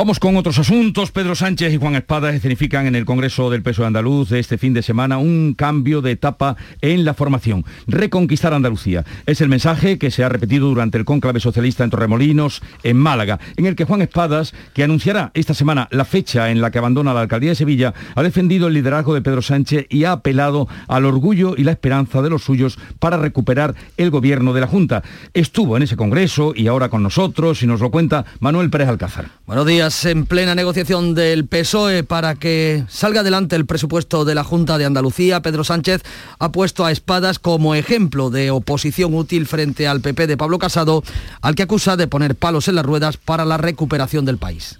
Vamos 0.00 0.18
con 0.18 0.34
otros 0.38 0.58
asuntos. 0.58 1.10
Pedro 1.10 1.34
Sánchez 1.34 1.74
y 1.74 1.76
Juan 1.76 1.94
Espada 1.94 2.32
escenifican 2.32 2.86
en 2.86 2.94
el 2.94 3.04
Congreso 3.04 3.50
del 3.50 3.62
Peso 3.62 3.82
de 3.82 3.88
Andaluz 3.88 4.30
de 4.30 4.38
este 4.38 4.56
fin 4.56 4.72
de 4.72 4.80
semana 4.80 5.18
un 5.18 5.52
cambio 5.52 6.00
de 6.00 6.12
etapa 6.12 6.56
en 6.80 7.04
la 7.04 7.12
formación. 7.12 7.66
Reconquistar 7.86 8.54
Andalucía. 8.54 9.04
Es 9.26 9.42
el 9.42 9.50
mensaje 9.50 9.98
que 9.98 10.10
se 10.10 10.24
ha 10.24 10.30
repetido 10.30 10.68
durante 10.68 10.96
el 10.96 11.04
cónclave 11.04 11.38
socialista 11.38 11.84
en 11.84 11.90
Torremolinos, 11.90 12.62
en 12.82 12.96
Málaga, 12.96 13.40
en 13.58 13.66
el 13.66 13.76
que 13.76 13.84
Juan 13.84 14.00
Espadas, 14.00 14.54
que 14.72 14.84
anunciará 14.84 15.32
esta 15.34 15.52
semana 15.52 15.86
la 15.90 16.06
fecha 16.06 16.50
en 16.50 16.62
la 16.62 16.70
que 16.70 16.78
abandona 16.78 17.12
la 17.12 17.20
alcaldía 17.20 17.50
de 17.50 17.56
Sevilla, 17.56 17.92
ha 18.14 18.22
defendido 18.22 18.68
el 18.68 18.72
liderazgo 18.72 19.12
de 19.12 19.20
Pedro 19.20 19.42
Sánchez 19.42 19.84
y 19.90 20.04
ha 20.04 20.12
apelado 20.12 20.66
al 20.88 21.04
orgullo 21.04 21.56
y 21.58 21.64
la 21.64 21.72
esperanza 21.72 22.22
de 22.22 22.30
los 22.30 22.42
suyos 22.42 22.78
para 23.00 23.18
recuperar 23.18 23.74
el 23.98 24.08
gobierno 24.08 24.54
de 24.54 24.62
la 24.62 24.66
Junta. 24.66 25.02
Estuvo 25.34 25.76
en 25.76 25.82
ese 25.82 25.98
Congreso 25.98 26.54
y 26.56 26.68
ahora 26.68 26.88
con 26.88 27.02
nosotros 27.02 27.62
y 27.62 27.66
nos 27.66 27.80
lo 27.80 27.90
cuenta 27.90 28.24
Manuel 28.38 28.70
Pérez 28.70 28.88
Alcázar. 28.88 29.28
Buenos 29.44 29.66
días 29.66 29.89
en 30.04 30.24
plena 30.24 30.54
negociación 30.54 31.14
del 31.14 31.46
PSOE 31.46 32.04
para 32.04 32.36
que 32.36 32.84
salga 32.88 33.20
adelante 33.20 33.56
el 33.56 33.66
presupuesto 33.66 34.24
de 34.24 34.36
la 34.36 34.44
Junta 34.44 34.78
de 34.78 34.84
Andalucía. 34.84 35.42
Pedro 35.42 35.64
Sánchez 35.64 36.02
ha 36.38 36.52
puesto 36.52 36.84
a 36.84 36.92
Espadas 36.92 37.40
como 37.40 37.74
ejemplo 37.74 38.30
de 38.30 38.52
oposición 38.52 39.14
útil 39.14 39.46
frente 39.46 39.88
al 39.88 40.00
PP 40.00 40.28
de 40.28 40.36
Pablo 40.36 40.58
Casado, 40.58 41.02
al 41.42 41.56
que 41.56 41.64
acusa 41.64 41.96
de 41.96 42.06
poner 42.06 42.36
palos 42.36 42.68
en 42.68 42.76
las 42.76 42.86
ruedas 42.86 43.16
para 43.16 43.44
la 43.44 43.56
recuperación 43.56 44.24
del 44.24 44.38
país. 44.38 44.78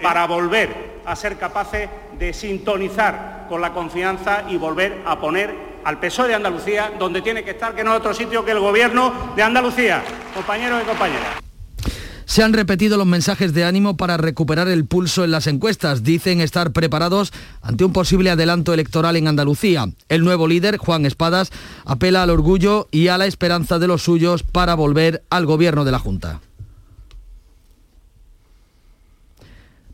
Para 0.00 0.26
volver 0.26 1.00
a 1.04 1.16
ser 1.16 1.36
capaces 1.36 1.88
de 2.18 2.32
sintonizar 2.32 3.46
con 3.48 3.60
la 3.60 3.72
confianza 3.72 4.44
y 4.48 4.56
volver 4.56 5.02
a 5.04 5.18
poner 5.18 5.54
al 5.84 5.98
PSOE 5.98 6.28
de 6.28 6.34
Andalucía 6.34 6.92
donde 6.96 7.22
tiene 7.22 7.42
que 7.42 7.50
estar, 7.50 7.74
que 7.74 7.82
no 7.82 7.92
es 7.92 7.98
otro 7.98 8.14
sitio 8.14 8.44
que 8.44 8.52
el 8.52 8.60
Gobierno 8.60 9.32
de 9.34 9.42
Andalucía. 9.42 10.02
Compañeros 10.34 10.82
y 10.82 10.86
compañeras. 10.86 11.45
Se 12.26 12.42
han 12.42 12.52
repetido 12.52 12.98
los 12.98 13.06
mensajes 13.06 13.54
de 13.54 13.64
ánimo 13.64 13.96
para 13.96 14.16
recuperar 14.16 14.66
el 14.66 14.84
pulso 14.84 15.22
en 15.22 15.30
las 15.30 15.46
encuestas. 15.46 16.02
Dicen 16.02 16.40
estar 16.40 16.72
preparados 16.72 17.32
ante 17.62 17.84
un 17.84 17.92
posible 17.92 18.30
adelanto 18.30 18.74
electoral 18.74 19.16
en 19.16 19.28
Andalucía. 19.28 19.86
El 20.08 20.24
nuevo 20.24 20.48
líder, 20.48 20.76
Juan 20.76 21.06
Espadas, 21.06 21.52
apela 21.84 22.24
al 22.24 22.30
orgullo 22.30 22.88
y 22.90 23.08
a 23.08 23.16
la 23.16 23.26
esperanza 23.26 23.78
de 23.78 23.86
los 23.86 24.02
suyos 24.02 24.42
para 24.42 24.74
volver 24.74 25.22
al 25.30 25.46
gobierno 25.46 25.84
de 25.84 25.92
la 25.92 26.00
Junta. 26.00 26.40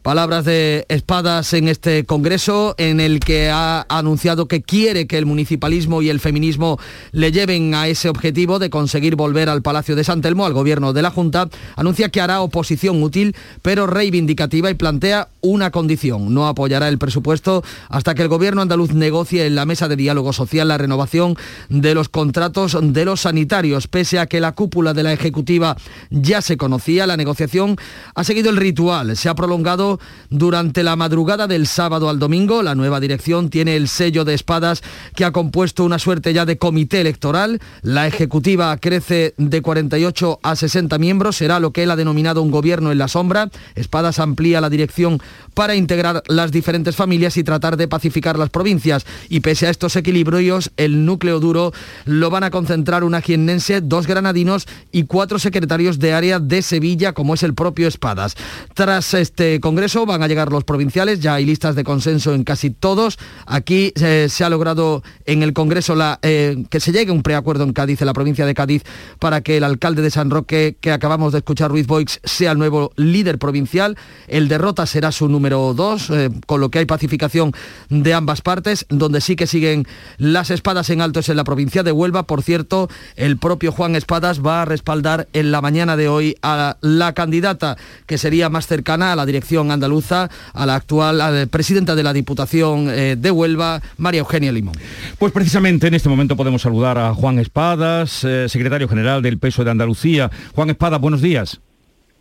Palabras 0.03 0.45
de 0.45 0.85
espadas 0.89 1.53
en 1.53 1.69
este 1.69 2.05
Congreso 2.05 2.75
en 2.77 2.99
el 2.99 3.21
que 3.21 3.51
ha 3.51 3.87
anunciado 3.89 4.49
que 4.49 4.61
quiere 4.61 5.07
que 5.07 5.17
el 5.17 5.27
municipalismo 5.27 6.03
y 6.03 6.11
el 6.11 6.19
feminismo 6.19 6.81
le 7.13 7.31
lleven 7.31 7.73
a 7.77 7.87
ese 7.87 8.09
objetivo 8.09 8.59
de 8.59 8.69
conseguir 8.69 9.15
volver 9.15 9.49
al 9.49 9.63
Palacio 9.63 9.95
de 9.95 10.03
San 10.03 10.21
Telmo, 10.21 10.45
al 10.45 10.55
gobierno 10.55 10.93
de 10.93 11.03
la 11.03 11.13
Junta. 11.13 11.49
Anuncia 11.77 12.09
que 12.09 12.21
hará 12.21 12.41
oposición 12.41 13.01
útil 13.01 13.37
pero 13.63 13.87
reivindicativa 13.87 14.71
y 14.71 14.75
plantea 14.75 15.29
una 15.41 15.71
condición. 15.71 16.35
No 16.35 16.49
apoyará 16.49 16.89
el 16.89 16.99
presupuesto 16.99 17.63
hasta 17.89 18.17
que 18.17 18.23
el 18.23 18.29
gobierno 18.29 18.61
andaluz 18.61 18.95
negocie 18.95 19.47
en 19.47 19.55
la 19.55 19.67
mesa 19.67 19.87
de 19.87 19.95
diálogo 19.95 20.33
social 20.33 20.67
la 20.67 20.79
renovación 20.79 21.37
de 21.69 21.95
los 21.95 22.09
contratos 22.09 22.77
de 22.81 23.05
los 23.05 23.21
sanitarios. 23.21 23.87
Pese 23.87 24.19
a 24.19 24.27
que 24.27 24.41
la 24.41 24.53
cúpula 24.53 24.95
de 24.95 25.05
la 25.05 25.13
Ejecutiva 25.13 25.77
ya 26.11 26.43
se 26.43 26.57
conocía, 26.57 27.07
la 27.07 27.17
negociación 27.17 27.77
ha 28.17 28.25
seguido 28.25 28.51
el 28.51 28.57
ritual. 28.57 29.17
Se 29.17 29.29
ha 29.29 29.37
prolongado 29.37 29.92
durante 30.31 30.83
la 30.83 30.97
madrugada 30.97 31.47
del 31.47 31.67
sábado 31.67 32.09
al 32.09 32.19
domingo. 32.19 32.63
La 32.63 32.75
nueva 32.75 33.01
dirección 33.01 33.51
tiene 33.51 33.77
el 33.77 33.89
sello 33.89 34.25
de 34.25 34.35
espadas 34.35 34.83
que 35.15 35.25
ha 35.25 35.33
compuesto 35.33 35.85
una 35.85 35.99
suerte 35.99 36.33
ya 36.33 36.45
de 36.45 36.59
comité 36.59 37.01
electoral. 37.01 37.61
La 37.83 38.07
ejecutiva 38.07 38.77
crece 38.77 39.35
de 39.37 39.63
48 39.63 40.41
a 40.43 40.57
60 40.57 40.99
miembros. 40.99 41.37
Será 41.37 41.61
lo 41.61 41.73
que 41.73 41.83
él 41.83 41.91
ha 41.91 41.97
denominado 41.97 42.43
un 42.43 42.51
gobierno 42.51 42.93
en 42.93 42.99
la 42.99 43.09
sombra. 43.09 43.51
Espadas 43.75 44.19
amplía 44.19 44.61
la 44.61 44.71
dirección 44.71 45.21
para 45.55 45.75
integrar 45.75 46.23
las 46.29 46.53
diferentes 46.53 46.97
familias 46.97 47.37
y 47.37 47.45
tratar 47.45 47.77
de 47.77 47.89
pacificar 47.89 48.39
las 48.39 48.51
provincias. 48.51 49.05
Y 49.29 49.41
pese 49.41 49.67
a 49.67 49.71
estos 49.71 49.97
equilibrios, 49.97 50.71
el 50.77 51.05
núcleo 51.05 51.41
duro 51.41 51.73
lo 52.05 52.31
van 52.31 52.45
a 52.45 52.51
concentrar 52.51 53.05
una 53.05 53.21
jiennense, 53.21 53.81
dos 53.81 54.07
granadinos 54.07 54.67
y 54.91 55.05
cuatro 55.05 55.39
secretarios 55.39 55.99
de 55.99 56.13
área 56.13 56.39
de 56.39 56.63
Sevilla, 56.63 57.13
como 57.13 57.35
es 57.35 57.43
el 57.43 57.55
propio 57.55 57.89
Espadas. 57.89 58.37
Tras 58.75 59.15
este 59.15 59.61
congreso, 59.61 59.82
eso 59.83 60.07
van 60.07 60.23
a 60.23 60.29
llegar 60.29 60.51
los 60.51 60.65
provinciales, 60.65 61.21
ya 61.21 61.35
hay 61.35 61.45
listas 61.45 61.75
de 61.75 61.85
consenso 61.85 62.35
en 62.35 62.45
casi 62.45 62.71
todos. 62.71 63.19
Aquí 63.47 63.93
eh, 63.97 64.29
se 64.29 64.45
ha 64.45 64.51
logrado 64.51 65.03
en 65.27 65.43
el 65.43 65.53
Congreso 65.53 65.95
la, 65.95 66.19
eh, 66.23 66.65
que 66.71 66.81
se 66.81 66.93
llegue 66.93 67.11
un 67.11 67.23
preacuerdo 67.23 67.65
en 67.65 67.73
Cádiz, 67.73 68.01
en 68.01 68.07
la 68.07 68.13
provincia 68.13 68.47
de 68.47 68.55
Cádiz, 68.55 68.83
para 69.19 69.41
que 69.41 69.57
el 69.57 69.65
alcalde 69.65 70.03
de 70.03 70.11
San 70.11 70.31
Roque, 70.31 70.77
que 70.81 70.93
acabamos 70.93 71.33
de 71.33 71.39
escuchar, 71.39 71.71
Ruiz 71.71 71.87
Boix, 71.87 72.21
sea 72.25 72.53
el 72.53 72.59
nuevo 72.59 72.93
líder 72.97 73.39
provincial. 73.39 73.97
El 74.29 74.49
derrota 74.49 74.87
será 74.87 75.13
su 75.13 75.29
número 75.29 75.75
dos, 75.75 76.11
eh, 76.11 76.31
con 76.47 76.61
lo 76.61 76.71
que 76.71 76.79
hay 76.79 76.87
pacificación 76.87 77.53
de 77.89 78.15
ambas 78.15 78.41
partes, 78.41 78.87
donde 78.89 79.21
sí 79.21 79.37
que 79.37 79.47
siguen 79.47 79.87
las 80.19 80.51
espadas 80.51 80.91
en 80.91 81.01
alto 81.01 81.21
es 81.21 81.29
en 81.29 81.37
la 81.37 81.45
provincia 81.45 81.83
de 81.83 81.93
Huelva. 81.93 82.25
Por 82.25 82.43
cierto, 82.43 82.89
el 83.17 83.39
propio 83.39 83.73
Juan 83.73 83.97
Espadas 83.97 84.45
va 84.45 84.63
a 84.63 84.65
respaldar 84.65 85.29
en 85.33 85.51
la 85.51 85.61
mañana 85.61 85.97
de 85.97 86.09
hoy 86.09 86.37
a 86.43 86.77
la 86.81 87.13
candidata 87.15 87.77
que 88.07 88.19
sería 88.19 88.49
más 88.49 88.67
cercana 88.67 89.13
a 89.13 89.17
la 89.17 89.27
dirección 89.27 89.72
andaluza 89.73 90.31
a 90.53 90.67
la 90.67 90.75
actual 90.75 91.49
presidenta 91.49 91.95
de 91.95 92.03
la 92.03 92.13
Diputación 92.13 92.89
eh, 92.91 93.17
de 93.19 93.31
Huelva, 93.31 93.81
María 93.97 94.21
Eugenia 94.21 94.53
Limón. 94.53 94.75
Pues 95.19 95.33
precisamente 95.33 95.87
en 95.87 95.95
este 95.95 96.09
momento 96.09 96.37
podemos 96.37 96.63
saludar 96.63 96.99
a 96.99 97.15
Juan 97.15 97.39
Espadas, 97.39 98.25
eh, 98.25 98.49
secretario 98.49 98.89
general 98.89 99.23
del 99.23 99.39
Peso 99.39 99.65
de 99.65 99.71
Andalucía. 99.71 100.31
Juan 100.55 100.71
Espadas, 100.71 101.01
buenos 101.01 101.23
días. 101.23 101.61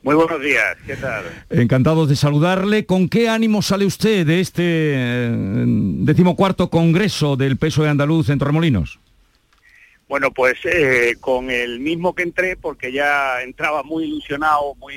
Muy 0.04 0.16
buenos 0.16 0.42
días, 0.42 0.78
¿qué 0.88 0.96
tal? 0.96 1.24
Encantados 1.52 2.10
de 2.10 2.16
saludarle. 2.16 2.88
¿Con 2.88 3.08
qué 3.08 3.30
ánimo 3.30 3.62
sale 3.62 3.86
usted 3.86 4.26
de 4.26 4.40
este 4.40 4.64
eh, 4.66 5.34
decimocuarto 6.00 6.72
congreso 6.72 7.36
del 7.36 7.58
peso 7.58 7.84
de 7.84 7.90
andaluz 7.90 8.30
en 8.30 8.40
Torremolinos? 8.40 9.00
Bueno, 10.12 10.30
pues 10.32 10.60
con 11.22 11.50
el 11.50 11.80
mismo 11.80 12.14
que 12.14 12.24
entré, 12.24 12.58
porque 12.58 12.92
ya 12.92 13.42
entraba 13.44 13.82
muy 13.82 14.04
ilusionado, 14.04 14.76
muy 14.76 14.94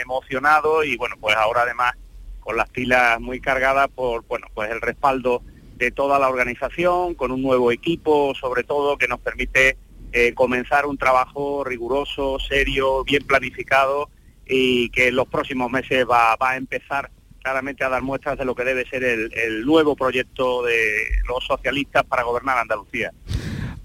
emocionado 0.00 0.84
y 0.84 0.96
bueno, 0.96 1.16
pues 1.20 1.34
ahora 1.34 1.62
además 1.62 1.94
con 2.38 2.56
las 2.56 2.68
pilas 2.68 3.20
muy 3.20 3.40
cargadas 3.40 3.88
por, 3.88 4.24
bueno, 4.28 4.46
pues 4.54 4.70
el 4.70 4.80
respaldo 4.80 5.42
de 5.74 5.90
toda 5.90 6.20
la 6.20 6.28
organización, 6.28 7.16
con 7.16 7.32
un 7.32 7.42
nuevo 7.42 7.72
equipo, 7.72 8.32
sobre 8.36 8.62
todo, 8.62 8.96
que 8.96 9.08
nos 9.08 9.18
permite 9.18 9.76
eh, 10.12 10.34
comenzar 10.34 10.86
un 10.86 10.98
trabajo 10.98 11.64
riguroso, 11.64 12.38
serio, 12.38 13.02
bien 13.02 13.26
planificado 13.26 14.08
y 14.46 14.88
que 14.90 15.08
en 15.08 15.16
los 15.16 15.26
próximos 15.26 15.68
meses 15.68 16.06
va 16.08 16.36
a 16.38 16.56
empezar 16.56 17.10
claramente 17.42 17.82
a 17.82 17.88
dar 17.88 18.02
muestras 18.02 18.38
de 18.38 18.44
lo 18.44 18.54
que 18.54 18.62
debe 18.62 18.86
ser 18.88 19.02
el 19.02 19.66
nuevo 19.66 19.96
proyecto 19.96 20.62
de 20.62 21.08
los 21.26 21.44
socialistas 21.44 22.04
para 22.04 22.22
gobernar 22.22 22.56
Andalucía. 22.58 23.10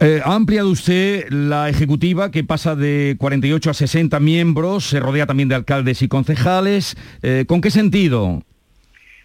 Eh, 0.02 0.22
ha 0.24 0.34
ampliado 0.34 0.70
usted 0.70 1.28
la 1.30 1.68
ejecutiva 1.68 2.32
que 2.32 2.46
pasa 2.46 2.74
de 2.74 3.18
48 3.20 3.70
a 3.70 3.74
60 3.74 4.18
miembros, 4.22 4.86
se 4.86 5.02
rodea 5.02 5.26
también 5.26 5.50
de 5.50 5.56
alcaldes 5.56 6.02
y 6.02 6.08
concejales. 6.08 6.96
Eh, 7.22 7.44
¿Con 7.46 7.60
qué 7.60 7.70
sentido? 7.70 8.42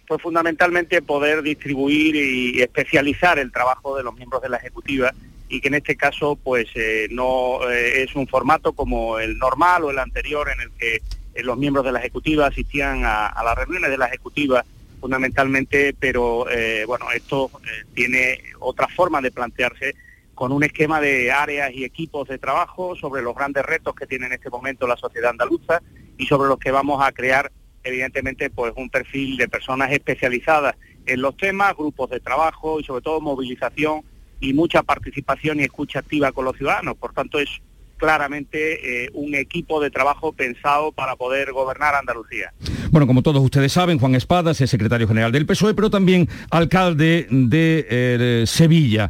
Pues 0.05 0.21
fundamentalmente 0.21 1.01
poder 1.01 1.43
distribuir 1.43 2.17
y 2.17 2.61
especializar 2.61 3.39
el 3.39 3.53
trabajo 3.53 3.95
de 3.95 4.03
los 4.03 4.13
miembros 4.15 4.41
de 4.41 4.49
la 4.49 4.57
ejecutiva 4.57 5.13
y 5.47 5.61
que 5.61 5.69
en 5.69 5.75
este 5.75 5.95
caso 5.95 6.37
pues 6.43 6.67
eh, 6.75 7.07
no 7.09 7.69
es 7.69 8.13
un 8.13 8.27
formato 8.27 8.73
como 8.73 9.17
el 9.19 9.37
normal 9.37 9.85
o 9.85 9.91
el 9.91 9.99
anterior 9.99 10.49
en 10.49 10.59
el 10.59 10.71
que 10.71 11.01
los 11.43 11.57
miembros 11.57 11.85
de 11.85 11.93
la 11.93 11.99
ejecutiva 11.99 12.47
asistían 12.47 13.05
a, 13.05 13.27
a 13.27 13.43
las 13.45 13.55
reuniones 13.55 13.91
de 13.91 13.97
la 13.97 14.07
ejecutiva 14.07 14.65
fundamentalmente, 14.99 15.95
pero 15.97 16.47
bueno, 16.87 17.05
esto 17.13 17.51
tiene 17.93 18.39
otra 18.59 18.87
forma 18.87 19.21
de 19.21 19.29
plantearse 19.29 19.93
con 20.35 20.51
un 20.51 20.63
esquema 20.63 21.01
de 21.01 21.31
áreas 21.31 21.71
y 21.73 21.83
equipos 21.83 22.27
de 22.27 22.37
trabajo 22.37 22.95
sobre 22.95 23.21
los 23.21 23.33
grandes 23.33 23.65
retos 23.65 23.95
que 23.95 24.05
tiene 24.05 24.27
en 24.27 24.33
este 24.33 24.49
momento 24.49 24.85
la 24.85 24.97
sociedad 24.97 25.31
andaluza 25.31 25.81
y 26.17 26.25
sobre 26.27 26.49
los 26.49 26.59
que 26.59 26.71
vamos 26.71 27.03
a 27.03 27.11
crear 27.11 27.51
evidentemente 27.83 28.49
pues 28.49 28.73
un 28.75 28.89
perfil 28.89 29.37
de 29.37 29.47
personas 29.47 29.91
especializadas 29.91 30.75
en 31.05 31.21
los 31.21 31.37
temas, 31.37 31.75
grupos 31.75 32.09
de 32.09 32.19
trabajo 32.19 32.79
y 32.79 32.83
sobre 32.83 33.01
todo 33.01 33.21
movilización 33.21 34.01
y 34.39 34.53
mucha 34.53 34.83
participación 34.83 35.59
y 35.59 35.63
escucha 35.63 35.99
activa 35.99 36.31
con 36.31 36.45
los 36.45 36.57
ciudadanos. 36.57 36.97
Por 36.97 37.13
tanto 37.13 37.39
es 37.39 37.49
claramente 37.97 39.05
eh, 39.05 39.09
un 39.13 39.35
equipo 39.35 39.79
de 39.79 39.89
trabajo 39.89 40.33
pensado 40.33 40.91
para 40.91 41.15
poder 41.15 41.51
gobernar 41.53 41.95
Andalucía. 41.95 42.53
Bueno, 42.91 43.07
como 43.07 43.21
todos 43.21 43.43
ustedes 43.43 43.71
saben, 43.71 43.99
Juan 43.99 44.15
Espadas 44.15 44.59
es 44.61 44.69
secretario 44.69 45.07
general 45.07 45.31
del 45.31 45.45
PSOE, 45.45 45.73
pero 45.73 45.89
también 45.89 46.27
alcalde 46.49 47.27
de 47.29 47.85
eh, 47.89 48.43
Sevilla. 48.47 49.09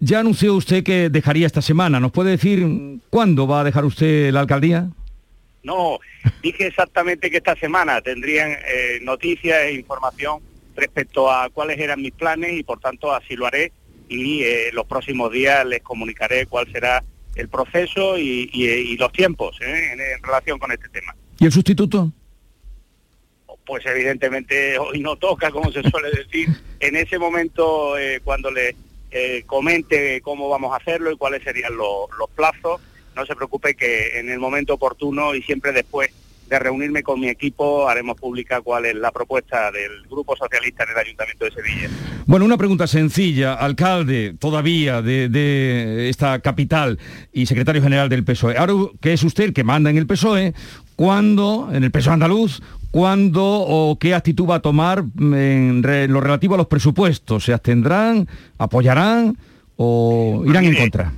Ya 0.00 0.20
anunció 0.20 0.54
usted 0.54 0.84
que 0.84 1.10
dejaría 1.10 1.46
esta 1.46 1.62
semana. 1.62 1.98
¿Nos 1.98 2.12
puede 2.12 2.30
decir 2.30 2.64
cuándo 3.10 3.46
va 3.46 3.60
a 3.60 3.64
dejar 3.64 3.84
usted 3.84 4.30
la 4.30 4.40
alcaldía? 4.40 4.90
No, 5.62 5.98
dije 6.42 6.68
exactamente 6.68 7.30
que 7.30 7.38
esta 7.38 7.56
semana 7.56 8.00
tendrían 8.00 8.52
eh, 8.52 9.00
noticias 9.02 9.58
e 9.64 9.74
información 9.74 10.40
respecto 10.76 11.30
a 11.30 11.50
cuáles 11.50 11.78
eran 11.78 12.00
mis 12.00 12.12
planes 12.12 12.52
y 12.52 12.62
por 12.62 12.78
tanto 12.78 13.12
así 13.12 13.34
lo 13.34 13.46
haré 13.46 13.72
y 14.08 14.42
eh, 14.44 14.70
los 14.72 14.86
próximos 14.86 15.32
días 15.32 15.66
les 15.66 15.82
comunicaré 15.82 16.46
cuál 16.46 16.70
será 16.72 17.02
el 17.34 17.48
proceso 17.48 18.16
y, 18.16 18.96
los 18.98 19.12
tiempos 19.12 19.58
¿eh? 19.60 19.92
en, 19.92 20.22
relación 20.22 20.58
con 20.58 20.70
este 20.72 20.88
tema. 20.88 21.14
¿Y 21.38 21.46
el 21.46 21.52
sustituto? 21.52 22.12
Pues 23.66 23.84
evidentemente 23.84 24.78
hoy 24.78 25.00
no 25.00 25.16
toca, 25.16 25.50
como 25.50 25.70
se 25.72 25.82
suele 25.82 26.10
decir. 26.10 26.48
En 26.80 26.94
ese 26.94 27.18
momento, 27.18 27.96
cuando 28.22 28.52
le 28.52 28.76
eh, 29.10 29.42
comente 29.46 30.20
cómo 30.20 30.48
vamos 30.48 30.72
a 30.72 30.76
hacerlo 30.76 31.10
y 31.10 31.16
cuáles 31.16 31.42
serían 31.42 31.76
los 31.76 32.30
plazos. 32.34 32.80
No 33.16 33.26
se 33.26 33.34
preocupe 33.34 33.74
que 33.74 34.18
en 34.18 34.30
el 34.30 34.38
momento 34.38 34.74
oportuno 34.74 35.34
y 35.34 35.42
siempre 35.42 35.72
después 35.72 36.10
de 36.48 36.58
reunirme 36.58 37.02
con 37.02 37.20
mi 37.20 37.28
equipo 37.28 37.88
haremos 37.88 38.16
pública 38.16 38.60
cuál 38.60 38.86
es 38.86 38.94
la 38.94 39.10
propuesta 39.10 39.70
del 39.70 40.02
Grupo 40.08 40.34
Socialista 40.36 40.84
en 40.84 40.90
el 40.90 40.96
Ayuntamiento 40.96 41.44
de 41.44 41.50
Sevilla. 41.50 41.90
Bueno, 42.26 42.44
una 42.44 42.56
pregunta 42.56 42.86
sencilla. 42.86 43.54
Alcalde 43.54 44.34
todavía 44.38 45.02
de, 45.02 46.08
esta 46.08 46.40
capital 46.40 46.98
y 47.32 47.46
secretario 47.46 47.82
general 47.82 48.08
del 48.08 48.24
PSOE. 48.24 48.56
Ahora 48.56 48.74
que 49.00 49.12
es 49.12 49.22
usted 49.22 49.44
el 49.44 49.52
que 49.52 49.64
manda 49.64 49.90
en 49.90 49.98
el 49.98 50.06
PSOE, 50.06 50.54
¿cuándo, 50.96 51.68
en 51.72 51.84
el 51.84 51.90
PSOE 51.90 52.14
andaluz, 52.14 52.62
cuándo 52.90 53.44
o 53.44 53.98
qué 53.98 54.14
actitud 54.14 54.48
va 54.48 54.56
a 54.56 54.60
tomar 54.60 55.04
en, 55.18 55.82
lo 56.12 56.20
relativo 56.20 56.54
a 56.54 56.58
los 56.58 56.66
presupuestos? 56.66 57.44
¿Se 57.44 57.52
abstendrán, 57.52 58.28
apoyarán 58.58 59.36
o 59.76 60.42
irán 60.46 60.64
en 60.64 60.74
contra? 60.74 61.12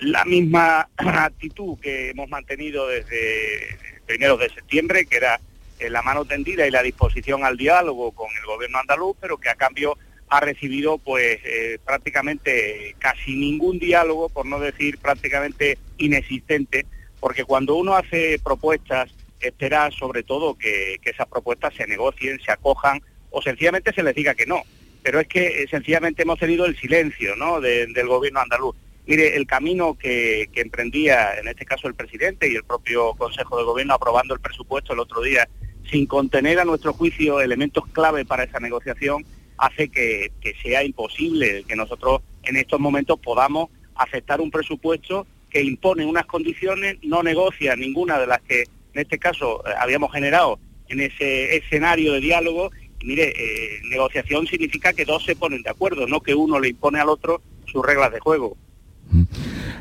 La 0.00 0.24
misma 0.24 0.88
actitud 0.96 1.78
que 1.80 2.10
hemos 2.10 2.28
mantenido 2.28 2.88
desde 2.88 3.78
primeros 4.06 4.38
de 4.38 4.50
septiembre, 4.50 5.06
que 5.06 5.16
era 5.16 5.40
eh, 5.78 5.90
la 5.90 6.02
mano 6.02 6.24
tendida 6.24 6.66
y 6.66 6.70
la 6.70 6.82
disposición 6.82 7.44
al 7.44 7.56
diálogo 7.56 8.12
con 8.12 8.28
el 8.38 8.46
gobierno 8.46 8.78
andaluz, 8.78 9.16
pero 9.20 9.38
que 9.38 9.48
a 9.48 9.54
cambio 9.54 9.96
ha 10.28 10.40
recibido 10.40 10.98
pues 10.98 11.38
eh, 11.44 11.78
prácticamente 11.84 12.96
casi 12.98 13.36
ningún 13.36 13.78
diálogo, 13.78 14.28
por 14.28 14.46
no 14.46 14.58
decir 14.58 14.98
prácticamente 14.98 15.78
inexistente, 15.98 16.86
porque 17.20 17.44
cuando 17.44 17.76
uno 17.76 17.94
hace 17.94 18.38
propuestas 18.42 19.10
espera 19.48 19.90
sobre 19.90 20.22
todo 20.22 20.56
que, 20.56 20.98
esas 21.04 21.26
propuestas 21.26 21.74
se 21.74 21.86
negocien, 21.86 22.40
se 22.40 22.52
acojan 22.52 23.02
o 23.30 23.42
sencillamente 23.42 23.92
se 23.92 24.02
les 24.02 24.14
diga 24.14 24.34
que 24.34 24.46
no. 24.46 24.62
Pero 25.02 25.20
es 25.20 25.28
que 25.28 25.62
eh, 25.62 25.66
sencillamente 25.70 26.22
hemos 26.22 26.38
tenido 26.38 26.66
el 26.66 26.76
silencio 26.76 27.36
¿no? 27.36 27.60
del 27.60 28.06
gobierno 28.06 28.40
andaluz. 28.40 28.76
Mire, 29.06 29.36
el 29.36 29.46
camino 29.46 29.94
que, 29.98 30.48
emprendía, 30.54 31.38
en 31.38 31.48
este 31.48 31.66
caso 31.66 31.88
el 31.88 31.94
presidente 31.94 32.50
y 32.50 32.54
el 32.54 32.64
propio 32.64 33.12
Consejo 33.14 33.58
de 33.58 33.64
Gobierno 33.64 33.94
aprobando 33.94 34.32
el 34.32 34.40
presupuesto 34.40 34.94
el 34.94 35.00
otro 35.00 35.20
día 35.20 35.46
sin 35.90 36.06
contener 36.06 36.58
a 36.58 36.64
nuestro 36.64 36.94
juicio 36.94 37.42
elementos 37.42 37.84
clave 37.88 38.24
para 38.24 38.44
esa 38.44 38.60
negociación, 38.60 39.26
hace 39.58 39.88
que, 39.88 40.32
que 40.40 40.54
sea 40.62 40.82
imposible 40.82 41.64
que 41.68 41.76
nosotros 41.76 42.22
en 42.44 42.56
estos 42.56 42.80
momentos 42.80 43.20
podamos 43.20 43.68
aceptar 43.94 44.40
un 44.40 44.50
presupuesto 44.50 45.26
que 45.50 45.62
impone 45.62 46.04
unas 46.04 46.26
condiciones, 46.26 46.96
no 47.02 47.22
negocia 47.22 47.76
ninguna 47.76 48.18
de 48.18 48.26
las 48.26 48.40
que 48.42 48.64
en 48.94 49.02
este 49.02 49.18
caso 49.18 49.62
eh, 49.66 49.70
habíamos 49.78 50.12
generado 50.12 50.58
en 50.88 51.00
ese 51.00 51.56
escenario 51.56 52.12
de 52.12 52.20
diálogo. 52.20 52.70
Y 53.00 53.06
mire, 53.06 53.28
eh, 53.36 53.80
negociación 53.84 54.46
significa 54.46 54.92
que 54.92 55.04
dos 55.04 55.24
se 55.24 55.36
ponen 55.36 55.62
de 55.62 55.70
acuerdo, 55.70 56.06
no 56.06 56.20
que 56.20 56.34
uno 56.34 56.58
le 56.58 56.68
impone 56.68 57.00
al 57.00 57.08
otro 57.08 57.42
sus 57.66 57.84
reglas 57.84 58.12
de 58.12 58.20
juego. 58.20 58.56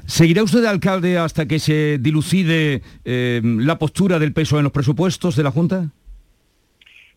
¿Seguirá 0.06 0.44
usted 0.44 0.62
de 0.62 0.68
alcalde 0.68 1.18
hasta 1.18 1.48
que 1.48 1.60
se 1.60 1.98
dilucide 2.00 2.82
eh, 3.06 3.42
la 3.44 3.80
postura 3.80 4.20
del 4.20 4.34
peso 4.34 4.58
en 4.58 4.64
los 4.64 4.72
presupuestos 4.74 5.36
de 5.36 5.44
la 5.44 5.52
Junta? 5.52 5.90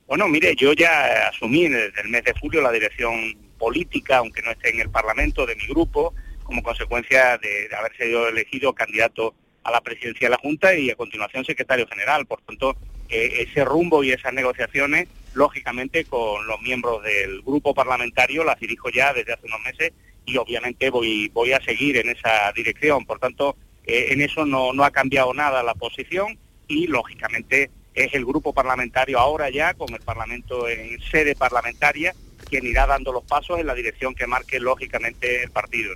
Bueno, 0.06 0.28
mire, 0.28 0.54
yo 0.54 0.72
ya 0.72 1.28
asumí 1.28 1.68
desde 1.68 2.00
el 2.02 2.11
mes 2.11 2.22
de 2.22 2.32
julio 2.40 2.62
la 2.62 2.70
dirección 2.70 3.37
política, 3.59 4.18
aunque 4.18 4.40
no 4.42 4.52
esté 4.52 4.70
en 4.70 4.80
el 4.80 4.90
Parlamento, 4.90 5.44
de 5.46 5.56
mi 5.56 5.66
grupo, 5.66 6.14
como 6.44 6.62
consecuencia 6.62 7.38
de, 7.38 7.68
haber 7.76 7.96
sido 7.96 8.28
elegido 8.28 8.72
candidato 8.72 9.35
a 9.66 9.72
la 9.72 9.81
presidencia 9.81 10.29
de 10.29 10.31
la 10.31 10.38
Junta 10.38 10.74
y 10.76 10.90
a 10.90 10.94
continuación 10.94 11.44
secretario 11.44 11.87
general. 11.88 12.24
Por 12.24 12.40
tanto, 12.42 12.76
eh, 13.09 13.46
ese 13.48 13.64
rumbo 13.64 14.05
y 14.05 14.12
esas 14.12 14.33
negociaciones, 14.33 15.09
lógicamente, 15.35 16.05
con 16.05 16.46
los 16.46 16.61
miembros 16.62 17.02
del 17.02 17.42
grupo 17.42 17.74
parlamentario, 17.74 18.44
las 18.44 18.61
dirijo 18.61 18.90
ya 18.90 19.12
desde 19.12 19.33
hace 19.33 19.46
unos 19.46 19.61
meses 19.62 19.92
y 20.24 20.37
obviamente 20.37 20.88
voy, 20.90 21.29
voy 21.29 21.52
a 21.52 21.61
seguir 21.62 21.96
en 21.96 22.11
esa 22.11 22.52
dirección. 22.52 23.05
Por 23.05 23.18
tanto, 23.18 23.57
eh, 23.85 24.07
en 24.11 24.22
eso 24.22 24.46
no, 24.46 24.72
no 24.72 24.85
ha 24.85 24.92
cambiado 24.92 25.35
nada 25.35 25.64
la 25.64 25.74
posición 25.74 26.38
y, 26.68 26.87
lógicamente, 26.87 27.70
es 27.94 28.14
el 28.14 28.24
grupo 28.24 28.52
parlamentario 28.52 29.18
ahora 29.18 29.50
ya, 29.50 29.74
con 29.74 29.92
el 29.92 30.00
Parlamento 30.00 30.68
en 30.68 31.00
sede 31.00 31.35
parlamentaria, 31.35 32.14
quien 32.48 32.66
irá 32.66 32.87
dando 32.87 33.11
los 33.12 33.24
pasos 33.24 33.59
en 33.59 33.66
la 33.66 33.74
dirección 33.74 34.14
que 34.14 34.29
marque, 34.29 34.61
lógicamente, 34.61 35.42
el 35.42 35.50
partido. 35.50 35.94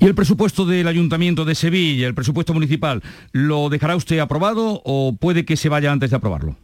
¿Y 0.00 0.06
el 0.06 0.14
presupuesto 0.14 0.64
del 0.64 0.86
Ayuntamiento 0.86 1.44
de 1.44 1.54
Sevilla, 1.54 2.06
el 2.06 2.14
presupuesto 2.14 2.54
municipal, 2.54 3.02
lo 3.32 3.68
dejará 3.68 3.96
usted 3.96 4.18
aprobado 4.20 4.80
o 4.84 5.16
puede 5.18 5.44
que 5.44 5.56
se 5.56 5.68
vaya 5.68 5.90
antes 5.90 6.10
de 6.10 6.16
aprobarlo? 6.16 6.56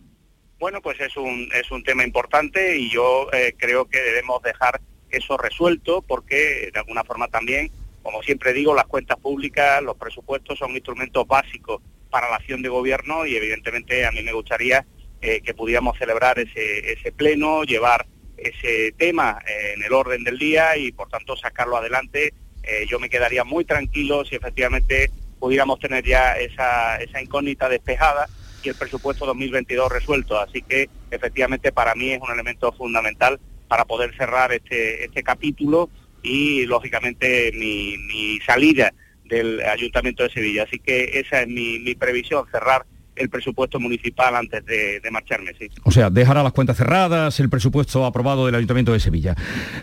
Bueno, 0.60 0.80
pues 0.80 1.00
es 1.00 1.16
un, 1.16 1.48
es 1.52 1.70
un 1.70 1.82
tema 1.82 2.04
importante 2.04 2.78
y 2.78 2.90
yo 2.90 3.28
eh, 3.32 3.54
creo 3.58 3.86
que 3.86 4.00
debemos 4.00 4.42
dejar 4.42 4.80
eso 5.10 5.36
resuelto 5.36 6.02
porque 6.02 6.70
de 6.72 6.78
alguna 6.78 7.04
forma 7.04 7.28
también, 7.28 7.70
como 8.02 8.22
siempre 8.22 8.52
digo, 8.52 8.74
las 8.74 8.86
cuentas 8.86 9.18
públicas, 9.18 9.82
los 9.82 9.96
presupuestos 9.96 10.58
son 10.58 10.70
instrumentos 10.72 11.26
básicos 11.26 11.82
para 12.10 12.30
la 12.30 12.36
acción 12.36 12.62
de 12.62 12.68
gobierno 12.68 13.26
y 13.26 13.36
evidentemente 13.36 14.06
a 14.06 14.12
mí 14.12 14.22
me 14.22 14.32
gustaría 14.32 14.86
eh, 15.20 15.40
que 15.40 15.54
pudiéramos 15.54 15.98
celebrar 15.98 16.38
ese, 16.38 16.92
ese 16.92 17.10
pleno, 17.10 17.64
llevar 17.64 18.06
ese 18.36 18.92
tema 18.92 19.38
en 19.74 19.82
el 19.82 19.92
orden 19.92 20.22
del 20.22 20.38
día 20.38 20.76
y 20.76 20.92
por 20.92 21.08
tanto 21.08 21.36
sacarlo 21.36 21.76
adelante 21.76 22.32
eh, 22.66 22.86
yo 22.88 22.98
me 22.98 23.08
quedaría 23.08 23.44
muy 23.44 23.64
tranquilo 23.64 24.24
si 24.24 24.36
efectivamente 24.36 25.10
pudiéramos 25.38 25.78
tener 25.78 26.04
ya 26.04 26.38
esa, 26.38 26.96
esa 26.96 27.20
incógnita 27.20 27.68
despejada 27.68 28.28
y 28.62 28.68
el 28.68 28.74
presupuesto 28.74 29.26
2022 29.26 29.92
resuelto. 29.92 30.38
Así 30.38 30.62
que 30.62 30.88
efectivamente 31.10 31.72
para 31.72 31.94
mí 31.94 32.10
es 32.10 32.20
un 32.20 32.30
elemento 32.30 32.72
fundamental 32.72 33.38
para 33.68 33.84
poder 33.84 34.16
cerrar 34.16 34.52
este, 34.52 35.04
este 35.04 35.22
capítulo 35.22 35.90
y 36.22 36.64
lógicamente 36.66 37.52
mi, 37.54 37.96
mi 37.98 38.40
salida 38.40 38.92
del 39.24 39.60
Ayuntamiento 39.62 40.22
de 40.22 40.30
Sevilla. 40.30 40.64
Así 40.64 40.78
que 40.78 41.18
esa 41.20 41.42
es 41.42 41.48
mi, 41.48 41.78
mi 41.78 41.94
previsión, 41.94 42.46
cerrar 42.50 42.86
el 43.16 43.30
presupuesto 43.30 43.78
municipal 43.78 44.34
antes 44.34 44.64
de, 44.64 45.00
marcharme, 45.10 45.52
sí. 45.58 45.68
O 45.84 45.90
sea, 45.90 46.10
dejará 46.10 46.42
las 46.42 46.52
cuentas 46.52 46.76
cerradas, 46.76 47.38
el 47.40 47.48
presupuesto 47.48 48.04
aprobado 48.04 48.46
del 48.46 48.54
Ayuntamiento 48.54 48.92
de 48.92 49.00
Sevilla. 49.00 49.34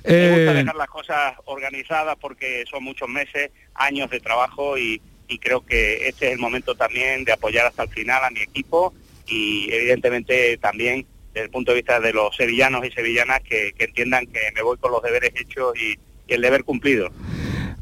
Me 0.05 0.27
gusta 0.29 0.51
eh, 0.51 0.53
dejar 0.53 0.75
las 0.75 0.89
cosas 0.89 1.33
organizadas 1.45 2.17
porque 2.19 2.65
son 2.69 2.83
muchos 2.83 3.07
meses, 3.07 3.51
años 3.75 4.09
de 4.09 4.19
trabajo 4.19 4.77
y, 4.77 5.01
creo 5.39 5.65
que 5.65 6.09
este 6.09 6.27
es 6.27 6.33
el 6.33 6.39
momento 6.39 6.75
también 6.75 7.23
de 7.23 7.31
apoyar 7.31 7.65
hasta 7.65 7.83
el 7.83 7.89
final 7.89 8.21
a 8.21 8.29
mi 8.31 8.41
equipo 8.41 8.93
y 9.25 9.71
evidentemente 9.71 10.57
también 10.57 11.05
desde 11.33 11.45
el 11.45 11.49
punto 11.49 11.71
de 11.71 11.77
vista 11.77 12.01
de 12.01 12.11
los 12.11 12.35
sevillanos 12.35 12.85
y 12.85 12.91
sevillanas 12.91 13.39
que, 13.39 13.73
entiendan 13.79 14.27
que 14.27 14.39
me 14.53 14.61
voy 14.61 14.75
con 14.75 14.91
los 14.91 15.01
deberes 15.01 15.31
hechos 15.39 15.73
y 15.77 15.97
el 16.27 16.41
deber 16.41 16.65
cumplido. 16.65 17.11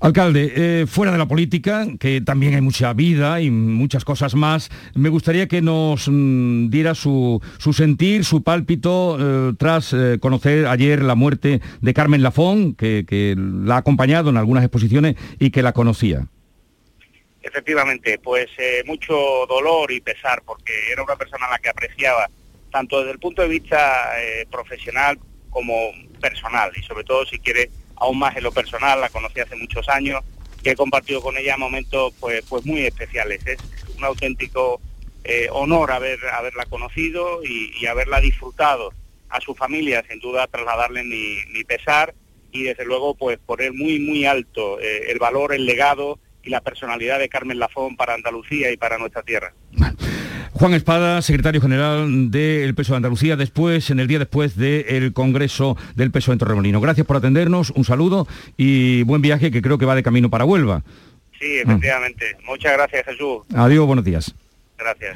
Alcalde, 0.01 0.53
eh, 0.55 0.85
fuera 0.87 1.11
de 1.11 1.17
la 1.17 1.27
política, 1.27 1.85
que 1.99 2.21
también 2.21 2.55
hay 2.55 2.61
mucha 2.61 2.93
vida 2.93 3.41
y 3.41 3.51
muchas 3.51 4.05
cosas 4.05 4.33
más, 4.33 4.69
me 4.95 5.09
gustaría 5.09 5.49
que 5.49 5.61
nos 5.61 6.07
mm, 6.07 6.69
diera 6.69 6.95
su, 6.95 7.41
sentir, 7.73 8.23
su 8.23 8.41
pálpito, 8.41 9.17
eh, 9.19 9.53
tras 9.59 9.91
eh, 9.91 10.17
conocer 10.21 10.67
ayer 10.67 11.01
la 11.01 11.15
muerte 11.15 11.59
de 11.81 11.93
Carmen 11.93 12.23
Lafón, 12.23 12.75
que, 12.75 13.05
que, 13.05 13.35
la 13.37 13.75
ha 13.75 13.79
acompañado 13.79 14.29
en 14.29 14.37
algunas 14.37 14.63
exposiciones 14.63 15.15
y 15.37 15.51
que 15.51 15.61
la 15.61 15.73
conocía. 15.73 16.25
Efectivamente, 17.41 18.19
pues 18.23 18.47
mucho 18.85 19.15
dolor 19.49 19.91
y 19.91 19.99
pesar, 19.99 20.41
porque 20.45 20.73
era 20.91 21.03
una 21.03 21.15
persona 21.17 21.47
a 21.47 21.51
la 21.51 21.59
que 21.59 21.69
apreciaba, 21.69 22.29
tanto 22.71 22.99
desde 22.99 23.11
el 23.11 23.19
punto 23.19 23.41
de 23.41 23.47
vista 23.49 24.11
profesional 24.51 25.17
como 25.49 25.91
personal, 26.21 26.71
y 26.75 26.83
sobre 26.83 27.03
todo, 27.03 27.25
si 27.25 27.39
quiere, 27.39 27.69
aún 27.99 28.19
más 28.19 28.35
en 28.35 28.43
lo 28.43 28.51
personal, 28.51 29.01
la 29.01 29.09
conocí 29.09 29.39
hace 29.39 29.55
muchos 29.55 29.87
años 29.89 30.23
y 30.63 30.69
he 30.69 30.75
compartido 30.75 31.21
con 31.21 31.37
ella 31.37 31.57
momentos 31.57 32.13
pues, 32.19 32.43
pues 32.47 32.65
muy 32.65 32.85
especiales. 32.85 33.45
Es 33.45 33.59
un 33.97 34.03
auténtico 34.03 34.81
eh, 35.23 35.47
honor 35.51 35.91
haber, 35.91 36.19
haberla 36.33 36.65
conocido 36.65 37.43
y, 37.43 37.85
haberla 37.85 38.19
disfrutado 38.19 38.93
a 39.29 39.41
su 39.41 39.53
familia, 39.53 40.03
sin 40.09 40.19
duda 40.19 40.47
trasladarle 40.47 41.03
mi, 41.03 41.63
pesar 41.65 42.15
y 42.51 42.63
desde 42.63 42.83
luego 42.83 43.13
pues 43.13 43.37
poner 43.37 43.73
muy 43.73 43.99
muy 43.99 44.25
alto 44.25 44.79
eh, 44.79 45.11
el 45.11 45.19
valor, 45.19 45.53
el 45.53 45.67
legado 45.67 46.17
y 46.41 46.49
la 46.49 46.61
personalidad 46.61 47.19
de 47.19 47.29
Carmen 47.29 47.59
Lafón 47.59 47.95
para 47.95 48.15
Andalucía 48.15 48.71
y 48.71 48.77
para 48.77 48.97
nuestra 48.97 49.21
tierra. 49.21 49.53
Juan 50.59 50.73
Espada, 50.73 51.21
secretario 51.21 51.61
general 51.61 52.31
del 52.31 52.75
Peso 52.75 52.91
de 52.91 52.97
Andalucía, 52.97 53.37
después, 53.37 53.91
en 53.91 54.01
el 54.01 54.07
día 54.09 54.19
después 54.19 54.57
del 54.57 55.13
Congreso 55.13 55.77
del 55.95 56.11
Peso 56.11 56.33
en 56.33 56.37
Torremolino. 56.37 56.81
Gracias 56.81 57.07
por 57.07 57.15
atendernos, 57.15 57.69
un 57.69 57.85
saludo 57.85 58.27
y 58.57 59.03
buen 59.03 59.21
viaje 59.21 59.51
que 59.51 59.61
creo 59.61 59.77
que 59.77 59.85
va 59.85 59.95
de 59.95 60.03
camino 60.03 60.29
para 60.29 60.43
Huelva. 60.43 60.83
Sí, 61.39 61.59
efectivamente. 61.59 62.35
Muchas 62.45 62.73
gracias, 62.73 63.05
Jesús. 63.05 63.43
Adiós, 63.55 63.87
buenos 63.87 64.03
días. 64.03 64.35
Gracias. 64.77 65.15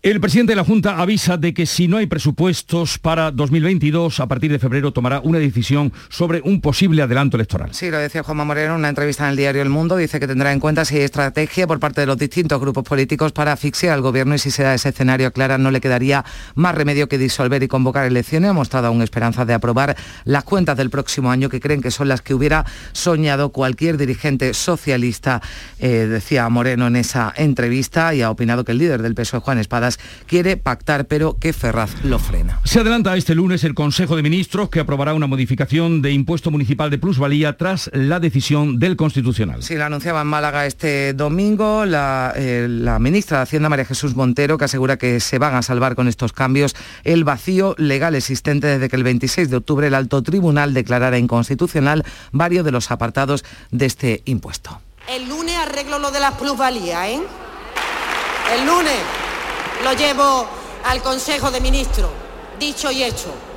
El 0.00 0.20
presidente 0.20 0.52
de 0.52 0.56
la 0.56 0.64
Junta 0.64 1.00
avisa 1.00 1.36
de 1.38 1.52
que 1.52 1.66
si 1.66 1.88
no 1.88 1.96
hay 1.96 2.06
presupuestos 2.06 3.00
para 3.00 3.32
2022, 3.32 4.20
a 4.20 4.28
partir 4.28 4.52
de 4.52 4.60
febrero 4.60 4.92
tomará 4.92 5.18
una 5.18 5.40
decisión 5.40 5.92
sobre 6.08 6.40
un 6.40 6.60
posible 6.60 7.02
adelanto 7.02 7.36
electoral. 7.36 7.70
Sí, 7.74 7.90
lo 7.90 7.98
decía 7.98 8.22
Juanma 8.22 8.44
Moreno 8.44 8.74
en 8.74 8.78
una 8.78 8.90
entrevista 8.90 9.24
en 9.24 9.30
el 9.30 9.36
diario 9.36 9.60
El 9.60 9.70
Mundo. 9.70 9.96
Dice 9.96 10.20
que 10.20 10.28
tendrá 10.28 10.52
en 10.52 10.60
cuenta 10.60 10.84
si 10.84 10.94
hay 10.94 11.02
estrategia 11.02 11.66
por 11.66 11.80
parte 11.80 12.00
de 12.00 12.06
los 12.06 12.16
distintos 12.16 12.60
grupos 12.60 12.84
políticos 12.84 13.32
para 13.32 13.50
asfixiar 13.50 13.92
al 13.92 14.00
gobierno 14.00 14.36
y 14.36 14.38
si 14.38 14.52
se 14.52 14.62
da 14.62 14.72
ese 14.72 14.90
escenario, 14.90 15.32
Clara, 15.32 15.58
no 15.58 15.72
le 15.72 15.80
quedaría 15.80 16.24
más 16.54 16.76
remedio 16.76 17.08
que 17.08 17.18
disolver 17.18 17.64
y 17.64 17.66
convocar 17.66 18.06
elecciones. 18.06 18.50
Ha 18.50 18.54
mostrado 18.54 18.86
aún 18.86 19.02
esperanza 19.02 19.44
de 19.46 19.54
aprobar 19.54 19.96
las 20.24 20.44
cuentas 20.44 20.76
del 20.76 20.90
próximo 20.90 21.32
año 21.32 21.48
que 21.48 21.58
creen 21.58 21.82
que 21.82 21.90
son 21.90 22.06
las 22.06 22.22
que 22.22 22.34
hubiera 22.34 22.64
soñado 22.92 23.48
cualquier 23.48 23.96
dirigente 23.96 24.54
socialista, 24.54 25.42
eh, 25.80 26.06
decía 26.08 26.48
Moreno 26.48 26.86
en 26.86 26.94
esa 26.94 27.34
entrevista 27.36 28.14
y 28.14 28.22
ha 28.22 28.30
opinado 28.30 28.64
que 28.64 28.70
el 28.70 28.78
líder 28.78 29.02
del 29.02 29.16
PSOE, 29.16 29.40
Juan 29.40 29.58
Espada, 29.58 29.87
quiere 30.26 30.56
pactar, 30.56 31.06
pero 31.06 31.38
que 31.38 31.52
Ferraz 31.52 32.04
lo 32.04 32.18
frena. 32.18 32.60
Se 32.64 32.80
adelanta 32.80 33.16
este 33.16 33.34
lunes 33.34 33.64
el 33.64 33.74
Consejo 33.74 34.16
de 34.16 34.22
Ministros 34.22 34.68
que 34.68 34.80
aprobará 34.80 35.14
una 35.14 35.26
modificación 35.26 36.02
de 36.02 36.12
impuesto 36.12 36.50
municipal 36.50 36.90
de 36.90 36.98
plusvalía 36.98 37.56
tras 37.56 37.90
la 37.94 38.20
decisión 38.20 38.78
del 38.78 38.96
Constitucional. 38.96 39.62
Sí, 39.62 39.76
la 39.76 39.86
anunciaba 39.86 40.22
en 40.22 40.26
Málaga 40.26 40.66
este 40.66 41.14
domingo 41.14 41.84
la, 41.84 42.32
eh, 42.36 42.66
la 42.68 42.98
ministra 42.98 43.38
de 43.38 43.42
Hacienda, 43.44 43.68
María 43.68 43.84
Jesús 43.84 44.14
Montero, 44.14 44.58
que 44.58 44.64
asegura 44.64 44.96
que 44.96 45.20
se 45.20 45.38
van 45.38 45.54
a 45.54 45.62
salvar 45.62 45.94
con 45.94 46.08
estos 46.08 46.32
cambios 46.32 46.74
el 47.04 47.24
vacío 47.24 47.74
legal 47.78 48.14
existente 48.14 48.66
desde 48.66 48.88
que 48.88 48.96
el 48.96 49.04
26 49.04 49.50
de 49.50 49.56
octubre 49.56 49.86
el 49.86 49.94
alto 49.94 50.22
tribunal 50.22 50.74
declarara 50.74 51.18
inconstitucional 51.18 52.04
varios 52.32 52.64
de 52.64 52.72
los 52.72 52.90
apartados 52.90 53.44
de 53.70 53.86
este 53.86 54.22
impuesto. 54.24 54.80
El 55.08 55.28
lunes 55.28 55.56
arreglo 55.56 55.98
lo 55.98 56.10
de 56.10 56.20
las 56.20 56.34
plusvalías, 56.34 57.08
¿eh? 57.08 57.20
El 58.54 58.66
lunes 58.66 58.94
lo 59.82 59.92
llevo 59.92 60.46
al 60.84 61.02
Consejo 61.02 61.50
de 61.50 61.60
Ministros, 61.60 62.10
dicho 62.58 62.90
y 62.90 63.04
hecho. 63.04 63.47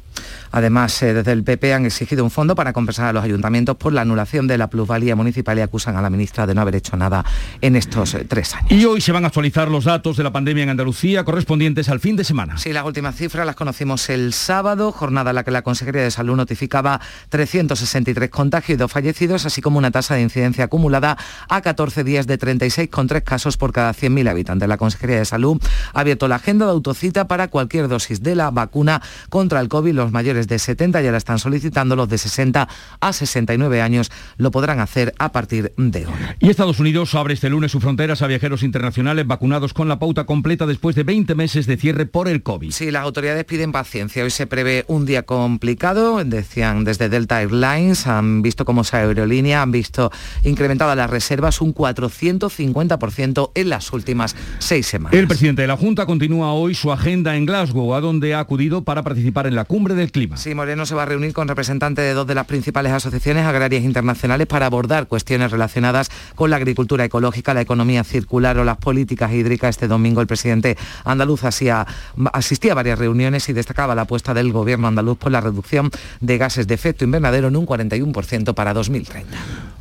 Además, 0.51 1.01
eh, 1.01 1.13
desde 1.13 1.31
el 1.31 1.43
PP 1.43 1.73
han 1.73 1.85
exigido 1.85 2.23
un 2.23 2.31
fondo 2.31 2.55
para 2.55 2.73
compensar 2.73 3.07
a 3.07 3.13
los 3.13 3.23
ayuntamientos 3.23 3.77
por 3.77 3.93
la 3.93 4.01
anulación 4.01 4.47
de 4.47 4.57
la 4.57 4.69
plusvalía 4.69 5.15
municipal 5.15 5.57
y 5.57 5.61
acusan 5.61 5.95
a 5.95 6.01
la 6.01 6.09
ministra 6.09 6.45
de 6.45 6.53
no 6.53 6.61
haber 6.61 6.75
hecho 6.75 6.97
nada 6.97 7.23
en 7.61 7.75
estos 7.75 8.13
eh, 8.13 8.25
tres 8.27 8.55
años. 8.55 8.71
Y 8.71 8.85
hoy 8.85 9.01
se 9.01 9.11
van 9.11 9.23
a 9.23 9.27
actualizar 9.27 9.69
los 9.69 9.85
datos 9.85 10.17
de 10.17 10.23
la 10.23 10.31
pandemia 10.31 10.63
en 10.63 10.69
Andalucía 10.69 11.23
correspondientes 11.23 11.89
al 11.89 11.99
fin 11.99 12.15
de 12.15 12.23
semana. 12.23 12.57
Sí, 12.57 12.73
las 12.73 12.85
últimas 12.85 13.15
cifras 13.15 13.45
las 13.45 13.55
conocimos 13.55 14.09
el 14.09 14.33
sábado, 14.33 14.91
jornada 14.91 15.31
en 15.31 15.35
la 15.35 15.43
que 15.43 15.51
la 15.51 15.61
Consejería 15.61 16.03
de 16.03 16.11
Salud 16.11 16.35
notificaba 16.35 16.99
363 17.29 18.29
contagios 18.29 18.75
y 18.75 18.77
dos 18.77 18.91
fallecidos, 18.91 19.45
así 19.45 19.61
como 19.61 19.77
una 19.77 19.91
tasa 19.91 20.15
de 20.15 20.21
incidencia 20.21 20.65
acumulada 20.65 21.17
a 21.49 21.61
14 21.61 22.03
días 22.03 22.27
de 22.27 22.37
36,3 22.37 23.23
casos 23.23 23.57
por 23.57 23.71
cada 23.71 23.93
100.000 23.93 24.29
habitantes. 24.29 24.67
La 24.67 24.77
Consejería 24.77 25.17
de 25.17 25.25
Salud 25.25 25.61
ha 25.93 25.99
abierto 25.99 26.27
la 26.27 26.35
agenda 26.35 26.65
de 26.65 26.71
autocita 26.71 27.27
para 27.27 27.47
cualquier 27.47 27.87
dosis 27.87 28.21
de 28.21 28.35
la 28.35 28.51
vacuna 28.51 29.01
contra 29.29 29.59
el 29.59 29.69
COVID. 29.69 29.93
Los 29.93 30.11
mayores 30.11 30.40
de 30.47 30.59
70 30.59 31.01
ya 31.01 31.11
la 31.11 31.17
están 31.17 31.39
solicitando, 31.39 31.95
los 31.95 32.09
de 32.09 32.17
60 32.17 32.67
a 32.99 33.13
69 33.13 33.81
años 33.81 34.11
lo 34.37 34.51
podrán 34.51 34.79
hacer 34.79 35.13
a 35.17 35.31
partir 35.31 35.73
de 35.77 36.05
hoy. 36.05 36.13
Y 36.39 36.49
Estados 36.49 36.79
Unidos 36.79 37.13
abre 37.15 37.33
este 37.33 37.49
lunes 37.49 37.71
sus 37.71 37.81
fronteras 37.81 38.21
a 38.21 38.27
viajeros 38.27 38.63
internacionales 38.63 39.27
vacunados 39.27 39.73
con 39.73 39.87
la 39.87 39.99
pauta 39.99 40.25
completa 40.25 40.65
después 40.65 40.95
de 40.95 41.03
20 41.03 41.35
meses 41.35 41.65
de 41.67 41.77
cierre 41.77 42.05
por 42.05 42.27
el 42.27 42.43
COVID. 42.43 42.71
Sí, 42.71 42.91
las 42.91 43.03
autoridades 43.03 43.45
piden 43.45 43.71
paciencia. 43.71 44.23
Hoy 44.23 44.31
se 44.31 44.47
prevé 44.47 44.85
un 44.87 45.05
día 45.05 45.23
complicado, 45.23 46.23
decían 46.23 46.83
desde 46.83 47.09
Delta 47.09 47.41
Airlines, 47.41 48.07
han 48.07 48.41
visto 48.41 48.65
cómo 48.65 48.81
esa 48.81 48.97
aerolínea, 48.97 49.61
han 49.61 49.71
visto 49.71 50.11
incrementadas 50.43 50.97
las 50.97 51.09
reservas 51.09 51.61
un 51.61 51.73
450% 51.73 53.51
en 53.55 53.69
las 53.69 53.93
últimas 53.93 54.35
seis 54.59 54.87
semanas. 54.87 55.17
El 55.17 55.27
presidente 55.27 55.61
de 55.63 55.67
la 55.67 55.77
Junta 55.77 56.05
continúa 56.05 56.53
hoy 56.53 56.75
su 56.75 56.91
agenda 56.91 57.35
en 57.35 57.45
Glasgow, 57.45 57.93
a 57.93 58.01
donde 58.01 58.33
ha 58.33 58.39
acudido 58.39 58.83
para 58.83 59.03
participar 59.03 59.47
en 59.47 59.55
la 59.55 59.65
cumbre 59.65 59.95
del 59.95 60.11
clima. 60.11 60.30
Sí, 60.35 60.55
Moreno 60.55 60.85
se 60.85 60.95
va 60.95 61.03
a 61.03 61.05
reunir 61.05 61.33
con 61.33 61.47
representantes 61.47 62.05
de 62.05 62.13
dos 62.13 62.25
de 62.25 62.35
las 62.35 62.45
principales 62.45 62.91
asociaciones 62.93 63.45
agrarias 63.45 63.83
internacionales 63.83 64.47
para 64.47 64.65
abordar 64.65 65.07
cuestiones 65.07 65.51
relacionadas 65.51 66.09
con 66.35 66.49
la 66.49 66.55
agricultura 66.55 67.05
ecológica, 67.05 67.53
la 67.53 67.61
economía 67.61 68.03
circular 68.03 68.57
o 68.57 68.63
las 68.63 68.77
políticas 68.77 69.31
hídricas. 69.31 69.71
Este 69.71 69.87
domingo 69.87 70.21
el 70.21 70.27
presidente 70.27 70.77
andaluz 71.03 71.43
hacía, 71.43 71.85
asistía 72.33 72.71
a 72.71 72.75
varias 72.75 72.99
reuniones 72.99 73.47
y 73.49 73.53
destacaba 73.53 73.95
la 73.95 74.03
apuesta 74.03 74.33
del 74.33 74.51
gobierno 74.51 74.87
andaluz 74.87 75.17
por 75.17 75.31
la 75.31 75.41
reducción 75.41 75.91
de 76.19 76.37
gases 76.37 76.67
de 76.67 76.75
efecto 76.75 77.03
invernadero 77.03 77.49
en 77.49 77.55
un 77.55 77.65
41% 77.65 78.53
para 78.53 78.73
2030. 78.73 79.37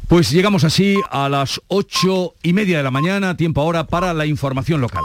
Pues 0.09 0.31
llegamos 0.31 0.65
así 0.65 0.97
a 1.11 1.29
las 1.29 1.61
ocho 1.69 2.35
y 2.43 2.53
media 2.53 2.79
de 2.79 2.83
la 2.83 2.91
mañana, 2.91 3.37
tiempo 3.37 3.61
ahora 3.61 3.87
para 3.87 4.13
la 4.13 4.27
información 4.27 4.81
local. 4.81 5.05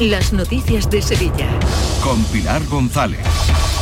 las 0.00 0.32
noticias 0.32 0.90
de 0.90 1.00
Sevilla. 1.00 1.48
Con 2.02 2.22
Pilar 2.24 2.62
González. 2.66 3.20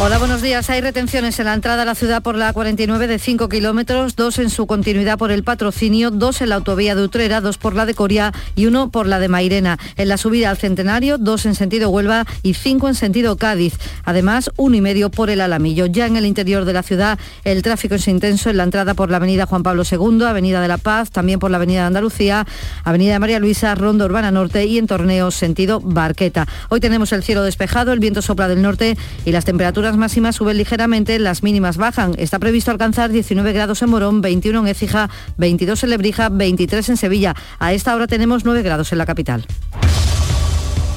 Hola, 0.00 0.18
buenos 0.18 0.42
días. 0.42 0.70
Hay 0.70 0.80
retenciones 0.80 1.38
en 1.38 1.46
la 1.46 1.54
entrada 1.54 1.82
a 1.82 1.84
la 1.84 1.94
ciudad 1.94 2.20
por 2.20 2.34
la 2.34 2.52
49 2.52 3.06
de 3.06 3.18
5 3.18 3.48
kilómetros, 3.48 4.16
dos 4.16 4.38
en 4.38 4.50
su 4.50 4.66
continuidad 4.66 5.18
por 5.18 5.30
el 5.30 5.44
patrocinio, 5.44 6.10
dos 6.10 6.40
en 6.40 6.48
la 6.48 6.56
autovía 6.56 6.96
de 6.96 7.02
Utrera, 7.02 7.40
dos 7.40 7.58
por 7.58 7.76
la 7.76 7.86
de 7.86 7.94
Coria 7.94 8.32
y 8.56 8.66
uno 8.66 8.90
por 8.90 9.06
la 9.06 9.20
de 9.20 9.28
Mairena. 9.28 9.78
En 9.96 10.08
la 10.08 10.16
subida 10.16 10.50
al 10.50 10.56
Centenario, 10.56 11.16
dos 11.16 11.46
en 11.46 11.54
sentido 11.54 11.90
Huelva 11.90 12.26
y 12.42 12.54
cinco 12.54 12.88
en 12.88 12.96
sentido 12.96 13.36
Cádiz. 13.36 13.74
Además, 14.04 14.50
uno 14.56 14.76
y 14.76 14.80
medio 14.80 15.10
por 15.10 15.30
el 15.30 15.40
Alamillo. 15.40 15.86
Ya 15.86 16.06
en 16.06 16.16
el 16.16 16.26
interior 16.26 16.64
de 16.64 16.72
la 16.72 16.82
ciudad, 16.82 17.18
el 17.44 17.62
tráfico 17.62 17.94
es 17.94 18.08
intenso 18.08 18.50
en 18.50 18.56
la 18.56 18.64
entrada 18.64 18.94
por 18.94 19.10
la 19.10 19.18
avenida 19.18 19.46
Juan 19.46 19.62
Pablo 19.62 19.84
II, 19.88 20.24
avenida 20.24 20.60
de 20.60 20.68
la 20.68 20.78
Paz, 20.78 21.10
también 21.10 21.38
por 21.38 21.52
la 21.52 21.58
avenida 21.58 21.82
de 21.82 21.86
Andalucía, 21.86 22.46
avenida 22.82 23.14
de 23.14 23.18
María 23.20 23.38
Luisa, 23.38 23.74
Ronda 23.76 24.06
Urbana 24.06 24.32
Norte 24.32 24.66
y 24.66 24.78
en 24.78 24.88
Torneos 24.88 25.36
sentido 25.36 25.80
Barqueta. 26.04 26.46
Hoy 26.68 26.80
tenemos 26.80 27.12
el 27.12 27.22
cielo 27.22 27.42
despejado, 27.42 27.92
el 27.92 27.98
viento 27.98 28.20
sopla 28.20 28.46
del 28.46 28.60
norte 28.60 28.96
y 29.24 29.32
las 29.32 29.44
temperaturas 29.44 29.96
máximas 29.96 30.36
suben 30.36 30.58
ligeramente, 30.58 31.18
las 31.18 31.42
mínimas 31.42 31.78
bajan. 31.78 32.14
Está 32.18 32.38
previsto 32.38 32.70
alcanzar 32.70 33.10
19 33.10 33.52
grados 33.52 33.80
en 33.82 33.90
Morón, 33.90 34.20
21 34.20 34.60
en 34.60 34.66
Écija, 34.68 35.08
22 35.38 35.84
en 35.84 35.90
Lebrija, 35.90 36.28
23 36.28 36.90
en 36.90 36.96
Sevilla. 36.96 37.34
A 37.58 37.72
esta 37.72 37.94
hora 37.94 38.06
tenemos 38.06 38.44
9 38.44 38.62
grados 38.62 38.92
en 38.92 38.98
la 38.98 39.06
capital. 39.06 39.46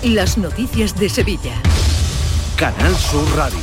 Las 0.03 0.37
noticias 0.37 0.95
de 0.99 1.09
Sevilla. 1.09 1.53
Canal 2.57 2.95
Sur 2.95 3.25
Radio. 3.35 3.59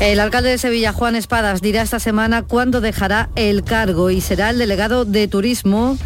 El 0.00 0.20
alcalde 0.20 0.50
de 0.50 0.58
Sevilla, 0.58 0.92
Juan 0.92 1.16
Espadas, 1.16 1.60
dirá 1.60 1.82
esta 1.82 1.98
semana 1.98 2.42
cuándo 2.42 2.80
dejará 2.80 3.30
el 3.34 3.64
cargo 3.64 4.10
y 4.10 4.20
será 4.20 4.50
el 4.50 4.58
delegado 4.58 5.04
de 5.04 5.26
turismo 5.26 5.98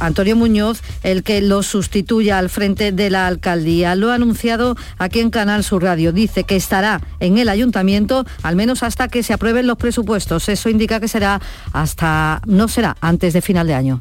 Antonio 0.00 0.36
Muñoz 0.36 0.82
el 1.02 1.22
que 1.22 1.40
lo 1.40 1.62
sustituya 1.62 2.38
al 2.38 2.50
frente 2.50 2.92
de 2.92 3.10
la 3.10 3.26
alcaldía. 3.26 3.94
Lo 3.94 4.10
ha 4.10 4.14
anunciado 4.14 4.76
aquí 4.98 5.20
en 5.20 5.30
Canal 5.30 5.64
Sur 5.64 5.82
Radio. 5.82 6.12
Dice 6.12 6.44
que 6.44 6.56
estará 6.56 7.00
en 7.20 7.38
el 7.38 7.48
ayuntamiento 7.48 8.24
al 8.42 8.56
menos 8.56 8.82
hasta 8.82 9.08
que 9.08 9.22
se 9.22 9.32
aprueben 9.32 9.66
los 9.66 9.76
presupuestos. 9.76 10.48
Eso 10.48 10.68
indica 10.68 11.00
que 11.00 11.08
será 11.08 11.40
hasta, 11.72 12.40
no 12.46 12.68
será 12.68 12.96
antes 13.00 13.32
de 13.32 13.42
final 13.42 13.66
de 13.66 13.74
año. 13.74 13.98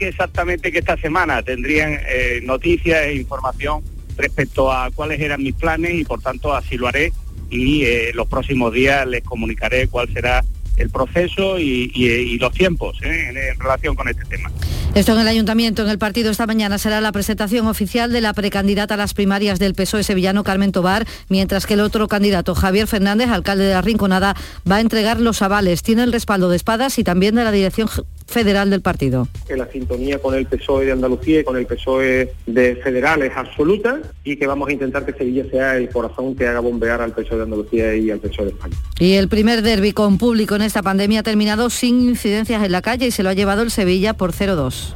Exactamente 0.00 0.72
que 0.72 0.78
esta 0.78 0.96
semana 0.96 1.42
tendrían 1.42 1.98
eh, 2.08 2.40
noticias 2.42 3.06
e 3.06 3.14
información 3.14 3.82
respecto 4.16 4.72
a 4.72 4.90
cuáles 4.90 5.20
eran 5.20 5.42
mis 5.42 5.54
planes 5.54 5.94
y 5.94 6.04
por 6.04 6.20
tanto 6.20 6.54
así 6.54 6.76
lo 6.76 6.88
haré 6.88 7.12
y 7.50 7.84
eh, 7.84 8.12
los 8.14 8.26
próximos 8.26 8.72
días 8.72 9.06
les 9.06 9.22
comunicaré 9.22 9.88
cuál 9.88 10.12
será 10.12 10.44
el 10.76 10.90
proceso 10.90 11.58
y, 11.58 12.38
los 12.38 12.52
tiempos 12.52 12.98
¿eh? 13.02 13.50
en, 13.52 13.60
relación 13.60 13.94
con 13.94 14.08
este 14.08 14.24
tema. 14.24 14.50
Esto 14.94 15.12
en 15.12 15.20
el 15.20 15.28
ayuntamiento, 15.28 15.82
en 15.82 15.88
el 15.88 15.98
partido 15.98 16.30
esta 16.30 16.46
mañana 16.46 16.78
será 16.78 17.00
la 17.00 17.12
presentación 17.12 17.66
oficial 17.66 18.12
de 18.12 18.20
la 18.20 18.32
precandidata 18.32 18.94
a 18.94 18.96
las 18.96 19.14
primarias 19.14 19.58
del 19.58 19.74
PSOE 19.74 20.04
sevillano 20.04 20.44
Carmen 20.44 20.72
Tobar, 20.72 21.06
mientras 21.28 21.66
que 21.66 21.74
el 21.74 21.80
otro 21.80 22.08
candidato 22.08 22.54
Javier 22.54 22.86
Fernández, 22.86 23.28
alcalde 23.30 23.64
de 23.64 23.74
la 23.74 23.82
Rinconada, 23.82 24.34
va 24.70 24.76
a 24.76 24.80
entregar 24.80 25.20
los 25.20 25.42
avales. 25.42 25.82
Tiene 25.82 26.02
el 26.02 26.12
respaldo 26.12 26.48
de 26.48 26.56
Espadas 26.56 26.98
y 26.98 27.04
también 27.04 27.34
de 27.34 27.44
la 27.44 27.52
dirección 27.52 27.88
federal 28.26 28.70
del 28.70 28.82
partido. 28.82 29.28
Que 29.46 29.56
la 29.56 29.70
sintonía 29.70 30.18
con 30.18 30.34
el 30.34 30.46
PSOE 30.46 30.86
de 30.86 30.92
Andalucía 30.92 31.40
y 31.40 31.44
con 31.44 31.56
el 31.56 31.66
PSOE 31.66 32.32
de 32.46 32.76
federal 32.76 33.22
es 33.22 33.32
absoluta 33.36 34.00
y 34.24 34.36
que 34.36 34.46
vamos 34.46 34.68
a 34.68 34.72
intentar 34.72 35.04
que 35.06 35.12
Sevilla 35.12 35.44
sea 35.50 35.76
el 35.76 35.88
corazón 35.88 36.34
que 36.34 36.46
haga 36.46 36.60
bombear 36.60 37.00
al 37.00 37.12
PSOE 37.12 37.38
de 37.38 37.42
Andalucía 37.44 37.94
y 37.94 38.10
al 38.10 38.18
PSOE 38.18 38.46
de 38.46 38.50
España. 38.52 38.76
Y 38.98 39.14
el 39.14 39.28
primer 39.28 39.62
derby 39.62 39.92
con 39.92 40.18
público 40.18 40.56
en 40.56 40.62
esta 40.62 40.82
pandemia 40.82 41.20
ha 41.20 41.22
terminado 41.22 41.70
sin 41.70 42.00
incidencias 42.00 42.64
en 42.64 42.72
la 42.72 42.82
calle 42.82 43.06
y 43.06 43.10
se 43.10 43.22
lo 43.22 43.30
ha 43.30 43.34
llevado 43.34 43.62
el 43.62 43.70
Sevilla 43.70 44.14
por 44.14 44.32
0-2. 44.32 44.94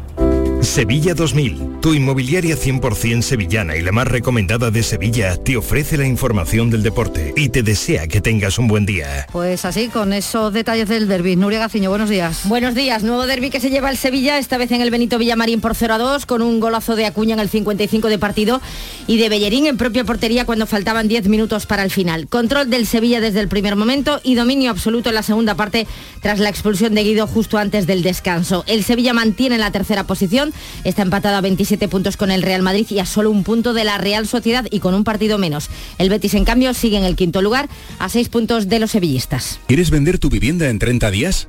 Sevilla 0.63 1.15
2000, 1.15 1.81
tu 1.81 1.95
inmobiliaria 1.95 2.55
100% 2.55 3.23
sevillana 3.23 3.77
y 3.77 3.83
la 3.83 3.93
más 3.93 4.07
recomendada 4.07 4.71
de 4.71 4.83
Sevilla, 4.83 5.37
te 5.37 5.57
ofrece 5.57 5.97
la 5.97 6.07
información 6.07 6.69
del 6.69 6.83
deporte 6.83 7.33
y 7.35 7.49
te 7.49 7.63
desea 7.63 8.07
que 8.07 8.21
tengas 8.21 8.59
un 8.59 8.69
buen 8.69 8.85
día. 8.85 9.27
Pues 9.33 9.65
así, 9.65 9.89
con 9.89 10.13
esos 10.13 10.53
detalles 10.53 10.89
del 10.91 11.09
derby. 11.09 11.35
Nuria 11.35 11.61
Gaciño, 11.61 11.89
buenos 11.89 12.11
días. 12.11 12.43
Buenos 12.45 12.75
días, 12.75 13.03
nuevo 13.03 13.27
derby 13.27 13.49
que 13.49 13.59
se 13.59 13.71
lleva 13.71 13.89
el 13.89 13.97
Sevilla, 13.97 14.37
esta 14.37 14.59
vez 14.59 14.71
en 14.71 14.83
el 14.83 14.91
Benito 14.91 15.17
Villamarín 15.17 15.63
por 15.63 15.75
0 15.75 15.95
a 15.95 15.99
2, 15.99 16.27
con 16.27 16.43
un 16.43 16.61
golazo 16.61 16.95
de 16.95 17.07
Acuña 17.07 17.33
en 17.35 17.41
el 17.41 17.49
55 17.49 18.09
de 18.09 18.19
partido 18.19 18.61
y 19.07 19.17
de 19.17 19.31
Bellerín 19.31 19.67
en 19.67 19.79
propia 19.79 20.05
portería 20.05 20.45
cuando 20.45 20.67
faltaban 20.67 21.09
10 21.09 21.29
minutos 21.29 21.65
para 21.65 21.85
el 21.85 21.91
final. 21.91 22.29
Control 22.29 22.69
del 22.69 22.87
Sevilla 22.87 23.21
desde 23.21 23.41
el 23.41 23.49
primer 23.49 23.77
momento 23.77 24.21
y 24.23 24.35
dominio 24.35 24.71
absoluto 24.71 25.09
en 25.09 25.15
la 25.15 25.23
segunda 25.23 25.55
parte 25.55 25.87
tras 26.21 26.39
la 26.39 26.51
expulsión 26.51 26.95
de 26.95 27.03
Guido 27.03 27.27
justo 27.27 27.57
antes 27.57 27.87
del 27.87 28.03
descanso. 28.03 28.63
El 28.67 28.85
Sevilla 28.85 29.15
mantiene 29.15 29.57
la 29.57 29.71
tercera 29.71 30.05
posición 30.05 30.50
Está 30.85 31.03
empatado 31.03 31.37
a 31.37 31.41
27 31.41 31.89
puntos 31.89 32.17
con 32.17 32.31
el 32.31 32.43
Real 32.43 32.63
Madrid 32.63 32.87
y 32.91 32.99
a 32.99 33.07
solo 33.07 33.31
un 33.31 33.45
punto 33.45 33.75
de 33.75 33.85
la 33.85 33.99
Real 33.99 34.27
Sociedad 34.27 34.67
y 34.71 34.81
con 34.81 34.95
un 34.95 35.05
partido 35.05 35.39
menos. 35.39 35.69
El 35.99 36.09
Betis, 36.09 36.35
en 36.35 36.45
cambio, 36.45 36.75
sigue 36.75 36.97
en 36.97 37.05
el 37.05 37.17
quinto 37.17 37.43
lugar 37.43 37.69
a 37.99 38.09
seis 38.09 38.29
puntos 38.29 38.69
de 38.69 38.79
los 38.79 38.91
sevillistas. 38.91 39.61
¿Quieres 39.67 39.91
vender 39.91 40.19
tu 40.19 40.31
vivienda 40.31 40.69
en 40.69 40.79
30 40.79 41.11
días? 41.11 41.49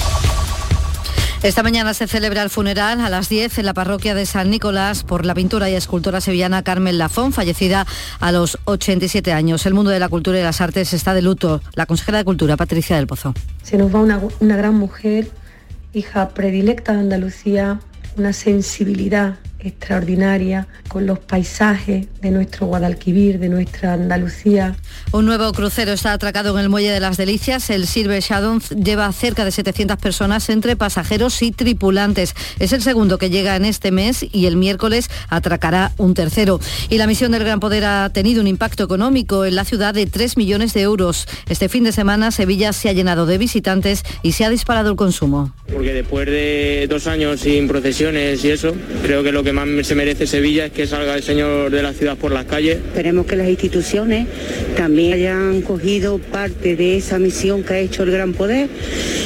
esta 1.43 1.63
mañana 1.63 1.95
se 1.95 2.07
celebra 2.07 2.43
el 2.43 2.51
funeral 2.51 3.01
a 3.01 3.09
las 3.09 3.27
10 3.27 3.57
en 3.57 3.65
la 3.65 3.73
parroquia 3.73 4.13
de 4.13 4.27
San 4.27 4.51
Nicolás 4.51 5.03
por 5.03 5.25
la 5.25 5.33
pintora 5.33 5.71
y 5.71 5.73
escultora 5.73 6.21
sevillana 6.21 6.61
Carmen 6.61 6.99
Lafón, 6.99 7.33
fallecida 7.33 7.87
a 8.19 8.31
los 8.31 8.59
87 8.65 9.33
años. 9.33 9.65
El 9.65 9.73
mundo 9.73 9.89
de 9.89 9.99
la 9.99 10.07
cultura 10.07 10.39
y 10.39 10.43
las 10.43 10.61
artes 10.61 10.93
está 10.93 11.15
de 11.15 11.23
luto. 11.23 11.61
La 11.73 11.87
consejera 11.87 12.19
de 12.19 12.25
Cultura, 12.25 12.57
Patricia 12.57 12.95
del 12.95 13.07
Pozo. 13.07 13.33
Se 13.63 13.77
nos 13.77 13.93
va 13.93 14.01
una, 14.01 14.21
una 14.39 14.55
gran 14.55 14.75
mujer, 14.75 15.31
hija 15.93 16.29
predilecta 16.29 16.93
de 16.93 16.99
Andalucía, 16.99 17.79
una 18.17 18.33
sensibilidad 18.33 19.39
extraordinaria 19.63 20.67
con 20.87 21.05
los 21.05 21.19
paisajes 21.19 22.07
de 22.21 22.31
nuestro 22.31 22.67
Guadalquivir, 22.67 23.39
de 23.39 23.49
nuestra 23.49 23.93
Andalucía. 23.93 24.75
Un 25.11 25.25
nuevo 25.25 25.51
crucero 25.53 25.93
está 25.93 26.13
atracado 26.13 26.57
en 26.57 26.63
el 26.63 26.69
Muelle 26.69 26.91
de 26.91 26.99
las 26.99 27.17
Delicias. 27.17 27.69
El 27.69 27.87
Silver 27.87 28.21
Shadow 28.21 28.59
lleva 28.75 29.11
cerca 29.11 29.45
de 29.45 29.51
700 29.51 29.97
personas 29.97 30.49
entre 30.49 30.75
pasajeros 30.75 31.41
y 31.41 31.51
tripulantes. 31.51 32.33
Es 32.59 32.73
el 32.73 32.81
segundo 32.81 33.17
que 33.17 33.29
llega 33.29 33.55
en 33.55 33.65
este 33.65 33.91
mes 33.91 34.25
y 34.31 34.45
el 34.45 34.57
miércoles 34.57 35.09
atracará 35.29 35.91
un 35.97 36.13
tercero. 36.13 36.59
Y 36.89 36.97
la 36.97 37.07
misión 37.07 37.31
del 37.31 37.43
Gran 37.43 37.59
Poder 37.59 37.85
ha 37.85 38.09
tenido 38.09 38.41
un 38.41 38.47
impacto 38.47 38.83
económico 38.83 39.45
en 39.45 39.55
la 39.55 39.65
ciudad 39.65 39.93
de 39.93 40.05
3 40.05 40.37
millones 40.37 40.73
de 40.73 40.81
euros. 40.81 41.27
Este 41.47 41.69
fin 41.69 41.83
de 41.83 41.91
semana 41.91 42.31
Sevilla 42.31 42.73
se 42.73 42.89
ha 42.89 42.93
llenado 42.93 43.25
de 43.25 43.37
visitantes 43.37 44.03
y 44.23 44.33
se 44.33 44.45
ha 44.45 44.49
disparado 44.49 44.89
el 44.91 44.95
consumo. 44.95 45.53
Porque 45.71 45.93
después 45.93 46.25
de 46.25 46.87
dos 46.89 47.07
años 47.07 47.41
sin 47.41 47.67
procesiones 47.67 48.43
y 48.43 48.51
eso, 48.51 48.73
creo 49.03 49.23
que 49.23 49.31
lo 49.31 49.43
que 49.43 49.50
más 49.53 49.67
se 49.85 49.95
merece 49.95 50.27
Sevilla 50.27 50.65
es 50.65 50.71
que 50.71 50.87
salga 50.87 51.15
el 51.15 51.23
señor 51.23 51.71
de 51.71 51.83
la 51.83 51.93
ciudad 51.93 52.17
por 52.17 52.31
las 52.31 52.45
calles. 52.45 52.77
Esperemos 52.77 53.25
que 53.25 53.35
las 53.35 53.47
instituciones 53.47 54.27
también 54.75 55.13
hayan 55.13 55.61
cogido 55.61 56.19
parte 56.19 56.75
de 56.75 56.97
esa 56.97 57.19
misión 57.19 57.63
que 57.63 57.73
ha 57.73 57.79
hecho 57.79 58.03
el 58.03 58.11
Gran 58.11 58.33
Poder 58.33 58.69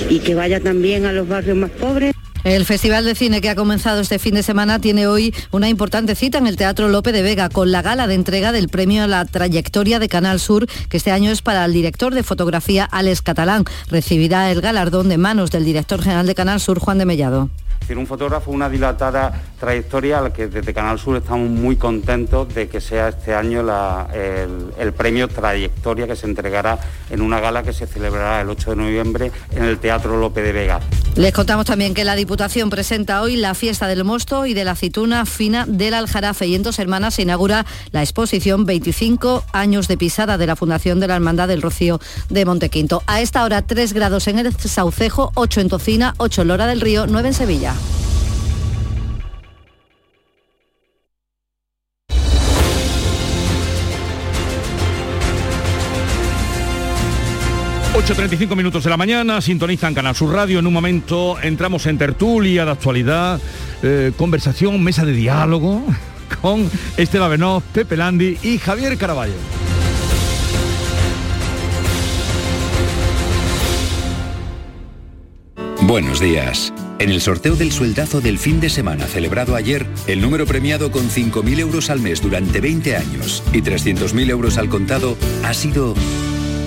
y 0.09 0.19
que 0.19 0.35
vaya 0.35 0.59
también 0.59 1.05
a 1.05 1.11
los 1.11 1.27
barrios 1.27 1.57
más 1.57 1.71
pobres. 1.71 2.13
El 2.45 2.63
Festival 2.65 3.05
de 3.05 3.15
Cine 3.15 3.41
que 3.41 3.49
ha 3.49 3.55
comenzado 3.55 4.01
este 4.01 4.19
fin 4.19 4.36
de 4.36 4.43
semana 4.43 4.80
tiene 4.80 5.07
hoy 5.07 5.34
una 5.49 5.67
importante 5.67 6.13
cita 6.13 6.38
en 6.38 6.45
el 6.45 6.57
Teatro 6.57 6.89
Lope 6.89 7.11
de 7.11 7.23
Vega 7.23 7.49
con 7.49 7.71
la 7.71 7.82
gala 7.82 8.05
de 8.05 8.13
entrega 8.13 8.51
del 8.51 8.69
premio 8.69 9.03
a 9.03 9.07
la 9.07 9.26
trayectoria 9.26 9.97
de 9.97 10.09
Canal 10.09 10.39
Sur, 10.39 10.67
que 10.88 10.97
este 10.97 11.11
año 11.11 11.32
es 11.32 11.41
para 11.41 11.65
el 11.65 11.73
director 11.73 12.13
de 12.13 12.21
fotografía 12.21 12.86
Alex 12.86 13.23
Catalán. 13.23 13.65
Recibirá 13.89 14.51
el 14.51 14.61
galardón 14.61 15.09
de 15.09 15.17
manos 15.17 15.49
del 15.49 15.65
director 15.65 16.03
general 16.03 16.28
de 16.28 16.36
Canal 16.36 16.59
Sur, 16.59 16.78
Juan 16.78 16.99
de 16.99 17.05
Mellado 17.05 17.49
decir, 17.80 17.97
un 17.97 18.07
fotógrafo, 18.07 18.51
una 18.51 18.69
dilatada 18.69 19.32
trayectoria 19.59 20.19
al 20.19 20.34
que 20.34 20.47
desde 20.47 20.73
Canal 20.73 20.99
Sur 20.99 21.17
estamos 21.17 21.49
muy 21.49 21.76
contentos 21.76 22.53
de 22.53 22.67
que 22.67 22.82
sea 22.82 23.09
este 23.09 23.34
año 23.34 23.61
el, 24.13 24.93
premio 24.93 25.28
Trayectoria 25.28 26.07
que 26.07 26.15
se 26.15 26.26
entregará 26.26 26.80
en 27.09 27.21
una 27.21 27.39
gala 27.39 27.63
que 27.63 27.73
se 27.73 27.86
celebrará 27.86 28.41
el 28.41 28.49
8 28.49 28.71
de 28.71 28.76
noviembre 28.76 29.32
en 29.55 29.63
el 29.63 29.78
Teatro 29.78 30.17
Lope 30.19 30.41
de 30.41 30.51
Vega. 30.51 30.80
Les 31.15 31.34
contamos 31.34 31.65
también 31.65 31.93
que 31.93 32.03
la 32.03 32.15
Diputación 32.15 32.69
presenta 32.69 33.21
hoy 33.21 33.38
la 33.38 33.53
fiesta 33.53 33.88
del 33.88 34.03
mosto 34.03 34.45
y 34.45 34.53
de 34.53 34.65
la 34.65 34.71
aceituna 34.71 35.26
fina 35.26 35.65
del 35.67 35.93
Aljarafe 35.93 36.47
y 36.47 36.55
en 36.55 36.63
dos 36.63 36.80
hermanas 36.80 37.15
se 37.15 37.21
inaugura 37.21 37.65
la 37.91 38.01
exposición 38.01 38.65
25 38.65 39.45
años 39.53 39.88
de 39.88 39.97
pisada 39.97 40.38
de 40.38 40.47
la 40.47 40.55
Fundación 40.55 40.99
de 40.99 41.07
la 41.07 41.15
Hermandad 41.15 41.47
del 41.47 41.61
Rocío 41.61 41.99
de 42.30 42.45
Montequinto. 42.45 43.03
A 43.07 43.21
esta 43.21 43.43
hora 43.43 43.61
3 43.61 43.93
grados 43.93 44.28
en 44.28 44.39
el 44.39 44.55
Saucejo, 44.55 45.32
8 45.36 45.61
en 45.61 45.69
Tocina, 45.69 46.13
8 46.17 46.41
en 46.41 46.47
Lora 46.47 46.67
del 46.67 46.82
Río, 46.82 47.07
9 47.07 47.28
en 47.30 47.34
Sevilla. 47.34 47.64
8.35 57.95 58.55
minutos 58.55 58.84
de 58.84 58.89
la 58.89 58.97
mañana, 58.97 59.41
sintonizan 59.41 59.93
Canal 59.93 60.16
Sur 60.16 60.34
Radio. 60.34 60.59
En 60.59 60.68
un 60.68 60.74
momento 60.74 61.39
entramos 61.41 61.86
en 61.86 61.97
tertulia 61.97 62.66
de 62.66 62.72
actualidad, 62.72 63.39
eh, 63.82 64.11
conversación, 64.18 64.84
mesa 64.84 65.05
de 65.05 65.13
diálogo 65.13 65.82
con 66.41 66.70
Estela 66.97 67.28
Benoz, 67.30 67.63
Pepe 67.74 67.97
Landi 67.97 68.38
y 68.43 68.57
Javier 68.57 68.97
Caraballo. 68.97 69.34
Buenos 75.82 76.20
días. 76.20 76.74
En 76.98 77.10
el 77.10 77.20
sorteo 77.20 77.56
del 77.56 77.74
sueldazo 77.74 78.22
del 78.22 78.39
fin 78.39 78.62
de 78.62 78.70
semana 78.70 79.06
celebrado 79.06 79.56
ayer, 79.56 79.86
el 80.08 80.22
número 80.22 80.46
premiado 80.46 80.91
con 80.91 81.10
5.000 81.10 81.60
euros 81.60 81.89
al 81.89 82.00
mes 82.00 82.22
durante 82.22 82.62
20 82.62 82.96
años 82.96 83.43
y 83.52 83.62
300.000 83.62 84.30
euros 84.30 84.58
al 84.58 84.70
contado 84.70 85.18
ha 85.43 85.54
sido 85.54 85.93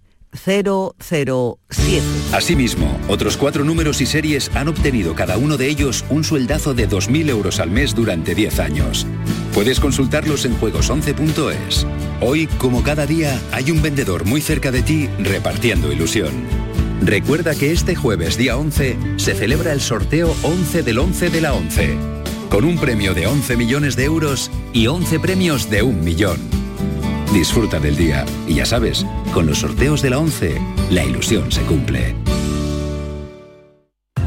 Asimismo, 2.32 2.96
otros 3.08 3.36
cuatro 3.36 3.64
números 3.64 4.00
y 4.00 4.06
series 4.06 4.52
han 4.54 4.68
obtenido 4.68 5.16
cada 5.16 5.36
uno 5.36 5.56
de 5.56 5.68
ellos 5.68 6.04
un 6.10 6.22
sueldazo 6.22 6.74
de 6.74 6.88
2.000 6.88 7.30
euros 7.30 7.58
al 7.58 7.70
mes 7.70 7.92
durante 7.94 8.36
10 8.36 8.60
años. 8.60 9.04
Puedes 9.52 9.80
consultarlos 9.80 10.44
en 10.44 10.56
juegos11.es. 10.60 11.86
Hoy, 12.22 12.48
como 12.58 12.82
cada 12.82 13.06
día, 13.06 13.40
hay 13.50 13.70
un 13.70 13.80
vendedor 13.80 14.26
muy 14.26 14.42
cerca 14.42 14.70
de 14.70 14.82
ti 14.82 15.08
repartiendo 15.18 15.90
ilusión. 15.90 16.30
Recuerda 17.00 17.54
que 17.54 17.72
este 17.72 17.94
jueves 17.94 18.36
día 18.36 18.58
11 18.58 18.98
se 19.16 19.34
celebra 19.34 19.72
el 19.72 19.80
sorteo 19.80 20.36
11 20.42 20.82
del 20.82 20.98
11 20.98 21.30
de 21.30 21.40
la 21.40 21.54
11, 21.54 21.96
con 22.50 22.64
un 22.66 22.78
premio 22.78 23.14
de 23.14 23.26
11 23.26 23.56
millones 23.56 23.96
de 23.96 24.04
euros 24.04 24.50
y 24.74 24.86
11 24.86 25.18
premios 25.18 25.70
de 25.70 25.82
un 25.82 26.04
millón. 26.04 26.36
Disfruta 27.32 27.80
del 27.80 27.96
día 27.96 28.26
y 28.46 28.56
ya 28.56 28.66
sabes, 28.66 29.06
con 29.32 29.46
los 29.46 29.60
sorteos 29.60 30.02
de 30.02 30.10
la 30.10 30.18
11, 30.18 30.60
la 30.90 31.04
ilusión 31.04 31.50
se 31.50 31.62
cumple. 31.62 32.14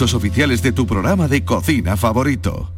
oficiales 0.00 0.62
de 0.62 0.72
tu 0.72 0.86
programa 0.86 1.28
de 1.28 1.44
cocina 1.44 1.96
favorito. 1.96 2.72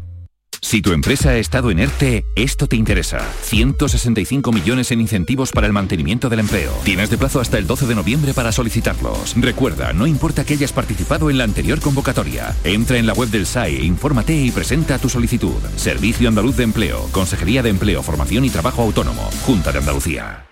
Si 0.61 0.81
tu 0.81 0.93
empresa 0.93 1.31
ha 1.31 1.37
estado 1.37 1.71
en 1.71 1.81
ERTE, 1.81 2.25
esto 2.37 2.67
te 2.67 2.77
interesa. 2.77 3.21
165 3.43 4.53
millones 4.53 4.91
en 4.91 5.01
incentivos 5.01 5.51
para 5.51 5.67
el 5.67 5.73
mantenimiento 5.73 6.29
del 6.29 6.41
empleo. 6.41 6.73
Tienes 6.85 7.11
de 7.11 7.19
plazo 7.19 7.41
hasta 7.41 7.59
el 7.59 7.67
12 7.67 7.87
de 7.87 7.95
noviembre 7.95 8.33
para 8.33 8.53
solicitarlos. 8.53 9.35
Recuerda, 9.37 9.93
no 9.93 10.07
importa 10.07 10.45
que 10.45 10.55
hayas 10.55 10.73
participado 10.73 11.31
en 11.31 11.39
la 11.39 11.45
anterior 11.45 11.81
convocatoria. 11.81 12.57
Entra 12.65 12.97
en 12.97 13.07
la 13.07 13.13
web 13.13 13.29
del 13.29 13.47
SAE, 13.47 13.83
infórmate 13.85 14.35
y 14.35 14.51
presenta 14.51 14.99
tu 14.99 15.09
solicitud. 15.09 15.61
Servicio 15.77 16.29
Andaluz 16.29 16.57
de 16.57 16.65
Empleo, 16.65 17.09
Consejería 17.13 17.63
de 17.63 17.71
Empleo, 17.71 18.03
Formación 18.03 18.45
y 18.45 18.51
Trabajo 18.51 18.83
Autónomo, 18.83 19.31
Junta 19.45 19.73
de 19.73 19.79
Andalucía. 19.79 20.52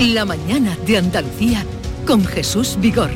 La 0.00 0.24
mañana 0.24 0.76
de 0.86 0.98
Andalucía 0.98 1.64
con 2.06 2.24
Jesús 2.24 2.76
Vigorra. 2.80 3.12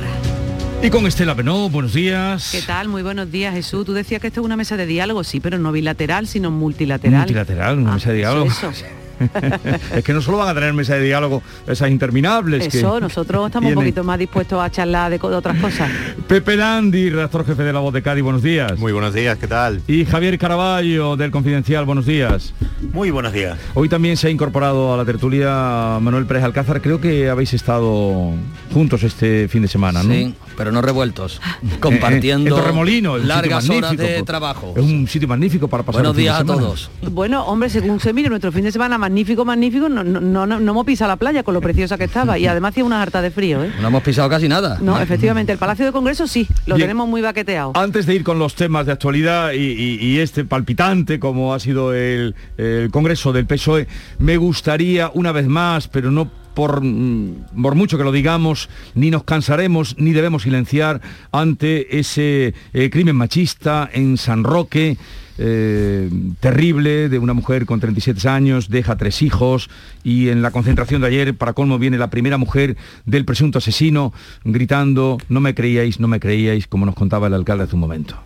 Y 0.83 0.91
con 0.91 1.07
Estela 1.07 1.35
Benó, 1.35 1.68
buenos 1.68 1.93
días. 1.93 2.51
¿Qué 2.53 2.62
tal? 2.62 2.89
Muy 2.89 3.03
buenos 3.03 3.31
días, 3.33 3.53
Jesús. 3.55 3.85
Tú 3.85 3.93
decías 3.93 4.20
que 4.20 4.29
esto 4.29 4.41
es 4.41 4.45
una 4.45 4.57
mesa 4.57 4.76
de 4.76 4.87
diálogo, 4.87 5.24
sí, 5.24 5.41
pero 5.41 5.59
no 5.59 5.72
bilateral, 5.72 6.26
sino 6.29 6.51
multilateral. 6.53 7.20
Multilateral, 7.20 7.79
una 7.79 7.91
Ah, 7.93 7.95
mesa 7.95 8.12
de 8.12 8.20
eso, 8.20 8.29
diálogo. 8.29 8.47
eso. 8.51 8.72
es 9.95 10.05
que 10.05 10.12
no 10.12 10.23
solo 10.23 10.39
van 10.39 10.49
a 10.49 10.55
tener 10.55 10.73
mesa 10.73 10.95
de 10.95 11.05
diálogo 11.05 11.43
esas 11.66 11.91
interminables. 11.91 12.69
que 12.69 12.79
Eso, 12.79 13.01
nosotros 13.01 13.47
estamos 13.47 13.71
un 13.71 13.75
poquito 13.75 14.05
más 14.05 14.19
dispuestos 14.19 14.61
a 14.61 14.71
charlar 14.71 15.11
de, 15.11 15.19
otras 15.23 15.59
cosas. 15.59 15.91
Pepe 16.27 16.57
Landi, 16.57 17.11
redactor 17.11 17.45
jefe 17.45 17.62
de 17.62 17.73
La 17.73 17.81
Voz 17.81 17.93
de 17.93 18.03
Cádiz, 18.03 18.23
buenos 18.23 18.43
días. 18.43 18.79
Muy 18.79 18.93
buenos 18.93 19.14
días, 19.14 19.39
¿qué 19.39 19.47
tal? 19.47 19.83
Y 19.87 20.05
Javier 20.05 20.39
Caraballo, 20.39 21.16
del 21.16 21.31
Confidencial, 21.31 21.85
buenos 21.85 22.07
días. 22.07 22.55
Muy 22.93 23.11
buenos 23.11 23.33
días. 23.33 23.59
Hoy 23.75 23.89
también 23.89 24.16
se 24.16 24.29
ha 24.29 24.31
incorporado 24.31 24.95
a 24.95 24.97
la 24.97 25.05
tertulia 25.05 25.99
Manuel 26.01 26.27
Pérez 26.27 26.45
Alcázar. 26.45 26.81
Creo 26.81 27.01
que 27.01 27.29
habéis 27.29 27.55
estado 27.55 28.33
juntos 28.73 29.03
este 29.03 29.49
fin 29.49 29.62
de 29.62 29.69
semana, 29.69 30.03
¿no? 30.03 30.12
Sí, 30.12 30.35
pero 30.57 30.73
no 30.73 30.83
revueltos, 30.83 31.41
compartiendo 31.81 32.51
en 32.51 32.62
Torremolino, 32.62 33.16
es 33.16 33.23
un 33.23 33.29
largas 33.29 33.69
horas 33.71 33.97
de 33.97 34.23
trabajo. 34.23 34.75
Es 34.77 34.83
un 34.83 35.07
sitio 35.07 35.29
magnífico 35.29 35.69
para 35.69 35.83
pasar 35.83 36.03
Buenos 36.03 36.11
un 36.11 36.16
fin 36.16 36.25
de 36.25 36.31
días 36.31 36.41
a 36.41 36.45
todos. 36.45 36.91
Bueno, 37.11 37.45
hombre, 37.45 37.71
según 37.71 38.01
se 38.01 38.12
mire, 38.12 38.29
nuestro 38.29 38.53
fin 38.53 38.64
de 38.64 38.73
semana 38.73 38.99
magnífico, 39.09 39.45
magnífico, 39.45 39.89
no, 39.89 40.05
no, 40.05 40.21
no, 40.21 40.47
no 40.61 40.71
hemos 40.73 40.85
pisado 40.85 41.09
la 41.09 41.17
playa 41.17 41.43
con 41.43 41.55
lo 41.55 41.61
preciosa 41.63 41.97
que 41.97 42.05
estaba 42.05 42.39
y 42.39 42.47
además 42.47 42.71
hacía 42.73 42.85
una 42.85 43.01
harta 43.01 43.23
de 43.23 43.31
frío. 43.31 43.65
¿eh? 43.65 43.73
No 43.81 43.89
hemos 43.89 44.03
pisado 44.03 44.29
casi 44.29 44.49
nada. 44.49 44.79
No, 44.83 45.01
efectivamente, 45.01 45.51
el 45.51 45.59
Palacio 45.59 45.87
de 45.87 45.93
Congreso 45.93 46.27
sí, 46.27 46.47
lo 46.67 46.75
Bien. 46.77 46.87
tenemos 46.89 47.09
muy 47.09 47.23
baqueteado. 47.23 47.73
Antes 47.75 48.05
de 48.07 48.15
ir 48.15 48.23
con 48.25 48.39
los 48.39 48.55
temas 48.55 48.85
de 48.87 48.93
actualidad 48.93 49.53
y, 49.53 49.57
y- 49.59 49.99
y 50.07 50.19
este 50.19 50.45
palpitante 50.45 51.19
como 51.19 51.55
ha 51.55 51.61
sido 51.61 51.95
el, 51.95 52.35
el 52.59 52.91
Congreso 52.91 53.33
del 53.33 53.47
PSOE, 53.47 53.89
me 54.19 54.37
gustaría 54.37 55.11
una 55.15 55.33
vez 55.33 55.47
más, 55.47 55.89
pero 55.89 56.11
no 56.11 56.31
por, 56.55 56.83
mm, 56.85 57.63
por 57.63 57.75
mucho 57.77 57.97
que 57.97 58.05
lo 58.05 58.13
digamos, 58.13 58.69
ni 58.95 59.11
nos 59.11 59.25
cansaremos 59.25 59.97
ni 59.99 60.13
debemos 60.13 60.43
silenciar 60.43 61.01
ante 61.33 61.99
ese 61.99 62.53
eh, 62.75 62.91
crimen 62.91 63.17
machista 63.17 63.89
en 63.93 64.17
San 64.19 64.45
Roque. 64.45 64.99
Eh, 65.39 66.11
terrible 66.41 67.09
de 67.09 67.18
una 67.18 67.32
mujer 67.32 67.64
con 67.64 67.80
37 67.80 68.28
años, 68.28 68.68
deja 68.68 68.97
tres 68.97 69.22
hijos 69.22 69.70
y 70.05 70.28
en 70.28 70.43
la 70.43 70.51
concentración 70.51 71.01
de 71.01 71.07
ayer, 71.09 71.34
para 71.34 71.53
colmo, 71.53 71.78
viene 71.78 71.97
la 71.99 72.11
primera 72.11 72.36
mujer 72.39 72.76
del 73.07 73.24
presunto 73.24 73.59
asesino 73.59 74.12
gritando, 74.45 75.18
no 75.28 75.41
me 75.41 75.55
creíais, 75.55 76.01
no 76.01 76.09
me 76.09 76.20
creíais, 76.20 76.66
como 76.66 76.86
nos 76.86 76.95
contaba 76.95 77.28
el 77.28 77.34
alcalde 77.34 77.64
hace 77.64 77.74
un 77.74 77.80
momento. 77.80 78.16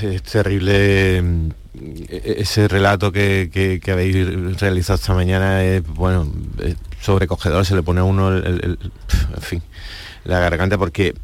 Es 0.00 0.22
terrible 0.22 1.20
mm, 1.20 1.48
e- 2.08 2.34
ese 2.38 2.66
relato 2.66 3.12
que, 3.12 3.50
que- 3.52 3.92
habéis 3.92 4.58
realizado 4.58 4.96
esta 4.96 5.12
mañana 5.14 5.62
es 5.64 5.86
bueno 5.86 6.32
es 6.60 6.76
sobrecogedor, 7.00 7.66
se 7.66 7.74
le 7.74 7.82
pone 7.82 8.00
a 8.00 8.04
uno 8.04 8.34
el, 8.34 8.78
en 9.34 9.42
fin, 9.42 9.62
la 10.24 10.38
garganta 10.38 10.78
porque 10.78 11.14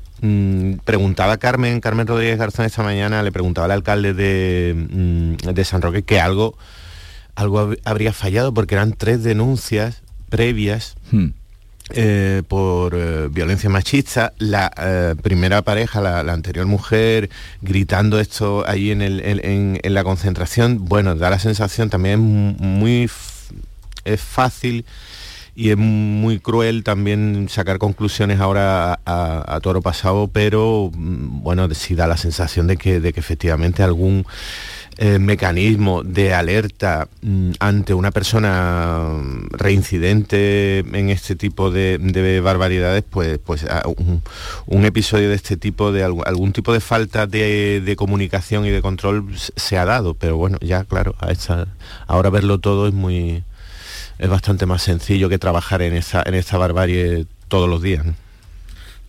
preguntaba 0.84 1.36
Carmen, 1.36 1.80
Carmen 1.80 2.06
Rodríguez 2.06 2.38
Garzón 2.38 2.66
esta 2.66 2.82
mañana, 2.82 3.22
le 3.22 3.32
preguntaba 3.32 3.66
al 3.66 3.70
alcalde 3.72 4.14
de, 4.14 4.74
mm, 4.76 5.48
de 5.54 5.64
San 5.64 5.82
Roque 5.82 6.02
que 6.02 6.20
algo, 6.20 6.56
algo 7.34 7.60
hab- 7.72 7.78
habría 7.84 8.12
fallado 8.12 8.52
porque 8.52 8.74
eran 8.74 8.92
tres 8.94 9.22
denuncias 9.22 10.02
previas 10.28 10.96
Hmm. 11.10 11.28
eh, 11.90 12.42
por 12.48 12.94
eh, 12.94 13.28
violencia 13.30 13.70
machista, 13.70 14.32
la 14.38 14.70
eh, 14.76 15.14
primera 15.22 15.62
pareja, 15.62 16.00
la, 16.02 16.22
la 16.22 16.34
anterior 16.34 16.66
mujer, 16.66 17.30
gritando 17.62 18.20
esto 18.20 18.64
ahí 18.68 18.90
en, 18.90 19.00
el- 19.00 19.20
en- 19.24 19.80
la 19.94 20.04
concentración, 20.04 20.84
bueno, 20.84 21.14
da 21.14 21.30
la 21.30 21.38
sensación 21.38 21.88
también 21.90 22.20
muy 22.20 23.08
es 24.04 24.20
fácil 24.20 24.84
y 25.58 25.70
es 25.70 25.76
muy 25.76 26.38
cruel 26.38 26.84
también 26.84 27.48
sacar 27.48 27.78
conclusiones 27.78 28.38
ahora 28.38 28.92
a, 28.94 29.00
a- 29.04 29.56
a 29.56 29.60
toro 29.60 29.82
pasado, 29.82 30.28
pero 30.32 30.90
mm, 30.94 31.42
bueno, 31.42 31.68
sí 31.74 31.96
da 31.96 32.06
la 32.06 32.16
sensación 32.16 32.68
de 32.68 32.76
que, 32.76 33.00
de 33.00 33.12
que 33.12 33.18
efectivamente 33.18 33.82
algún 33.82 34.24
eh, 34.98 35.18
mecanismo 35.18 36.04
de 36.04 36.32
alerta 36.32 37.08
mm, 37.22 37.50
ante 37.58 37.92
una 37.94 38.12
persona 38.12 39.02
reincidente 39.50 40.78
en 40.78 41.10
este 41.10 41.34
tipo 41.34 41.72
de, 41.72 41.98
de 41.98 42.40
barbaridades, 42.40 43.02
pues, 43.10 43.38
pues 43.44 43.64
a- 43.64 43.82
un, 44.66 44.84
episodio 44.84 45.28
de 45.28 45.34
este 45.34 45.56
tipo, 45.56 45.90
de 45.90 46.04
algún, 46.04 46.52
tipo 46.52 46.72
de 46.72 46.80
falta 46.80 47.26
de, 47.26 47.94
comunicación 47.96 48.64
y 48.64 48.70
de 48.70 48.80
control 48.80 49.26
se 49.56 49.76
ha 49.76 49.84
dado, 49.84 50.14
pero 50.14 50.36
bueno, 50.36 50.56
ya 50.60 50.84
claro, 50.84 51.16
ahora 52.06 52.30
verlo 52.30 52.58
todo 52.58 52.86
es 52.86 52.94
muy 52.94 53.42
es 54.18 54.28
bastante 54.28 54.66
más 54.66 54.82
sencillo 54.82 55.28
que 55.28 55.38
trabajar 55.38 55.82
en 55.82 55.94
esa, 55.94 56.22
en 56.26 56.34
esta 56.34 56.58
barbarie 56.58 57.26
todos 57.48 57.68
los 57.68 57.82
días. 57.82 58.04
¿no? 58.04 58.14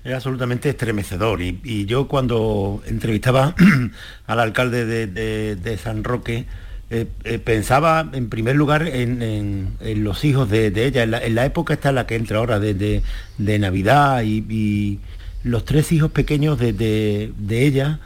Es 0.04 0.14
absolutamente 0.14 0.70
estremecedor. 0.70 1.42
Y, 1.42 1.86
yo 1.86 2.08
cuando 2.08 2.82
entrevistaba 2.86 3.56
al 4.28 4.40
alcalde 4.40 4.86
de, 4.86 5.56
de- 5.56 5.78
San 5.78 6.04
Roque, 6.04 6.46
eh, 6.92 7.08
eh, 7.24 7.40
pensaba 7.40 8.10
en 8.14 8.30
primer 8.30 8.56
lugar 8.56 8.88
en, 8.88 9.22
en- 9.22 10.04
los 10.04 10.24
hijos 10.26 10.50
de, 10.50 10.68
ella, 10.68 11.04
en 11.04 11.36
la, 11.36 11.46
época 11.46 11.74
esta 11.74 11.90
en 11.90 11.96
la 11.96 12.08
que 12.08 12.16
entra 12.16 12.38
ahora 12.38 12.60
de, 12.60 12.74
de- 12.74 13.60
Navidad 13.60 14.24
y, 14.24 15.00
los 15.42 15.64
tres 15.64 15.94
hijos 15.94 16.12
pequeños 16.12 16.60
de, 16.60 17.32
ella, 17.50 18.00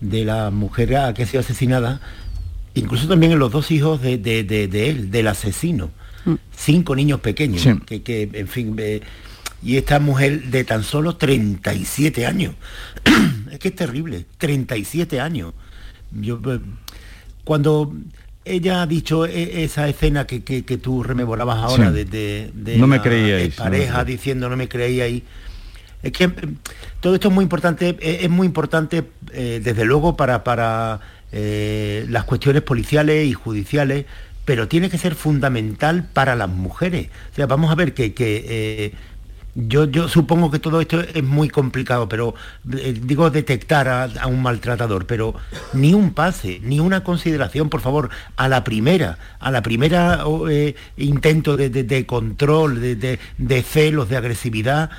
de 0.00 0.24
la 0.24 0.50
mujer 0.50 0.96
a 0.96 1.14
que 1.14 1.22
ha 1.22 1.26
sido 1.26 1.38
asesinada, 1.40 2.00
incluso 2.74 3.06
también 3.06 3.30
en 3.30 3.38
los 3.38 3.52
dos 3.52 3.70
hijos 3.70 4.02
de 4.02 4.14
él, 4.14 5.10
del 5.12 5.28
asesino. 5.28 5.90
Cinco 6.56 6.96
niños 6.96 7.20
pequeños, 7.20 7.60
Sí. 7.62 7.70
que, 7.86 8.02
que, 8.02 8.30
en 8.32 8.48
fin, 8.48 8.74
eh, 8.78 9.00
y 9.62 9.76
esta 9.76 9.98
mujer 9.98 10.44
de 10.44 10.64
tan 10.64 10.82
solo 10.82 11.16
37 11.16 12.26
años. 12.26 12.54
es 13.50 13.58
que 13.58 13.68
es 13.68 13.74
terrible, 13.74 14.24
37 14.38 15.20
años. 15.20 15.52
Yo, 16.12 16.40
eh, 16.46 16.60
cuando 17.44 17.92
ella 18.44 18.82
ha 18.82 18.86
dicho 18.86 19.24
e- 19.26 19.64
esa 19.64 19.88
escena 19.88 20.26
que, 20.26 20.42
que- 20.44 20.64
que 20.64 20.76
tú 20.78 21.02
remeborabas 21.02 21.58
ahora 21.58 21.88
Sí. 21.88 21.94
de, 21.94 22.04
de- 22.04 22.50
de 22.54 22.76
No 22.78 22.86
me 22.86 23.00
creíais, 23.00 23.58
no 23.58 23.64
me 23.64 23.70
pareja 23.70 24.04
diciendo 24.04 24.48
no 24.48 24.56
me 24.56 24.68
creíais. 24.68 25.22
Es 26.02 26.12
que 26.12 26.24
eh, 26.24 26.32
todo 27.00 27.14
esto 27.14 27.28
es 27.28 27.34
muy 27.34 27.42
importante, 27.42 27.96
eh, 28.00 28.18
es 28.22 28.30
muy 28.30 28.46
importante 28.46 29.04
eh, 29.32 29.60
desde 29.64 29.84
luego 29.86 30.16
para, 30.16 30.44
para 30.44 31.00
eh, 31.32 32.04
las 32.10 32.24
cuestiones 32.24 32.62
policiales 32.62 33.26
y 33.26 33.32
judiciales, 33.32 34.04
pero 34.44 34.68
tiene 34.68 34.90
que 34.90 34.98
ser 34.98 35.14
fundamental 35.14 36.08
para 36.12 36.34
las 36.36 36.48
mujeres. 36.48 37.08
O 37.32 37.34
sea, 37.34 37.46
vamos 37.46 37.70
a 37.70 37.74
ver 37.74 37.94
que, 37.94 38.12
que, 38.14 38.44
eh, 38.48 38.92
yo, 39.56 39.84
yo 39.84 40.08
supongo 40.08 40.50
que 40.50 40.58
todo 40.58 40.80
esto 40.80 41.00
es 41.00 41.22
muy 41.22 41.48
complicado, 41.48 42.08
pero 42.08 42.34
eh, 42.76 42.98
digo 43.00 43.30
detectar 43.30 43.88
a, 43.88 44.26
un 44.26 44.42
maltratador, 44.42 45.06
pero 45.06 45.34
ni 45.72 45.94
un 45.94 46.12
pase, 46.12 46.58
ni 46.62 46.80
una 46.80 47.04
consideración, 47.04 47.68
por 47.70 47.80
favor, 47.80 48.10
a 48.36 48.48
la 48.48 48.64
primera, 48.64 49.18
a 49.38 49.52
la 49.52 49.62
primera 49.62 50.24
eh, 50.50 50.74
intento 50.96 51.56
de, 51.56 51.70
de- 51.70 51.84
de 51.84 52.04
control, 52.04 52.80
de, 52.80 52.96
de- 52.96 53.62
celos, 53.62 54.08
de 54.08 54.16
agresividad, 54.16 54.90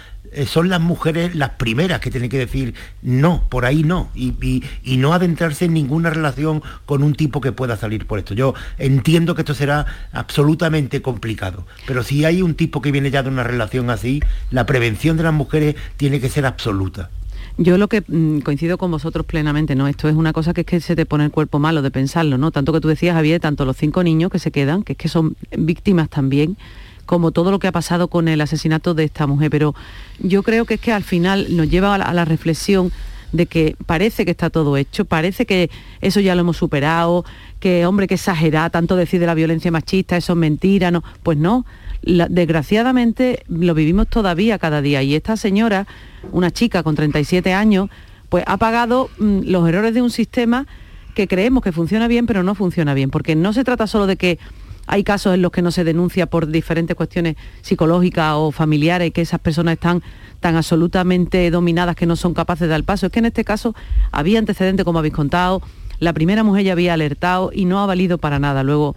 son 0.47 0.69
las 0.69 0.82
mujeres 0.82 1.36
las 1.36 1.51
primeras 1.51 1.99
que 1.99 2.11
tienen 2.11 2.30
que 2.30 2.38
decir 2.38 2.73
no, 3.01 3.43
por 3.49 3.65
ahí 3.65 3.84
no, 3.84 4.09
y, 4.15 4.34
y- 4.41 4.63
y 4.84 4.97
no 4.97 5.13
adentrarse 5.13 5.65
en 5.65 5.73
ninguna 5.73 6.09
relación 6.09 6.61
con 6.86 7.03
un 7.03 7.15
tipo 7.15 7.41
que 7.41 7.51
pueda 7.51 7.78
salir 7.78 8.05
por 8.05 8.19
esto. 8.19 8.34
Yo 8.34 8.53
entiendo 8.78 9.36
que 9.36 9.41
esto 9.41 9.53
será 9.53 9.86
absolutamente 10.11 11.01
complicado, 11.01 11.65
pero 11.88 12.03
si 12.03 12.26
hay 12.26 12.41
un 12.41 12.55
tipo 12.55 12.82
que 12.82 12.91
viene 12.91 13.11
ya 13.11 13.23
de 13.23 13.30
una 13.30 13.43
relación 13.43 13.89
así, 13.89 14.21
la 14.51 14.65
prevención 14.65 15.17
de 15.17 15.23
las 15.23 15.34
mujeres 15.34 15.76
tiene 15.97 16.19
que 16.19 16.30
ser 16.30 16.45
absoluta. 16.45 17.09
Yo 17.57 17.78
lo 17.78 17.88
que 17.88 18.03
mm, 18.05 18.39
coincido 18.39 18.78
con 18.78 18.91
vosotros 18.91 19.26
plenamente, 19.26 19.76
¿no? 19.76 19.88
Esto 19.88 20.09
es 20.09 20.15
una 20.15 20.34
cosa 20.34 20.53
que 20.53 20.61
es 20.61 20.67
que 20.67 20.82
se 20.82 20.95
te 20.95 21.05
pone 21.05 21.23
el 21.23 21.32
cuerpo 21.32 21.57
malo 21.57 21.82
de 21.82 21.89
pensarlo, 21.91 22.38
¿no? 22.38 22.51
Tanto 22.51 22.73
que 22.73 22.82
tú 22.82 22.89
decías, 22.89 23.15
Javier, 23.15 23.39
tanto 23.39 23.63
los 23.63 23.78
cinco 23.78 24.03
niños 24.03 24.30
que 24.30 24.39
se 24.39 24.51
quedan, 24.51 24.84
que 24.84 24.93
es 24.93 24.97
que 24.97 25.07
son 25.07 25.38
víctimas 25.57 26.09
también, 26.09 26.57
como 27.06 27.32
todo 27.32 27.51
lo 27.51 27.60
que 27.60 27.68
ha 27.68 27.72
pasado 27.72 28.08
con 28.08 28.28
el 28.28 28.41
asesinato 28.41 28.93
de 28.93 29.03
esta 29.03 29.28
mujer. 29.28 29.49
Pero 29.49 29.76
yo 30.20 30.43
creo 30.43 30.66
que 30.66 30.76
es 30.76 30.80
que 30.80 30.91
al 30.91 31.03
final 31.03 31.47
nos 31.56 31.70
lleva 31.70 31.95
a 31.95 32.14
la, 32.14 32.26
reflexión 32.26 32.91
de 33.32 33.45
que 33.45 33.76
parece 33.86 34.26
que 34.26 34.32
está 34.32 34.49
todo 34.49 34.78
hecho, 34.78 35.06
parece 35.06 35.45
que 35.45 35.70
eso 36.01 36.20
ya 36.20 36.36
lo 36.36 36.41
hemos 36.41 36.58
superado, 36.58 37.26
que 37.60 37.86
hombre, 37.86 38.08
que 38.08 38.16
exagera 38.16 38.70
tanto 38.70 38.95
decir 38.95 39.20
de 39.20 39.26
la 39.26 39.34
violencia 39.34 39.72
machista, 39.72 40.18
eso 40.18 40.34
es 40.34 40.39
mentira, 40.39 40.91
no, 40.91 41.03
pues 41.24 41.38
no. 41.38 41.66
Desgraciadamente 42.03 43.43
lo 43.47 43.74
vivimos 43.74 44.08
todavía 44.08 44.60
cada 44.60 44.82
día 44.82 45.01
y 45.01 45.16
esta 45.16 45.38
señora, 45.38 45.88
una 46.32 46.51
chica 46.51 46.84
con 46.84 46.95
37 46.95 47.53
años, 47.53 47.89
pues 48.30 48.43
ha 48.47 48.58
pagado 48.58 49.10
mm, 49.18 49.41
los 49.45 49.68
errores 49.68 49.93
de 49.93 50.01
un 50.01 50.12
sistema 50.12 50.68
que 51.16 51.28
creemos 51.28 51.64
que 51.64 51.72
funciona 51.72 52.08
bien, 52.08 52.28
pero 52.28 52.43
no 52.43 52.53
funciona 52.53 52.93
bien, 52.93 53.10
porque 53.10 53.36
no 53.36 53.53
se 53.53 53.64
trata 53.64 53.88
solo 53.88 54.06
de 54.06 54.18
que 54.18 54.38
hay 54.88 55.03
casos 55.03 55.33
en 55.33 55.41
los 55.41 55.51
que 55.51 55.61
no 55.61 55.71
se 55.71 55.83
denuncia 55.83 56.27
por 56.27 56.47
diferentes 56.47 56.95
cuestiones 56.95 57.36
psicológicas 57.61 58.33
o 58.36 58.51
familiares 58.51 59.11
que 59.11 59.21
esas 59.21 59.39
personas 59.39 59.73
están 59.73 60.03
tan 60.39 60.55
absolutamente 60.55 61.49
dominadas 61.49 61.95
que 61.95 62.05
no 62.05 62.15
son 62.15 62.33
capaces 62.33 62.61
de 62.61 62.67
dar 62.67 62.83
paso. 62.83 63.07
Es 63.07 63.11
que 63.11 63.19
en 63.19 63.25
este 63.25 63.43
caso 63.43 63.75
había 64.11 64.39
antecedentes, 64.39 64.86
como 64.86 64.99
habéis 64.99 65.13
contado, 65.13 65.61
la 65.99 66.13
primera 66.13 66.43
mujer 66.43 66.65
ya 66.65 66.73
había 66.73 66.93
alertado 66.93 67.51
y 67.53 67.65
no 67.65 67.79
ha 67.79 67.86
valido 67.86 68.17
para 68.17 68.39
nada. 68.39 68.63
Luego 68.63 68.95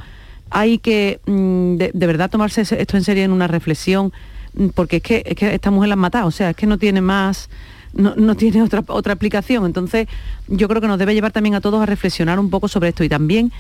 hay 0.51 0.78
que 0.78 1.20
mm, 1.26 1.76
de, 1.76 2.07
verdad 2.07 2.30
tomarse 2.30 2.62
esto 2.62 2.97
en 2.97 3.05
serio 3.05 3.24
en 3.24 3.32
una 3.32 3.47
reflexión, 3.47 4.12
mm, 4.55 4.68
porque 4.68 4.97
es 4.97 5.03
que, 5.03 5.22
es 5.24 5.36
que 5.36 5.55
esta 5.55 5.70
mujer 5.70 5.89
la 5.89 5.95
han 5.95 6.01
matado, 6.01 6.26
o 6.26 6.30
sea, 6.30 6.51
es 6.51 6.57
que 6.57 6.66
no 6.66 6.78
tiene 6.78 7.01
más, 7.01 7.49
no, 7.93 8.14
no 8.16 8.34
tiene 8.34 8.62
otra, 8.62 8.84
otra 8.89 9.12
aplicación. 9.12 9.66
Entonces, 9.66 10.09
yo 10.49 10.68
creo 10.68 10.80
que 10.80 10.89
nos 10.89 10.99
debe 10.99 11.14
llevar 11.14 11.32
también 11.32 11.55
a 11.55 11.61
todos 11.61 11.80
a 11.80 11.86
reflexionar 11.86 12.39
un 12.39 12.51
poco 12.51 12.68
sobre 12.68 12.91
esto 12.91 13.05
y 13.05 13.09
también 13.09 13.53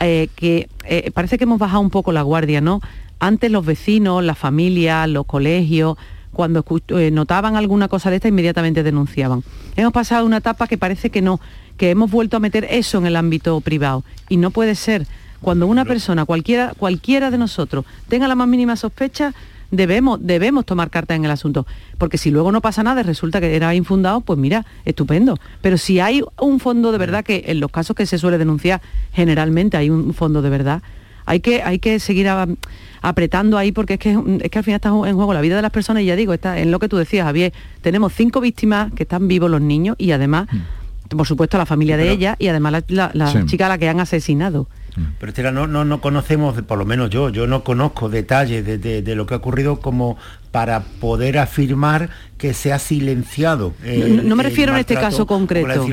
eh, 0.00 0.28
que 0.36 0.68
eh, 0.84 1.10
parece 1.12 1.38
que 1.38 1.44
hemos 1.44 1.58
bajado 1.58 1.80
un 1.80 1.90
poco 1.90 2.12
la 2.12 2.22
guardia, 2.22 2.60
¿no? 2.60 2.80
Antes 3.18 3.50
los 3.50 3.64
vecinos, 3.64 4.22
la 4.22 4.34
familia, 4.34 5.06
los 5.06 5.24
colegios, 5.26 5.96
cuando 6.32 6.64
eh, 6.88 7.10
notaban 7.10 7.56
alguna 7.56 7.88
cosa 7.88 8.10
de 8.10 8.16
esta, 8.16 8.28
inmediatamente 8.28 8.82
denunciaban. 8.82 9.42
Hemos 9.74 9.94
pasado 9.94 10.26
una 10.26 10.36
etapa 10.36 10.66
que 10.66 10.76
parece 10.76 11.08
que 11.08 11.22
no, 11.22 11.40
que 11.78 11.90
hemos 11.90 12.10
vuelto 12.10 12.36
a 12.36 12.40
meter 12.40 12.66
eso 12.68 12.98
en 12.98 13.06
el 13.06 13.16
ámbito 13.16 13.58
privado. 13.62 14.04
Y 14.28 14.36
no 14.36 14.50
puede 14.50 14.74
ser. 14.74 15.06
Cuando 15.40 15.66
una 15.66 15.84
persona, 15.84 16.24
cualquiera, 16.24 16.74
cualquiera 16.76 17.30
de 17.30 17.38
nosotros, 17.38 17.84
tenga 18.08 18.28
la 18.28 18.34
más 18.34 18.48
mínima 18.48 18.76
sospecha, 18.76 19.32
debemos, 19.70 20.18
debemos 20.22 20.64
tomar 20.64 20.90
carta 20.90 21.14
en 21.14 21.24
el 21.24 21.30
asunto. 21.30 21.66
Porque 21.98 22.18
si 22.18 22.30
luego 22.30 22.52
no 22.52 22.60
pasa 22.60 22.82
nada 22.82 23.00
y 23.00 23.04
resulta 23.04 23.40
que 23.40 23.54
era 23.54 23.74
infundado, 23.74 24.20
pues 24.20 24.38
mira, 24.38 24.66
estupendo. 24.84 25.38
Pero 25.62 25.78
si 25.78 26.00
hay 26.00 26.22
un 26.40 26.60
fondo 26.60 26.92
de 26.92 26.98
verdad, 26.98 27.24
que 27.24 27.44
en 27.46 27.60
los 27.60 27.70
casos 27.70 27.96
que 27.96 28.06
se 28.06 28.18
suele 28.18 28.38
denunciar, 28.38 28.80
generalmente 29.12 29.76
hay 29.76 29.90
un 29.90 30.14
fondo 30.14 30.42
de 30.42 30.50
verdad, 30.50 30.82
hay 31.26 31.40
que, 31.40 31.62
hay 31.62 31.80
que 31.80 31.98
seguir 31.98 32.28
apretando 33.02 33.58
ahí 33.58 33.72
porque 33.72 33.94
es 33.94 34.00
que, 34.00 34.16
es 34.40 34.50
que 34.50 34.58
al 34.58 34.64
final 34.64 34.76
está 34.76 34.88
en 34.88 35.16
juego 35.16 35.34
la 35.34 35.40
vida 35.40 35.56
de 35.56 35.62
las 35.62 35.72
personas 35.72 36.04
y 36.04 36.06
ya 36.06 36.16
digo, 36.16 36.32
está 36.32 36.58
en 36.58 36.70
lo 36.70 36.78
que 36.78 36.88
tú 36.88 36.96
decías, 36.96 37.26
Javier, 37.26 37.52
tenemos 37.82 38.14
cinco 38.14 38.40
víctimas 38.40 38.92
que 38.94 39.02
están 39.02 39.28
vivos 39.28 39.50
los 39.50 39.60
niños 39.60 39.96
y 39.98 40.12
además, 40.12 40.46
mm. 40.50 41.16
por 41.16 41.26
supuesto, 41.26 41.58
la 41.58 41.66
familia 41.66 41.96
de 41.96 42.10
ella 42.10 42.36
y 42.38 42.46
además 42.46 42.84
la, 42.88 43.44
chica 43.46 43.66
a 43.66 43.68
la 43.68 43.78
que 43.78 43.88
han 43.88 44.00
asesinado. 44.00 44.68
Pero 45.18 45.30
Estela, 45.30 45.52
no, 45.52 45.66
no, 45.66 45.84
no 45.84 46.00
conocemos, 46.00 46.60
por 46.62 46.78
lo 46.78 46.86
menos 46.86 47.10
yo, 47.10 47.28
yo 47.28 47.46
no 47.46 47.64
conozco 47.64 48.08
detalles 48.08 48.64
de, 48.64 49.14
lo 49.14 49.26
que 49.26 49.34
ha 49.34 49.38
ocurrido 49.38 49.80
como 49.80 50.16
para 50.50 50.80
poder 50.80 51.38
afirmar 51.38 52.10
que 52.38 52.52
se 52.52 52.72
ha 52.72 52.78
silenciado. 52.78 53.74
no, 53.82 54.36
me 54.36 54.42
refiero 54.42 54.72
en 54.72 54.78
este 54.78 54.94
caso 54.94 55.26
concreto. 55.26 55.86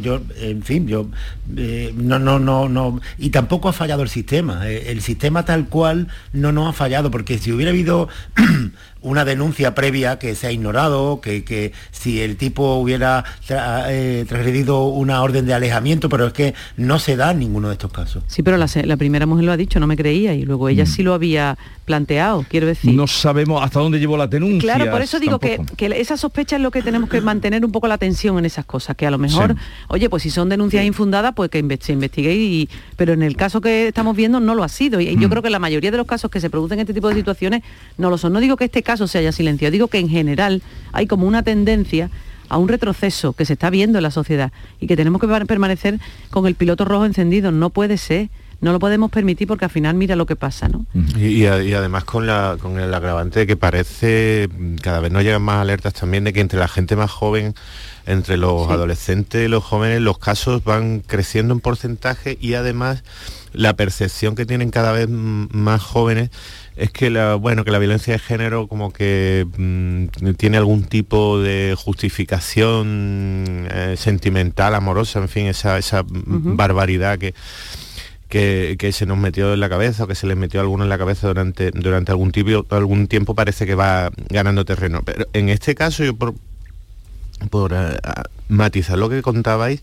Yo, 0.00 0.20
en 0.40 0.62
fin, 0.62 0.86
yo 0.86 1.08
eh, 1.56 1.92
no, 1.96 2.18
no, 2.18 2.38
no, 2.38 2.68
no. 2.68 3.00
Y 3.18 3.30
tampoco 3.30 3.68
ha 3.68 3.72
fallado 3.72 4.02
el 4.02 4.08
sistema. 4.08 4.68
Eh, 4.68 4.90
el 4.92 5.00
sistema 5.00 5.44
tal 5.44 5.68
cual 5.68 6.08
no 6.32 6.52
nos 6.52 6.68
ha 6.68 6.72
fallado, 6.72 7.10
porque 7.10 7.38
si 7.38 7.50
hubiera 7.50 7.70
habido 7.70 8.08
una 9.02 9.24
denuncia 9.24 9.74
previa 9.74 10.20
que 10.20 10.36
se 10.36 10.46
ha 10.46 10.52
ignorado, 10.52 11.20
que, 11.20 11.72
si 11.90 12.20
el 12.20 12.36
tipo 12.36 12.76
hubiera 12.76 13.24
eh, 13.48 14.24
transgredido 14.28 14.86
una 14.86 15.22
orden 15.22 15.46
de 15.46 15.54
alejamiento, 15.54 16.08
pero 16.08 16.28
es 16.28 16.32
que 16.32 16.54
no 16.76 17.00
se 17.00 17.16
da 17.16 17.32
en 17.32 17.40
ninguno 17.40 17.68
de 17.68 17.74
estos 17.74 17.92
casos. 17.92 18.22
Sí, 18.28 18.44
pero 18.44 18.56
la, 18.56 18.96
primera 18.96 19.26
mujer 19.26 19.44
lo 19.44 19.52
ha 19.52 19.56
dicho, 19.56 19.80
no 19.80 19.88
me 19.88 19.96
creía, 19.96 20.34
y 20.34 20.44
luego 20.44 20.68
ella 20.68 20.84
mm. 20.84 20.86
sí 20.86 21.02
lo 21.02 21.14
había 21.14 21.58
planteado, 21.84 22.44
quiero 22.48 22.66
decir. 22.66 22.94
No 22.94 23.06
sabemos 23.06 23.62
hasta 23.62 23.80
dónde 23.80 23.98
llevó 23.98 24.16
la 24.16 24.26
denuncia. 24.26 24.60
Claro, 24.60 24.90
por 24.90 25.02
eso 25.02 25.18
digo 25.18 25.38
que, 25.38 25.60
esa 25.78 26.16
sospecha 26.16 26.56
es 26.56 26.62
lo 26.62 26.70
que 26.70 26.82
tenemos 26.82 27.10
que 27.10 27.20
mantener 27.20 27.64
un 27.64 27.72
poco 27.72 27.88
la 27.88 27.94
atención 27.94 28.38
en 28.38 28.44
esas 28.44 28.64
cosas, 28.64 28.96
que 28.96 29.06
a 29.06 29.10
lo 29.10 29.18
mejor, 29.18 29.56
oye, 29.88 30.08
pues 30.08 30.22
si 30.22 30.30
son 30.30 30.48
denuncias 30.48 30.84
infundadas, 30.84 31.34
pues 31.34 31.50
que 31.50 31.78
se 31.80 31.92
investigue, 31.92 32.34
y, 32.34 32.68
pero 32.96 33.12
en 33.12 33.22
el 33.22 33.36
caso 33.36 33.60
que 33.60 33.88
estamos 33.88 34.16
viendo 34.16 34.40
no 34.40 34.54
lo 34.54 34.64
ha 34.64 34.68
sido. 34.68 35.00
Y 35.00 35.16
yo 35.16 35.28
mm. 35.28 35.30
creo 35.30 35.42
que 35.42 35.50
la 35.50 35.58
mayoría 35.58 35.90
de 35.90 35.96
los 35.96 36.06
casos 36.06 36.30
que 36.30 36.40
se 36.40 36.50
producen 36.50 36.78
en 36.78 36.82
este 36.82 36.94
tipo 36.94 37.08
de 37.08 37.14
situaciones 37.14 37.62
no 37.98 38.10
lo 38.10 38.18
son. 38.18 38.32
No 38.32 38.40
digo 38.40 38.56
que 38.56 38.64
este 38.64 38.82
caso 38.82 39.06
se 39.06 39.18
haya 39.18 39.32
silenciado, 39.32 39.72
digo 39.72 39.88
que 39.88 39.98
en 39.98 40.08
general 40.08 40.62
hay 40.92 41.06
como 41.06 41.26
una 41.26 41.42
tendencia 41.42 42.10
a 42.48 42.58
un 42.58 42.68
retroceso 42.68 43.32
que 43.32 43.46
se 43.46 43.54
está 43.54 43.70
viendo 43.70 43.98
en 43.98 44.02
la 44.02 44.10
sociedad 44.10 44.52
y 44.78 44.86
que 44.86 44.94
tenemos 44.94 45.20
que 45.20 45.26
permanecer 45.46 45.98
con 46.30 46.46
el 46.46 46.54
piloto 46.54 46.84
rojo 46.84 47.06
encendido. 47.06 47.50
No 47.50 47.70
puede 47.70 47.96
ser 47.96 48.28
no 48.62 48.70
lo 48.70 48.78
podemos 48.78 49.10
permitir 49.10 49.48
porque 49.48 49.64
al 49.64 49.72
final 49.72 49.96
mira 49.96 50.14
lo 50.14 50.24
que 50.24 50.36
pasa, 50.36 50.68
¿no? 50.68 50.86
Y, 51.18 51.44
además 51.44 52.04
con, 52.04 52.28
la, 52.28 52.56
con 52.60 52.78
el 52.78 52.94
agravante 52.94 53.40
de 53.40 53.46
que 53.48 53.56
parece, 53.56 54.48
cada 54.80 55.00
vez 55.00 55.10
nos 55.10 55.24
llegan 55.24 55.42
más 55.42 55.60
alertas 55.60 55.94
también 55.94 56.22
de 56.22 56.32
que 56.32 56.40
entre 56.40 56.60
la 56.60 56.68
gente 56.68 56.94
más 56.94 57.10
joven, 57.10 57.54
entre 58.06 58.36
los 58.36 58.70
adolescentes 58.70 59.44
y 59.44 59.48
los 59.48 59.64
jóvenes, 59.64 60.00
los 60.00 60.18
casos 60.18 60.62
van 60.62 61.00
creciendo 61.00 61.52
en 61.52 61.60
porcentaje 61.60 62.38
y 62.40 62.54
además 62.54 63.02
la 63.52 63.74
percepción 63.74 64.36
que 64.36 64.46
tienen 64.46 64.70
cada 64.70 64.92
vez 64.92 65.08
más 65.08 65.82
jóvenes 65.82 66.30
es 66.76 66.92
que 66.92 67.10
la, 67.10 67.34
bueno, 67.34 67.64
que 67.64 67.72
la 67.72 67.80
violencia 67.80 68.12
de 68.12 68.20
género 68.20 68.68
como 68.68 68.92
que 68.92 69.44
mm, 69.56 70.34
tiene 70.36 70.56
algún 70.56 70.84
tipo 70.84 71.40
de 71.40 71.74
justificación 71.76 73.66
eh, 73.72 73.96
sentimental, 73.98 74.76
amorosa, 74.76 75.18
en 75.18 75.28
fin, 75.28 75.46
esa, 75.46 75.78
esa 75.78 76.04
barbaridad 76.06 77.18
que, 77.18 77.34
que, 78.32 78.92
se 78.92 79.04
nos 79.04 79.18
metió 79.18 79.52
en 79.52 79.60
la 79.60 79.68
cabeza 79.68 80.04
o 80.04 80.06
que 80.06 80.14
se 80.14 80.26
les 80.26 80.38
metió 80.38 80.60
alguno 80.60 80.84
en 80.84 80.88
la 80.88 80.96
cabeza 80.96 81.28
durante, 81.28 81.70
durante 81.70 82.12
algún, 82.12 82.32
tiempo, 82.32 82.64
algún 82.74 83.06
tiempo 83.06 83.34
parece 83.34 83.66
que 83.66 83.74
va 83.74 84.10
ganando 84.30 84.64
terreno. 84.64 85.02
Pero 85.04 85.26
en 85.34 85.50
este 85.50 85.74
caso, 85.74 86.02
yo 86.02 86.16
por, 86.16 86.34
por 87.50 87.74
eh, 87.74 87.98
matizar 88.48 88.98
lo 88.98 89.10
que 89.10 89.20
contabais, 89.20 89.82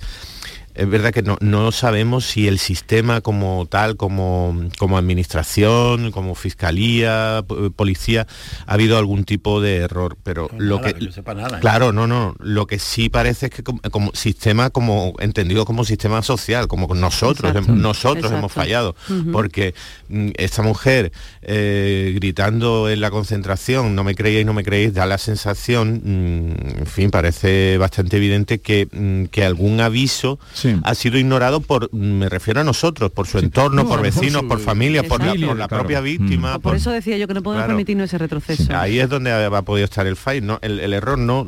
es 0.80 0.90
verdad 0.90 1.12
que 1.12 1.24
no, 1.24 1.72
sabemos 1.74 2.26
si 2.26 2.48
el 2.48 2.58
sistema 2.58 3.20
como 3.20 3.66
tal, 3.70 3.98
como, 3.98 4.70
como 4.78 4.98
administración, 4.98 6.12
como 6.12 6.36
fiscalía, 6.36 7.44
policía, 7.76 8.28
ha 8.66 8.74
habido 8.76 8.98
algún 8.98 9.26
tipo 9.26 9.60
de 9.60 9.78
error. 9.78 10.18
Pero 10.24 10.50
lo 10.58 10.80
que, 10.80 10.92
¿eh? 10.92 11.12
claro, 11.60 11.92
no, 11.92 12.08
no. 12.08 12.34
Lo 12.40 12.66
que 12.66 12.80
sí 12.80 13.10
parece 13.10 13.48
es 13.48 13.52
que 13.52 13.64
como, 13.64 14.14
sistema, 14.14 14.70
como 14.70 15.16
entendido 15.20 15.66
como 15.66 15.84
sistema 15.84 16.22
social, 16.22 16.70
como 16.70 16.96
nosotros, 16.96 17.68
nosotros 17.68 18.32
hemos 18.32 18.54
fallado, 18.54 18.96
porque 19.34 19.74
mm, 20.08 20.30
esta 20.36 20.62
mujer 20.62 21.12
eh, 21.42 22.14
gritando 22.16 22.90
en 22.90 23.02
la 23.02 23.12
concentración, 23.12 23.96
no 23.96 24.06
me 24.06 24.16
creéis, 24.16 24.46
no 24.46 24.54
me 24.54 24.64
creéis, 24.64 24.94
da 24.94 25.06
la 25.06 25.18
sensación, 25.18 26.02
mm, 26.06 26.80
en 26.80 26.86
fin, 26.86 27.12
parece 27.12 27.78
bastante 27.78 28.16
evidente 28.16 28.60
que, 28.60 28.88
mm, 28.90 29.26
que 29.26 29.44
algún 29.44 29.82
aviso 29.82 30.40
ha 30.84 30.96
sido 30.96 31.18
ignorado 31.18 31.62
por, 31.62 31.94
me 31.94 32.30
refiero 32.30 32.62
a 32.62 32.64
nosotros, 32.64 33.12
por 33.12 33.28
su 33.28 33.40
entorno, 33.40 33.88
por 33.88 34.02
vecinos, 34.02 34.44
por, 34.44 34.60
familia, 34.60 35.04
por 35.04 35.24
la, 35.24 35.68
propia 35.68 36.02
víctima. 36.02 36.58
Mm. 36.58 36.62
Por, 36.62 36.76
eso 36.76 36.92
decía 36.92 37.18
yo 37.18 37.28
que 37.28 37.34
no 37.34 37.44
podemos 37.44 37.68
permitirnos 37.68 38.06
ese 38.06 38.18
retroceso. 38.18 38.76
ahí 38.76 39.00
es 39.00 39.10
donde 39.10 39.32
ha, 39.32 39.62
podido 39.62 39.86
estar 39.86 40.08
el 40.08 40.16
fallo, 40.16 40.42
¿no? 40.42 40.60
el, 40.62 40.94
error 40.94 41.18
no, 41.18 41.46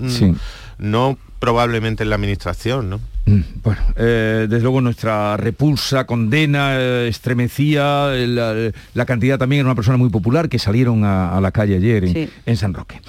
no 0.78 1.17
probablemente 1.39 2.03
en 2.03 2.09
la 2.09 2.15
administración, 2.15 2.89
¿no? 2.89 2.99
Mm, 3.26 3.39
bueno, 3.63 3.82
eh, 3.95 4.47
desde 4.49 4.63
luego 4.63 4.82
nuestra 4.82 5.38
repulsa, 5.38 6.05
condena, 6.05 6.80
eh, 6.80 7.07
estremecía 7.07 8.09
la, 8.13 9.05
cantidad 9.05 9.38
también 9.38 9.61
era 9.61 9.69
una 9.69 9.76
persona 9.76 9.97
muy 9.97 10.09
popular 10.09 10.49
que 10.49 10.59
salieron 10.59 11.03
a, 11.03 11.39
la 11.41 11.51
calle 11.51 11.76
ayer 11.76 12.30
en 12.45 12.57
San 12.57 12.74
Roque. 12.74 13.01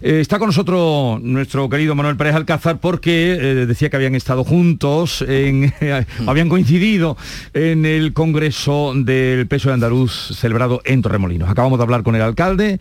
Eh, 0.00 0.20
está 0.20 0.38
con 0.38 0.48
nosotros 0.48 1.20
nuestro 1.22 1.68
querido 1.68 1.94
Manuel 1.94 2.16
Pérez 2.16 2.34
Alcázar 2.34 2.78
porque 2.78 3.32
eh, 3.32 3.66
decía 3.66 3.90
que 3.90 3.96
habían 3.96 4.14
estado 4.14 4.44
juntos, 4.44 5.24
habían 6.26 6.48
coincidido 6.48 7.16
en 7.54 7.84
el 7.84 8.12
Congreso 8.12 8.92
del 8.94 9.46
Peso 9.46 9.68
de 9.68 9.74
Andaluz 9.74 10.36
celebrado 10.36 10.80
en 10.84 11.02
Torremolinos. 11.02 11.48
Acabamos 11.48 11.78
de 11.78 11.82
hablar 11.82 12.02
con 12.02 12.14
el 12.14 12.22
alcalde. 12.22 12.78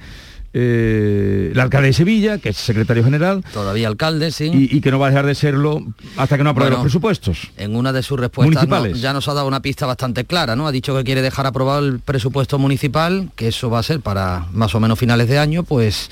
Eh, 0.53 1.49
el 1.51 1.59
alcalde 1.59 1.89
de 1.89 1.93
Sevilla, 1.93 2.38
que 2.39 2.49
es 2.49 2.57
secretario 2.57 3.03
general. 3.03 3.43
Todavía 3.53 3.88
alcalde, 3.88 4.32
sí. 4.32 4.49
Y, 4.53 4.82
que 4.82 4.89
no 4.89 4.97
va 4.97 5.07
a 5.07 5.09
dejar 5.09 5.26
de 5.26 5.36
serlo 5.36 5.86
hasta 6.15 6.38
que 6.38 6.43
no 6.43 6.51
apruebe 6.51 6.72
los 6.72 6.82
presupuestos. 6.82 7.49
En 7.57 7.76
una 7.76 7.93
de 7.93 8.01
sus 8.01 8.20
respuestas 8.20 8.68
ya 8.99 9.13
nos 9.13 9.28
ha 9.28 9.34
dado 9.34 9.47
una 9.47 9.61
pista 9.61 9.86
bastante 9.86 10.26
clara, 10.26 10.55
¿no? 10.55 10.68
Ha 10.68 10.72
dicho 10.72 10.95
que 10.97 11.03
quiere 11.03 11.22
dejar 11.22 11.45
aprobado 11.45 11.86
el 11.86 11.99
presupuesto 11.99 12.57
municipal, 12.57 13.30
que 13.36 13.49
eso 13.49 13.70
va 13.70 13.80
a 13.80 13.84
ser 13.84 13.99
para 13.99 14.47
más 14.53 14.74
o 14.74 14.80
menos 14.80 14.97
finales 14.97 15.28
de 15.28 15.38
año, 15.38 15.63
pues 15.63 16.09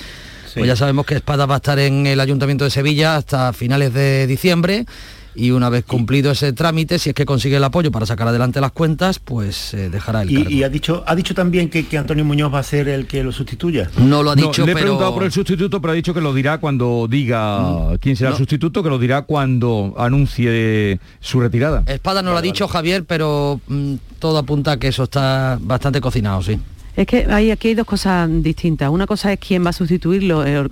pues 0.56 0.68
ya 0.68 0.76
sabemos 0.76 1.06
que 1.06 1.16
Espada 1.16 1.46
va 1.46 1.56
a 1.56 1.58
estar 1.58 1.78
en 1.80 2.08
el 2.08 2.20
Ayuntamiento 2.20 2.64
de 2.64 2.72
Sevilla 2.72 3.18
hasta 3.18 3.54
finales 3.54 3.94
de 3.94 4.26
diciembre 4.28 4.86
y 5.36 5.52
una 5.52 5.70
vez 5.70 5.84
cumplido 5.84 6.32
ese 6.32 6.54
trámite, 6.54 6.98
si 6.98 7.10
es 7.10 7.16
que 7.16 7.26
consigue 7.26 7.58
el 7.58 7.64
apoyo 7.64 7.92
para 7.92 8.06
sacar 8.06 8.28
adelante 8.28 8.62
las 8.62 8.72
cuentas, 8.72 9.20
pues 9.20 9.74
eh, 9.74 9.90
dejará 9.90 10.22
el 10.22 10.32
y, 10.32 10.48
Y 10.48 10.64
ha 10.64 10.70
dicho, 10.70 11.04
ha 11.06 11.16
dicho 11.16 11.36
también 11.36 11.70
que, 11.70 11.86
Antonio 11.98 12.24
Muñoz 12.24 12.54
va 12.54 12.60
a 12.60 12.64
ser 12.64 12.88
el 12.88 13.06
que 13.06 13.24
lo 13.24 13.32
sustituya. 13.32 13.90
No 13.98 14.24
lo 14.24 14.32
ha 14.32 14.36
dicho, 14.36 14.66
Le 14.66 14.72
he 14.72 14.76
preguntado 14.76 15.14
por 15.14 15.24
el 15.24 15.32
sustituto, 15.32 15.82
pero 15.82 15.92
ha 15.92 15.96
dicho 15.96 16.14
que 16.14 16.22
lo 16.22 16.34
dirá 16.34 16.60
cuando 16.60 17.08
diga 17.10 17.60
mm. 17.60 17.98
quién 18.00 18.16
será 18.16 18.32
el 18.32 18.38
sustituto, 18.38 18.82
que 18.82 18.90
lo 18.90 18.98
dirá 18.98 19.24
cuando 19.24 19.94
anuncie 19.98 21.00
su 21.20 21.40
retirada. 21.40 21.84
Espada 21.86 22.22
no 22.22 22.32
lo 22.32 22.38
ha 22.38 22.42
dicho 22.42 22.68
Javier, 22.68 23.04
pero 23.06 23.60
mm, 23.68 23.96
todo 24.20 24.38
apunta 24.38 24.74
a 24.74 24.78
que 24.78 24.88
eso 24.88 25.04
está 25.04 25.58
bastante 25.62 26.00
cocinado, 26.00 26.42
sí. 26.42 26.60
Es 26.96 27.08
que 27.08 27.28
hay, 27.30 27.52
aquí 27.52 27.70
hay 27.70 27.76
dos 27.76 27.86
cosas 27.86 28.30
distintas. 28.42 28.90
Una 28.90 29.06
cosa 29.06 29.34
es 29.34 29.40
quién 29.40 29.66
va 29.66 29.72
a 29.72 29.74
sustituirlo 29.74 30.46
eh, 30.46 30.66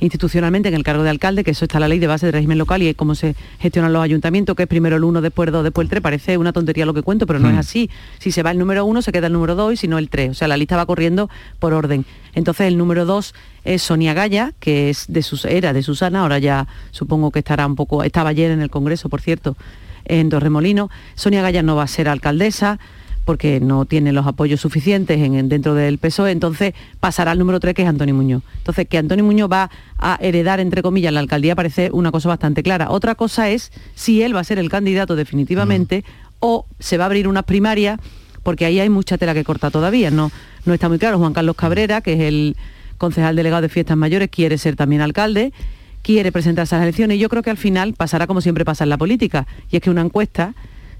institucionalmente 0.00 0.68
en 0.68 0.74
el 0.74 0.82
cargo 0.82 1.04
de 1.04 1.10
alcalde, 1.10 1.44
que 1.44 1.52
eso 1.52 1.64
está 1.66 1.78
la 1.78 1.86
ley 1.86 2.00
de 2.00 2.08
base 2.08 2.26
de 2.26 2.32
régimen 2.32 2.58
local 2.58 2.82
y 2.82 2.88
es 2.88 2.96
cómo 2.96 3.14
se 3.14 3.36
gestionan 3.60 3.92
los 3.92 4.02
ayuntamientos, 4.02 4.56
que 4.56 4.64
es 4.64 4.68
primero 4.68 4.96
el 4.96 5.04
uno, 5.04 5.20
después 5.20 5.46
el 5.46 5.52
dos, 5.52 5.62
después 5.62 5.84
el 5.84 5.90
tres. 5.90 6.02
Parece 6.02 6.38
una 6.38 6.52
tontería 6.52 6.84
lo 6.86 6.92
que 6.92 7.02
cuento, 7.02 7.26
pero 7.26 7.38
no 7.38 7.48
es 7.48 7.54
hmm. 7.54 7.58
así. 7.58 7.90
Si 8.18 8.32
se 8.32 8.42
va 8.42 8.50
el 8.50 8.58
número 8.58 8.84
uno, 8.84 9.00
se 9.00 9.12
queda 9.12 9.28
el 9.28 9.32
número 9.32 9.54
dos 9.54 9.72
y 9.72 9.76
si 9.76 9.86
no 9.86 9.98
el 9.98 10.08
tres. 10.08 10.30
O 10.30 10.34
sea, 10.34 10.48
la 10.48 10.56
lista 10.56 10.76
va 10.76 10.86
corriendo 10.86 11.30
por 11.60 11.72
orden. 11.72 12.04
Entonces 12.34 12.66
el 12.66 12.76
número 12.76 13.04
dos 13.04 13.32
es 13.64 13.80
Sonia 13.80 14.12
Gaya, 14.12 14.52
que 14.58 14.90
es 14.90 15.04
de 15.06 15.22
sus, 15.22 15.44
era 15.44 15.72
de 15.72 15.84
Susana, 15.84 16.22
ahora 16.22 16.40
ya 16.40 16.66
supongo 16.90 17.30
que 17.30 17.38
estará 17.38 17.64
un 17.64 17.76
poco, 17.76 18.02
estaba 18.02 18.30
ayer 18.30 18.50
en 18.50 18.60
el 18.60 18.70
Congreso, 18.70 19.08
por 19.08 19.20
cierto, 19.20 19.56
en 20.04 20.30
Torremolino. 20.30 20.90
Sonia 21.14 21.42
Gaya 21.42 21.62
no 21.62 21.76
va 21.76 21.84
a 21.84 21.88
ser 21.88 22.08
alcaldesa 22.08 22.80
porque 23.24 23.60
no 23.60 23.84
tiene 23.84 24.12
los 24.12 24.26
apoyos 24.26 24.60
suficientes 24.60 25.20
en, 25.20 25.48
dentro 25.48 25.74
del 25.74 25.98
PSOE, 25.98 26.30
entonces 26.30 26.74
pasará 27.00 27.30
al 27.30 27.38
número 27.38 27.60
3 27.60 27.74
que 27.74 27.82
es 27.82 27.88
Antonio 27.88 28.14
Muñoz. 28.14 28.42
Entonces, 28.58 28.86
que 28.88 28.98
Antonio 28.98 29.24
Muñoz 29.24 29.50
va 29.50 29.70
a 29.98 30.18
heredar, 30.20 30.60
entre 30.60 30.82
comillas, 30.82 31.12
la 31.12 31.20
alcaldía 31.20 31.54
parece 31.56 31.90
una 31.92 32.10
cosa 32.10 32.28
bastante 32.28 32.62
clara. 32.62 32.90
Otra 32.90 33.14
cosa 33.14 33.50
es 33.50 33.72
si 33.94 34.22
él 34.22 34.36
va 34.36 34.40
a 34.40 34.44
ser 34.44 34.58
el 34.58 34.68
candidato 34.68 35.16
definitivamente 35.16 36.04
o 36.40 36.66
se 36.78 36.98
va 36.98 37.04
a 37.04 37.06
abrir 37.06 37.28
una 37.28 37.42
primaria, 37.42 37.98
porque 38.42 38.66
ahí 38.66 38.78
hay 38.78 38.90
mucha 38.90 39.16
tela 39.16 39.32
que 39.32 39.44
corta 39.44 39.70
todavía, 39.70 40.10
no, 40.10 40.30
no 40.66 40.74
está 40.74 40.88
muy 40.88 40.98
claro. 40.98 41.18
Juan 41.18 41.32
Carlos 41.32 41.56
Cabrera, 41.56 42.02
que 42.02 42.12
es 42.12 42.20
el 42.20 42.56
concejal 42.98 43.36
delegado 43.36 43.62
de 43.62 43.68
fiestas 43.70 43.96
mayores, 43.96 44.28
quiere 44.30 44.58
ser 44.58 44.76
también 44.76 45.00
alcalde 45.00 45.52
quiere 46.04 46.30
presentarse 46.30 46.74
a 46.74 46.78
las 46.78 46.84
elecciones 46.84 47.16
y 47.16 47.20
yo 47.20 47.30
creo 47.30 47.42
que 47.42 47.48
al 47.48 47.56
final 47.56 47.94
pasará 47.94 48.26
como 48.26 48.42
siempre 48.42 48.64
pasa 48.66 48.84
en 48.84 48.90
la 48.90 48.98
política, 48.98 49.46
y 49.70 49.76
es 49.76 49.82
que 49.82 49.88
una 49.88 50.02
encuesta 50.02 50.54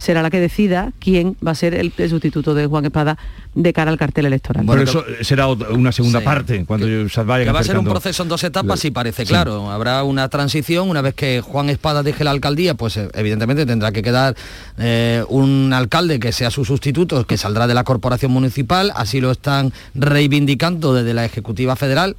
será 0.04 0.20
la 0.20 0.28
que 0.28 0.38
decida 0.38 0.92
quién 0.98 1.34
va 1.44 1.52
a 1.52 1.54
ser 1.54 1.74
el, 1.74 1.92
sustituto 2.10 2.54
de 2.54 2.66
Juan 2.66 2.84
Espada 2.84 3.16
de 3.54 3.72
cara 3.72 3.90
al 3.90 3.96
cartel 3.96 4.26
electoral. 4.26 4.64
Bueno, 4.66 4.82
eso 4.82 5.02
será 5.22 5.46
una 5.48 5.92
segunda 5.92 6.20
parte, 6.20 6.64
cuando 6.66 6.86
se 7.08 7.22
vaya 7.22 7.46
que 7.46 7.52
va 7.52 7.60
a 7.60 7.64
ser 7.64 7.78
un 7.78 7.86
proceso 7.86 8.22
en 8.22 8.28
dos 8.28 8.44
etapas, 8.44 8.80
sí 8.80 8.90
parece 8.90 9.24
claro. 9.24 9.70
Habrá 9.70 10.04
una 10.04 10.28
transición, 10.28 10.90
una 10.90 11.00
vez 11.00 11.14
que 11.14 11.40
Juan 11.40 11.70
Espada 11.70 12.02
deje 12.02 12.22
la 12.22 12.32
alcaldía, 12.32 12.74
pues 12.74 12.98
eh, 12.98 13.08
evidentemente 13.14 13.64
tendrá 13.64 13.92
que 13.92 14.02
quedar 14.02 14.36
eh, 14.78 15.24
un 15.28 15.72
alcalde 15.72 16.20
que 16.20 16.32
sea 16.32 16.50
su 16.50 16.66
sustituto, 16.66 17.26
que 17.26 17.38
saldrá 17.38 17.66
de 17.66 17.74
la 17.74 17.84
corporación 17.84 18.30
municipal, 18.30 18.92
así 18.94 19.22
lo 19.22 19.30
están 19.30 19.72
reivindicando 19.94 20.92
desde 20.92 21.14
la 21.14 21.24
Ejecutiva 21.24 21.76
Federal, 21.76 22.16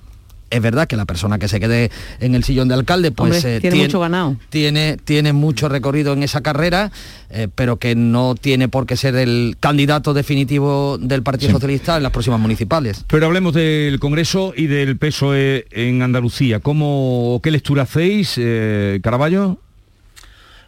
es 0.49 0.61
verdad 0.61 0.87
que 0.87 0.95
la 0.95 1.05
persona 1.05 1.39
que 1.39 1.47
se 1.47 1.59
quede 1.59 1.91
en 2.19 2.35
el 2.35 2.43
sillón 2.43 2.67
de 2.67 2.75
alcalde 2.75 3.11
pues 3.11 3.43
eh, 3.45 3.59
tiene, 3.61 3.77
mucho 3.77 3.99
ganado. 3.99 4.37
tiene, 4.49 4.97
tiene 5.03 5.33
mucho 5.33 5.69
recorrido 5.69 6.13
en 6.13 6.23
esa 6.23 6.41
carrera 6.41 6.91
eh, 7.29 7.49
pero 7.53 7.77
que 7.77 7.95
no 7.95 8.35
tiene 8.35 8.69
por 8.69 8.85
qué 8.85 8.95
ser 8.95 9.15
el 9.15 9.57
candidato 9.59 10.13
definitivo 10.13 10.97
del 10.97 11.21
Partido 11.21 11.51
Socialista 11.51 11.97
en 11.97 12.03
las 12.03 12.11
próximas 12.13 12.39
municipales. 12.39 13.03
Pero 13.07 13.25
hablemos 13.25 13.53
del 13.53 13.99
Congreso 13.99 14.53
y 14.55 14.67
del 14.67 14.97
PSOE 14.97 15.65
en 15.71 16.01
Andalucía. 16.01 16.61
¿Cómo, 16.61 17.41
qué 17.43 17.51
lectura 17.51 17.83
hacéis 17.83 18.35
eh, 18.37 18.99
Caraballo 19.03 19.59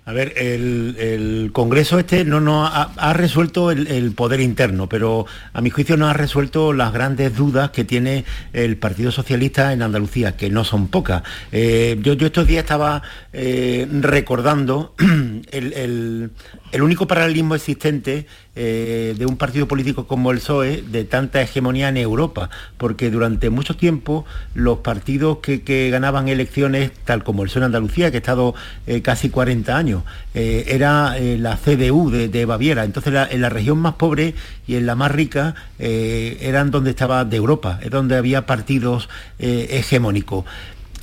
a 0.08 0.14
ver, 0.14 0.36
el, 0.38 1.50
Congreso 1.52 2.00
este 2.00 2.24
no, 2.24 2.40
no 2.40 2.66
ha, 2.66 3.14
resuelto 3.14 3.72
el, 3.72 4.14
poder 4.14 4.40
interno, 4.40 4.88
pero 4.88 5.26
a 5.52 5.60
mi 5.60 5.70
juicio 5.70 5.98
no 5.98 6.08
ha 6.08 6.14
resuelto 6.14 6.72
las 6.72 6.94
grandes 6.94 7.36
dudas 7.36 7.72
que 7.72 7.84
tiene 7.84 8.24
el 8.54 8.78
Partido 8.78 9.12
Socialista 9.12 9.74
en 9.74 9.82
Andalucía, 9.82 10.38
que 10.38 10.50
no 10.50 10.64
son 10.64 10.88
pocas. 10.88 11.24
Eh, 11.52 12.00
yo, 12.02 12.14
estos 12.14 12.48
días 12.48 12.64
estaba 12.64 13.02
eh, 13.34 13.86
recordando 14.00 14.96
el, 15.52 16.32
el 16.72 16.82
único 16.82 17.06
paralelismo 17.06 17.56
existente 17.56 18.28
eh, 18.60 19.14
de 19.16 19.28
un 19.28 19.38
partido 19.38 19.68
político 19.68 20.08
como 20.08 20.32
el 20.32 20.40
PSOE 20.40 20.82
de 20.82 21.04
tanta 21.04 21.40
hegemonía 21.44 21.90
en 21.90 21.98
Europa, 21.98 22.50
porque 22.78 23.12
durante 23.12 23.52
mucho 23.52 23.76
tiempo 23.76 24.26
los 24.56 24.80
partidos 24.80 25.38
que, 25.44 25.90
ganaban 25.92 26.28
elecciones, 26.28 26.92
tal 27.06 27.24
como 27.24 27.44
el 27.44 27.50
PSOE 27.50 27.60
en 27.60 27.66
Andalucía, 27.66 28.10
que 28.10 28.18
ha 28.18 28.20
estado 28.20 28.56
eh, 28.88 29.04
casi 29.04 29.30
40 29.30 29.78
años, 29.78 30.04
eh, 30.34 30.66
era 30.70 31.16
la 31.20 31.56
CDU 31.56 32.10
de, 32.10 32.46
Baviera. 32.46 32.84
Entonces 32.84 33.14
en 33.30 33.42
la 33.42 33.50
región 33.50 33.78
más 33.78 33.94
pobre 33.94 34.34
y 34.66 34.76
en 34.76 34.88
la 34.88 34.96
más 34.96 35.12
rica 35.12 35.54
eran 35.78 36.72
donde 36.72 36.90
estaba 36.90 37.26
de 37.26 37.38
Europa, 37.38 37.80
es 37.84 37.92
donde 37.92 38.16
había 38.16 38.48
partidos 38.48 39.08
hegemónicos. 39.38 40.46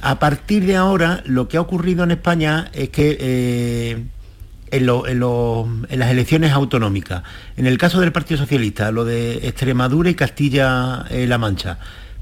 A 0.02 0.18
partir 0.18 0.66
de 0.66 0.74
ahora, 0.74 1.22
lo 1.24 1.46
que 1.46 1.56
ha 1.56 1.60
ocurrido 1.60 2.02
en 2.02 2.10
España 2.10 2.70
es 2.72 2.88
que 2.88 4.06
en, 4.76 5.98
las 5.98 6.10
elecciones 6.10 6.52
autonómicas. 6.52 7.22
En 7.56 7.66
el 7.66 7.78
caso 7.78 8.00
del 8.00 8.12
Partido 8.12 8.38
Socialista, 8.38 8.90
lo 8.90 9.04
de 9.04 9.46
Extremadura 9.48 10.10
y 10.10 10.14
Castilla-La 10.14 11.38
Mancha, 11.38 11.78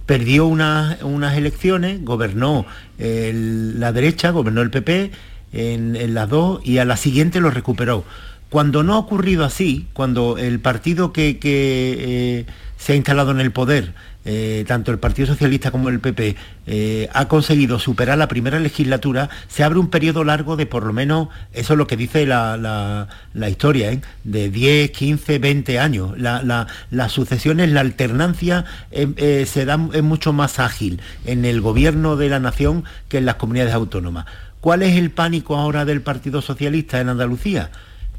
perdió 0.07 0.47
unas 0.47 1.37
elecciones, 1.37 2.05
gobernó 2.05 2.67
la 2.99 3.93
derecha, 3.93 4.31
gobernó 4.31 4.63
el 4.63 4.71
PP 4.71 5.11
en, 5.53 6.15
las 6.15 6.29
dos 6.29 6.61
y 6.65 6.79
a 6.79 6.85
la 6.85 6.97
siguiente 6.97 7.41
lo 7.41 7.51
recuperó. 7.51 8.05
Cuando 8.51 8.83
no 8.83 8.95
ha 8.95 8.99
ocurrido 8.99 9.45
así, 9.45 9.87
cuando 9.93 10.37
el 10.37 10.61
partido 10.61 11.13
que, 11.13 11.39
eh, 11.43 12.47
se 12.77 12.93
ha 12.93 12.97
instalado 12.97 13.31
en 13.31 13.41
el 13.41 13.53
poder 13.53 13.95
eh, 14.25 14.64
tanto 14.68 14.93
el 14.93 15.01
Partido 15.01 15.27
Socialista 15.27 15.73
como 15.73 15.89
el 15.89 15.99
PP 15.99 16.37
eh, 16.66 17.09
ha 17.12 17.27
conseguido 17.27 17.81
superar 17.81 18.16
la 18.18 18.29
primera 18.29 18.61
legislatura, 18.61 19.29
se 19.49 19.64
abre 19.64 19.81
un 19.81 19.91
periodo 19.91 20.23
largo 20.23 20.57
de 20.57 20.66
por 20.66 20.85
lo 20.85 20.93
menos, 20.93 21.29
eso 21.53 21.73
es 21.75 21.79
lo 21.79 21.89
que 21.89 21.97
dice 21.97 22.25
la, 22.25 23.09
historia, 23.49 23.91
¿eh? 23.91 24.01
de 24.23 24.49
10, 24.49 24.91
15, 24.93 25.39
20 25.39 25.79
años. 25.81 26.12
las 26.18 27.12
sucesiones, 27.12 27.70
la 27.70 27.81
alternancia 27.81 28.64
se 28.93 29.64
da, 29.64 29.89
es 29.93 30.03
mucho 30.03 30.33
más 30.33 30.61
ágil 30.61 31.01
en 31.25 31.45
el 31.45 31.61
gobierno 31.61 32.16
de 32.16 32.29
la 32.29 32.39
nación 32.39 32.85
que 33.09 33.18
en 33.18 33.27
las 33.27 33.37
comunidades 33.37 33.75
autónomas. 33.75 34.27
¿Cuál 34.61 34.83
es 34.83 34.97
el 34.97 35.11
pánico 35.11 35.57
ahora 35.57 35.85
del 35.85 36.03
Partido 36.03 36.43
Socialista 36.43 37.01
en 37.01 37.09
Andalucía? 37.09 37.70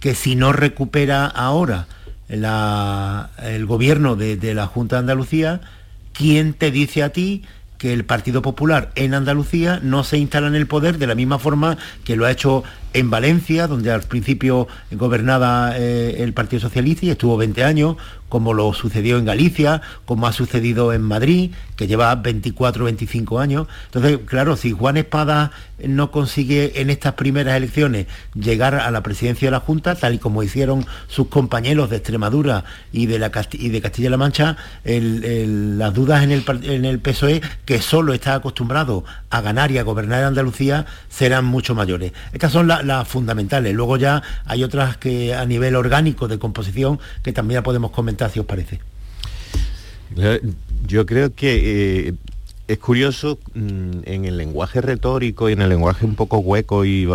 Que 0.01 0.15
si 0.15 0.35
no 0.35 0.51
recupera 0.51 1.25
ahora 1.27 1.87
el 2.27 3.65
gobierno 3.65 4.17
de 4.17 4.53
la 4.53 4.67
Junta 4.67 4.97
de 4.97 4.99
Andalucía, 5.01 5.61
¿quién 6.13 6.53
te 6.53 6.71
dice 6.71 7.03
a 7.03 7.09
ti 7.09 7.43
que 7.77 7.91
el 7.91 8.05
Partido 8.05 8.41
Popular 8.41 8.91
en 8.95 9.13
Andalucía 9.13 9.79
no 9.83 10.05
se 10.05 10.17
instala 10.17 10.47
en 10.47 10.55
el 10.55 10.67
poder 10.67 10.97
de 10.97 11.07
la 11.07 11.15
misma 11.15 11.37
forma 11.37 11.77
que 12.05 12.15
lo 12.15 12.25
ha 12.25 12.31
hecho 12.31 12.63
en 12.93 13.09
Valencia, 13.09 13.67
donde 13.67 13.91
al 13.91 14.03
principio 14.03 14.67
gobernaba 14.91 15.73
eh, 15.77 16.17
el 16.19 16.33
Partido 16.33 16.59
Socialista 16.59 17.05
y 17.05 17.09
estuvo 17.09 17.37
20 17.37 17.63
años, 17.63 17.97
como 18.33 18.55
lo 18.55 18.73
sucedió 18.73 19.19
en 19.19 19.25
Galicia, 19.25 19.81
como 20.05 20.25
ha 20.25 20.33
sucedido 20.33 20.91
en 20.91 21.03
Madrid, 21.03 21.51
que 21.75 21.85
lleva 21.85 22.15
24 22.15 22.85
25 22.85 23.39
años. 23.39 23.67
Entonces, 23.85 24.19
claro, 24.25 24.55
si 24.55 24.71
Juan 24.71 24.97
Espada 24.97 25.51
no 25.85 26.09
consigue 26.09 26.81
en 26.81 26.89
estas 26.89 27.13
primeras 27.13 27.55
elecciones 27.55 28.07
llegar 28.33 28.73
a 28.73 28.89
la 28.89 29.03
presidencia 29.03 29.47
de 29.47 29.51
la 29.51 29.59
Junta, 29.59 29.93
tal 29.93 30.15
y 30.15 30.17
como 30.17 30.41
hicieron 30.41 30.83
sus 31.07 31.27
compañeros 31.27 31.91
de 31.91 31.97
Extremadura 31.97 32.63
y 32.91 33.05
de, 33.05 33.19
la 33.19 33.31
y 33.51 33.69
de 33.69 33.81
Castilla-La 33.81 34.17
Mancha, 34.17 34.57
las 34.83 35.93
dudas 35.93 36.23
en 36.23 36.31
el, 36.31 36.43
en 36.63 36.85
el 36.85 36.99
PSOE, 36.99 37.41
que 37.65 37.81
solo 37.81 38.13
está 38.13 38.33
acostumbrado 38.33 39.03
a 39.29 39.41
ganar 39.41 39.71
y 39.71 39.77
a 39.77 39.83
gobernar 39.83 40.23
Andalucía, 40.23 40.87
serán 41.07 41.45
mucho 41.45 41.75
mayores. 41.75 42.13
Estas 42.33 42.51
son 42.51 42.67
las 42.67 42.82
las 42.85 43.07
fundamentales. 43.07 43.73
Luego 43.73 43.97
ya 43.97 44.21
hay 44.45 44.63
otras 44.63 44.97
que 44.97 45.33
a 45.33 45.45
nivel 45.45 45.75
orgánico 45.75 46.27
de 46.27 46.39
composición 46.39 46.99
que 47.21 47.33
también 47.33 47.63
podemos 47.63 47.91
comentar 47.91 48.29
si 48.29 48.39
os 48.39 48.45
parece. 48.45 48.79
Yo 50.85 51.05
creo 51.05 51.33
que 51.33 52.07
eh, 52.07 52.13
es 52.67 52.77
curioso 52.77 53.39
mm, 53.53 54.01
en 54.05 54.25
el 54.25 54.37
lenguaje 54.37 54.79
retórico 54.79 55.49
y 55.49 55.53
en 55.53 55.61
el 55.61 55.69
lenguaje 55.69 56.05
un 56.05 56.15
poco 56.15 56.37
hueco 56.37 56.85
y, 56.85 57.05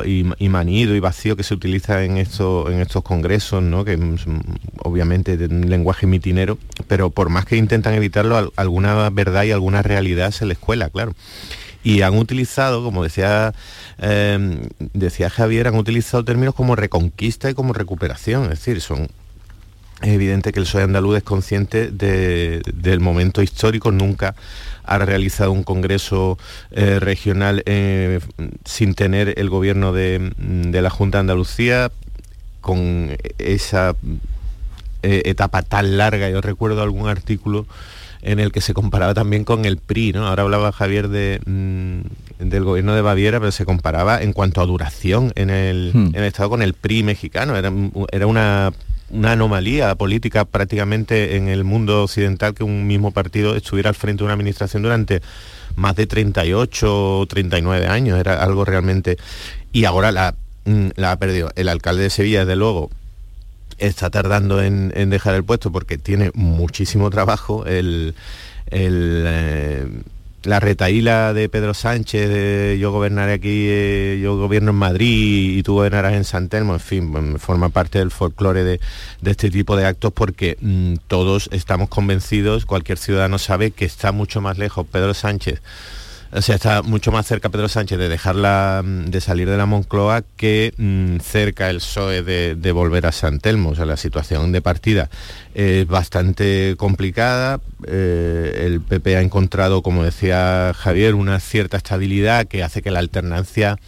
manido 0.40 0.94
y 0.94 1.00
vacío 1.00 1.36
que 1.36 1.42
se 1.42 1.54
utiliza 1.54 2.04
en, 2.04 2.18
esto, 2.18 2.70
en 2.70 2.80
estos 2.80 3.02
congresos, 3.02 3.62
¿no? 3.62 3.84
que 3.84 3.94
es, 3.94 4.00
obviamente 4.82 5.36
de 5.36 5.46
un 5.46 5.70
lenguaje 5.70 6.06
mitinero, 6.06 6.58
pero 6.86 7.10
por 7.10 7.28
más 7.28 7.46
que 7.46 7.56
intentan 7.56 7.94
evitarlo, 7.94 8.52
alguna 8.56 9.08
verdad 9.10 9.44
y 9.44 9.52
alguna 9.52 9.82
realidad 9.82 10.32
se 10.32 10.44
les 10.44 10.58
cuela, 10.58 10.90
claro 10.90 11.14
y 11.84 12.02
han 12.02 12.16
utilizado, 12.16 12.82
como 12.82 13.04
decía, 13.04 13.54
em, 13.98 14.68
decía 14.92 15.30
Javier, 15.30 15.68
han 15.68 15.76
utilizado 15.76 16.24
términos 16.24 16.54
como 16.54 16.76
reconquista 16.76 17.50
y 17.50 17.54
como 17.54 17.72
recuperación, 17.72 18.44
es 18.44 18.50
decir, 18.50 18.80
son 18.80 19.08
es 20.00 20.10
evidente 20.10 20.52
que 20.52 20.60
el 20.60 20.64
PSOE 20.64 20.84
andaluz 20.84 21.16
es 21.16 21.22
consciente 21.24 21.90
del 21.90 23.00
momento 23.00 23.42
histórico, 23.42 23.90
nunca 23.90 24.36
ha 24.84 24.98
realizado 24.98 25.50
un 25.50 25.64
congreso 25.64 26.38
eh, 26.70 27.00
regional 27.00 27.62
eh, 27.66 28.20
sin 28.64 28.94
tener 28.94 29.34
el 29.38 29.50
gobierno 29.50 29.92
de, 29.92 30.32
la 30.38 30.90
Junta 30.90 31.18
de 31.18 31.20
Andalucía, 31.20 31.90
con 32.60 33.16
esa 33.38 33.96
eh, 35.02 35.22
etapa 35.24 35.62
tan 35.62 35.96
larga. 35.96 36.30
Yo 36.30 36.40
recuerdo 36.40 36.82
algún 36.82 37.08
artículo 37.08 37.66
en 38.22 38.40
el 38.40 38.52
que 38.52 38.60
se 38.60 38.74
comparaba 38.74 39.14
también 39.14 39.44
con 39.44 39.64
el 39.64 39.76
PRI, 39.76 40.12
¿no? 40.12 40.26
Ahora 40.26 40.42
hablaba 40.42 40.72
Javier 40.72 41.08
de, 41.08 41.40
mm, 41.44 42.48
del 42.48 42.64
gobierno 42.64 42.94
de 42.94 43.02
Baviera, 43.02 43.38
pero 43.38 43.52
se 43.52 43.64
comparaba 43.64 44.22
en 44.22 44.32
cuanto 44.32 44.60
a 44.60 44.66
duración 44.66 45.32
en 45.36 45.50
el, 45.50 45.92
hmm. 45.94 46.14
Estado 46.16 46.50
con 46.50 46.62
el 46.62 46.74
PRI 46.74 47.02
mexicano. 47.02 47.56
Era, 47.56 47.72
era 48.12 48.26
una, 48.26 48.72
anomalía 49.24 49.94
política 49.94 50.44
prácticamente 50.44 51.36
en 51.36 51.48
el 51.48 51.64
mundo 51.64 52.02
occidental 52.02 52.52
que 52.52 52.62
un 52.62 52.86
mismo 52.86 53.10
partido 53.10 53.56
estuviera 53.56 53.88
al 53.88 53.94
frente 53.94 54.18
de 54.18 54.24
una 54.24 54.34
administración 54.34 54.82
durante 54.82 55.22
más 55.76 55.96
de 55.96 56.06
38 56.06 57.20
o 57.20 57.26
39 57.26 57.86
años. 57.86 58.18
Era 58.18 58.42
algo 58.42 58.64
realmente... 58.64 59.16
Y 59.70 59.84
ahora 59.84 60.12
la, 60.12 60.34
mm, 60.64 60.88
la 60.96 61.12
ha 61.12 61.18
perdido. 61.18 61.50
El 61.56 61.68
alcalde 61.68 62.02
de 62.02 62.10
Sevilla, 62.10 62.40
desde 62.40 62.56
luego, 62.56 62.90
está 63.78 64.10
tardando 64.10 64.62
en, 64.62 64.90
dejar 65.10 65.34
el 65.34 65.44
puesto 65.44 65.72
porque 65.72 65.98
tiene 65.98 66.30
muchísimo 66.34 67.10
trabajo. 67.10 67.64
El, 67.66 68.14
eh, 68.70 69.86
la 70.44 70.60
retaíla 70.60 71.34
de 71.34 71.48
Pedro 71.48 71.74
Sánchez, 71.74 72.78
yo 72.78 72.92
gobernaré 72.92 73.32
aquí, 73.32 73.66
eh, 73.68 74.20
yo 74.22 74.36
gobierno 74.36 74.70
en 74.70 74.76
Madrid 74.76 75.58
y 75.58 75.62
tú 75.62 75.74
gobernarás 75.74 76.14
en 76.14 76.24
San 76.24 76.48
Telmo, 76.48 76.74
en 76.74 76.80
fin, 76.80 77.38
forma 77.38 77.70
parte 77.70 77.98
del 77.98 78.10
folclore 78.10 78.62
de, 78.64 78.80
este 79.24 79.50
tipo 79.50 79.76
de 79.76 79.86
actos 79.86 80.12
porque 80.12 80.56
mm, 80.60 80.94
todos 81.08 81.48
estamos 81.52 81.88
convencidos, 81.88 82.66
cualquier 82.66 82.98
ciudadano 82.98 83.38
sabe 83.38 83.72
que 83.72 83.84
está 83.84 84.12
mucho 84.12 84.40
más 84.40 84.58
lejos 84.58 84.86
Pedro 84.86 85.12
Sánchez 85.12 85.60
o 86.30 86.42
sea, 86.42 86.56
está 86.56 86.82
mucho 86.82 87.10
más 87.10 87.26
cerca 87.26 87.48
Pedro 87.48 87.68
Sánchez 87.68 87.98
de 87.98 88.08
dejarla, 88.08 88.82
mm, 88.84 89.06
de 89.06 89.20
salir 89.20 89.48
de 89.48 89.56
la 89.56 89.66
Moncloa 89.66 90.22
que 90.36 90.74
mm, 90.76 91.20
cerca 91.20 91.70
el 91.70 91.76
PSOE 91.76 92.22
de, 92.22 92.72
volver 92.72 93.06
a 93.06 93.12
San 93.12 93.40
Telmo. 93.40 93.70
O 93.70 93.74
sea, 93.74 93.86
la 93.86 93.96
situación 93.96 94.52
de 94.52 94.60
partida 94.60 95.08
es 95.54 95.86
bastante 95.86 96.74
complicada. 96.76 97.60
Eh, 97.86 98.64
el 98.66 98.80
PP 98.82 99.16
ha 99.16 99.22
encontrado, 99.22 99.82
como 99.82 100.04
decía 100.04 100.72
Javier, 100.76 101.14
una 101.14 101.40
cierta 101.40 101.78
estabilidad 101.78 102.46
que 102.46 102.62
hace 102.62 102.82
que 102.82 102.90
la 102.90 102.98
alternancia 102.98 103.78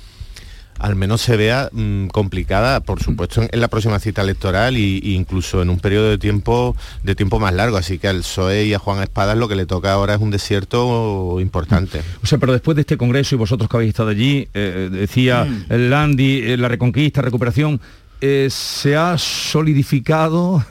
al 0.81 0.97
menos 0.97 1.21
se 1.21 1.37
vea 1.37 1.69
mm, 1.73 2.07
complicada, 2.07 2.81
por 2.81 3.03
supuesto, 3.03 3.43
en, 3.43 3.61
la 3.61 3.69
próxima 3.69 3.99
cita 3.99 4.23
electoral 4.23 4.77
e 4.77 5.01
incluso 5.13 5.61
en 5.63 5.71
un 5.71 5.79
periodo 5.79 6.09
de 6.09 6.19
tiempo 6.19 6.75
de 7.03 7.15
tiempo 7.15 7.39
más 7.39 7.53
largo. 7.53 7.77
Así 7.77 7.99
que 7.99 8.09
al 8.09 8.19
PSOE 8.19 8.65
y 8.65 8.75
a 8.75 8.79
Juan 8.79 9.03
Espadas 9.03 9.37
lo 9.37 9.47
que 9.47 9.57
le 9.57 9.67
toca 9.67 9.93
ahora 9.93 10.15
es 10.15 10.21
un 10.21 10.31
desierto 10.31 11.39
importante. 11.41 12.01
O 12.23 12.27
sea, 12.27 12.39
pero 12.39 12.53
después 12.53 12.77
de 12.77 12.81
este 12.81 12.97
congreso 12.97 13.35
y 13.35 13.39
vosotros 13.39 13.69
que 13.69 13.77
habéis 13.77 13.91
estado 13.91 14.09
allí, 14.09 14.49
eh, 14.55 14.89
decía 14.91 15.45
mm. 15.45 15.65
el 15.69 15.91
Landi, 15.91 16.41
eh, 16.43 16.57
la 16.57 16.69
reconquista, 16.69 17.21
recuperación, 17.21 17.81
eh, 18.21 18.49
se 18.51 18.97
ha 18.97 19.19
solidificado 19.19 20.65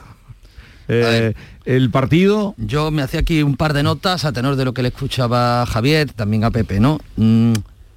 el 0.88 1.90
partido. 1.90 2.56
Yo 2.56 2.90
me 2.90 3.02
hacía 3.02 3.20
aquí 3.20 3.44
un 3.44 3.56
par 3.56 3.74
de 3.74 3.84
notas 3.84 4.24
a 4.24 4.32
tenor 4.32 4.56
de 4.56 4.64
lo 4.64 4.74
que 4.74 4.82
le 4.82 4.88
escuchaba 4.88 5.62
a 5.62 5.66
Javier, 5.66 6.10
también 6.10 6.42
a 6.42 6.50
Pepe, 6.50 6.80
¿no? 6.80 6.98
Mm, 7.14 7.52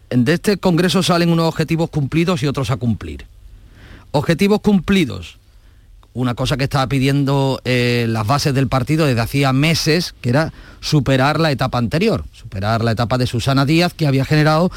de 0.10 0.34
este 0.34 0.58
Congreso 0.58 1.04
salen 1.04 1.30
unos 1.30 1.48
objetivos 1.48 1.90
cumplidos 1.90 2.44
y 2.44 2.48
otros 2.48 2.72
a 2.72 2.78
cumplir. 2.78 3.26
Objetivos 4.12 4.62
cumplidos. 4.62 5.38
Una 6.14 6.36
cosa 6.36 6.58
que 6.58 6.66
estaba 6.66 6.88
pidiendo 6.88 7.60
eh, 7.66 8.06
las 8.08 8.28
bases 8.28 8.54
del 8.54 8.68
partido 8.68 9.08
desde 9.08 9.22
hacía 9.22 9.52
meses, 9.52 10.14
que 10.22 10.30
era 10.30 10.54
superar 10.80 11.40
la 11.40 11.52
etapa 11.52 11.80
anterior, 11.80 12.24
superar 12.32 12.84
la 12.84 12.92
etapa 12.92 13.18
de 13.18 13.26
Susana 13.26 13.66
Díaz, 13.66 13.96
que 13.96 14.06
había 14.06 14.24
generado 14.24 14.72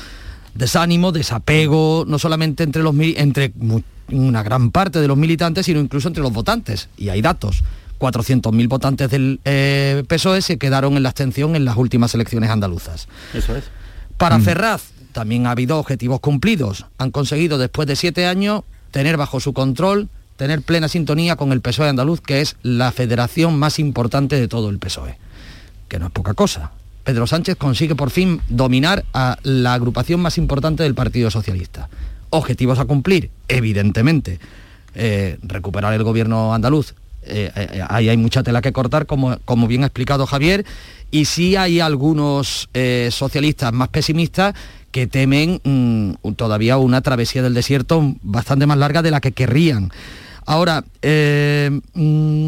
desánimo, 0.54 1.12
desapego, 1.12 2.04
no 2.08 2.18
solamente 2.18 2.62
entre, 2.62 2.82
los, 2.82 2.94
entre 2.98 3.52
una 4.10 4.42
gran 4.42 4.70
parte 4.70 5.00
de 5.00 5.08
los 5.08 5.18
militantes, 5.18 5.66
sino 5.66 5.80
incluso 5.80 6.08
entre 6.08 6.22
los 6.22 6.32
votantes. 6.32 6.88
Y 6.96 7.10
hay 7.10 7.20
datos. 7.20 7.62
400.000 7.98 8.68
votantes 8.68 9.10
del 9.10 9.40
eh, 9.44 10.04
PSOE 10.06 10.42
se 10.42 10.58
quedaron 10.58 10.96
en 10.96 11.02
la 11.02 11.10
abstención 11.10 11.56
en 11.56 11.64
las 11.64 11.76
últimas 11.76 12.14
elecciones 12.14 12.50
andaluzas. 12.50 13.08
Eso 13.34 13.56
es. 13.56 13.64
Para 14.16 14.38
mm. 14.38 14.42
Ferraz 14.42 14.82
también 15.16 15.46
ha 15.46 15.52
habido 15.52 15.78
objetivos 15.78 16.20
cumplidos. 16.20 16.84
Han 16.98 17.10
conseguido 17.10 17.56
después 17.56 17.88
de 17.88 17.96
siete 17.96 18.26
años 18.26 18.64
tener 18.90 19.16
bajo 19.16 19.40
su 19.40 19.54
control, 19.54 20.10
tener 20.36 20.60
plena 20.60 20.88
sintonía 20.88 21.36
con 21.36 21.52
el 21.52 21.62
PSOE 21.62 21.88
andaluz, 21.88 22.20
que 22.20 22.42
es 22.42 22.56
la 22.62 22.92
federación 22.92 23.58
más 23.58 23.78
importante 23.78 24.38
de 24.38 24.46
todo 24.46 24.68
el 24.68 24.78
PSOE. 24.78 25.16
Que 25.88 25.98
no 25.98 26.08
es 26.08 26.12
poca 26.12 26.34
cosa. 26.34 26.72
Pedro 27.02 27.26
Sánchez 27.26 27.56
consigue 27.56 27.94
por 27.94 28.10
fin 28.10 28.42
dominar 28.50 29.06
a 29.14 29.38
la 29.42 29.72
agrupación 29.72 30.20
más 30.20 30.36
importante 30.36 30.82
del 30.82 30.94
Partido 30.94 31.30
Socialista. 31.30 31.88
Objetivos 32.28 32.78
a 32.78 32.84
cumplir, 32.84 33.30
evidentemente. 33.48 34.38
Eh, 34.94 35.38
recuperar 35.40 35.94
el 35.94 36.02
gobierno 36.02 36.52
andaluz 36.52 36.94
eh, 37.28 37.50
eh, 37.56 37.82
ahí 37.88 38.08
hay 38.10 38.18
mucha 38.18 38.42
tela 38.42 38.60
que 38.60 38.72
cortar, 38.72 39.06
como, 39.06 39.38
como 39.46 39.66
bien 39.66 39.82
ha 39.82 39.86
explicado 39.86 40.26
Javier, 40.26 40.66
y 41.10 41.24
sí 41.24 41.56
hay 41.56 41.80
algunos 41.80 42.68
socialistas 43.10 43.72
más 43.72 43.88
pesimistas 43.88 44.54
que 44.97 45.07
temen 45.07 45.61
mm, 45.62 46.32
todavía 46.36 46.78
una 46.78 47.03
travesía 47.03 47.42
del 47.42 47.53
desierto 47.53 48.14
bastante 48.22 48.64
más 48.64 48.78
larga 48.78 49.03
de 49.03 49.11
la 49.11 49.20
que 49.20 49.32
querrían. 49.32 49.90
Ahora, 50.47 50.84
mm, 51.03 52.47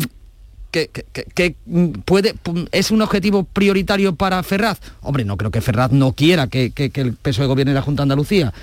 que, 0.71 1.57
puede, 2.07 2.35
es 2.73 2.91
un 2.91 3.03
objetivo 3.03 3.45
prioritario 3.45 4.15
para 4.15 4.43
Ferraz. 4.43 4.81
Hombre, 5.03 5.27
no 5.27 5.37
creo 5.37 5.51
que 5.51 5.61
Ferraz 5.61 5.93
no 5.93 6.13
quiera 6.13 6.47
que, 6.47 6.73
el 6.75 7.13
peso 7.13 7.43
de 7.43 7.49
gobierne 7.49 7.75
la 7.75 7.83
Junta 7.83 8.01
de 8.01 8.05
Andalucía. 8.05 8.55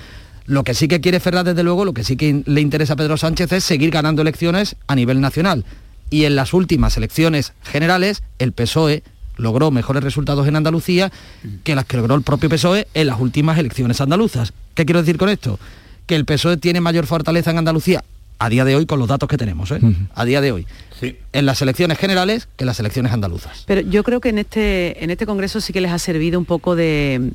Lo 0.47 0.63
que 0.63 0.73
sí 0.73 0.87
que 0.87 0.99
quiere 0.99 1.19
Ferraz, 1.19 1.45
desde 1.45 1.61
luego, 1.61 1.85
lo 1.85 1.93
que 1.93 2.03
sí 2.03 2.17
que 2.17 2.41
le 2.43 2.61
interesa 2.61 2.93
a 2.93 2.95
Pedro 2.95 3.17
Sánchez 3.17 3.51
es 3.51 3.63
seguir 3.63 3.91
ganando 3.91 4.23
elecciones 4.23 4.77
a 4.87 4.95
nivel 4.95 5.21
nacional 5.21 5.63
y 6.09 6.25
en 6.25 6.35
las 6.35 6.55
últimas 6.55 6.97
elecciones 6.97 7.53
generales 7.61 8.23
el 8.39 8.51
PSOE 8.51 9.03
logró 9.37 9.71
mejores 9.71 10.03
resultados 10.03 10.47
en 10.47 10.55
Andalucía 10.55 11.11
que 11.63 11.75
las 11.75 11.85
que 11.85 11.97
logró 11.97 12.15
el 12.15 12.21
propio 12.21 12.49
PSOE 12.49 12.87
en 12.93 13.07
las 13.07 13.19
últimas 13.19 13.57
elecciones 13.57 14.01
andaluzas. 14.01 14.53
¿Qué 14.73 14.85
quiero 14.85 15.01
decir 15.01 15.17
con 15.17 15.29
esto? 15.29 15.59
Que 16.05 16.15
el 16.15 16.25
PSOE 16.25 16.57
tiene 16.57 16.81
mayor 16.81 17.05
fortaleza 17.05 17.51
en 17.51 17.57
Andalucía 17.57 18.03
a 18.39 18.49
día 18.49 18.65
de 18.65 18.75
hoy 18.75 18.85
con 18.85 18.99
los 18.99 19.07
datos 19.07 19.29
que 19.29 19.37
tenemos, 19.37 19.71
¿eh? 19.71 19.79
a 20.13 20.25
día 20.25 20.41
de 20.41 20.51
hoy. 20.51 20.67
En 21.33 21.45
las 21.45 21.61
elecciones 21.61 21.97
generales 21.97 22.47
que 22.55 22.63
en 22.63 22.67
las 22.67 22.79
elecciones 22.79 23.11
andaluzas. 23.11 23.63
Pero 23.65 23.81
yo 23.81 24.03
creo 24.03 24.21
que 24.21 24.29
en 24.29 24.39
este, 24.39 25.03
en 25.03 25.11
este 25.11 25.25
Congreso 25.25 25.61
sí 25.61 25.73
que 25.73 25.81
les 25.81 25.91
ha 25.91 25.99
servido 25.99 26.39
un 26.39 26.45
poco 26.45 26.75
de 26.75 27.31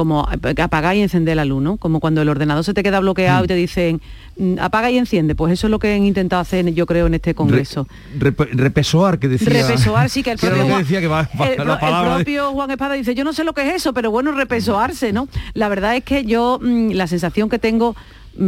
como 0.00 0.26
apagar 0.56 0.96
y 0.96 1.02
encender 1.02 1.36
la 1.36 1.44
luz, 1.44 1.62
¿no? 1.62 1.76
Como 1.76 2.00
cuando 2.00 2.22
el 2.22 2.30
ordenador 2.30 2.64
se 2.64 2.72
te 2.72 2.82
queda 2.82 3.00
bloqueado 3.00 3.44
y 3.44 3.48
te 3.48 3.54
dicen 3.54 4.00
mm, 4.38 4.54
apaga 4.58 4.90
y 4.90 4.96
enciende, 4.96 5.34
pues 5.34 5.52
eso 5.52 5.66
es 5.66 5.70
lo 5.70 5.78
que 5.78 5.92
han 5.92 6.04
intentado 6.04 6.40
hacer 6.40 6.72
yo 6.72 6.86
creo 6.86 7.06
en 7.06 7.12
este 7.12 7.34
congreso. 7.34 7.86
repesoar 8.18 9.18
que 9.18 9.28
decía. 9.28 9.50
Repesoar 9.50 10.08
sí 10.08 10.22
que 10.22 10.30
el 10.30 10.38
propio, 10.38 10.64
Juan, 11.06 11.28
el, 11.50 12.14
propio 12.16 12.52
Juan 12.52 12.70
Espada 12.70 12.94
dice, 12.94 13.14
yo 13.14 13.24
no 13.24 13.34
sé 13.34 13.44
lo 13.44 13.52
que 13.52 13.68
es 13.68 13.74
eso, 13.74 13.92
pero 13.92 14.10
bueno, 14.10 14.32
repesoarse, 14.32 15.12
¿no? 15.12 15.28
La 15.52 15.68
verdad 15.68 15.94
es 15.94 16.02
que 16.02 16.24
yo 16.24 16.58
mm, 16.62 16.92
la 16.92 17.06
sensación 17.06 17.50
que 17.50 17.58
tengo 17.58 17.94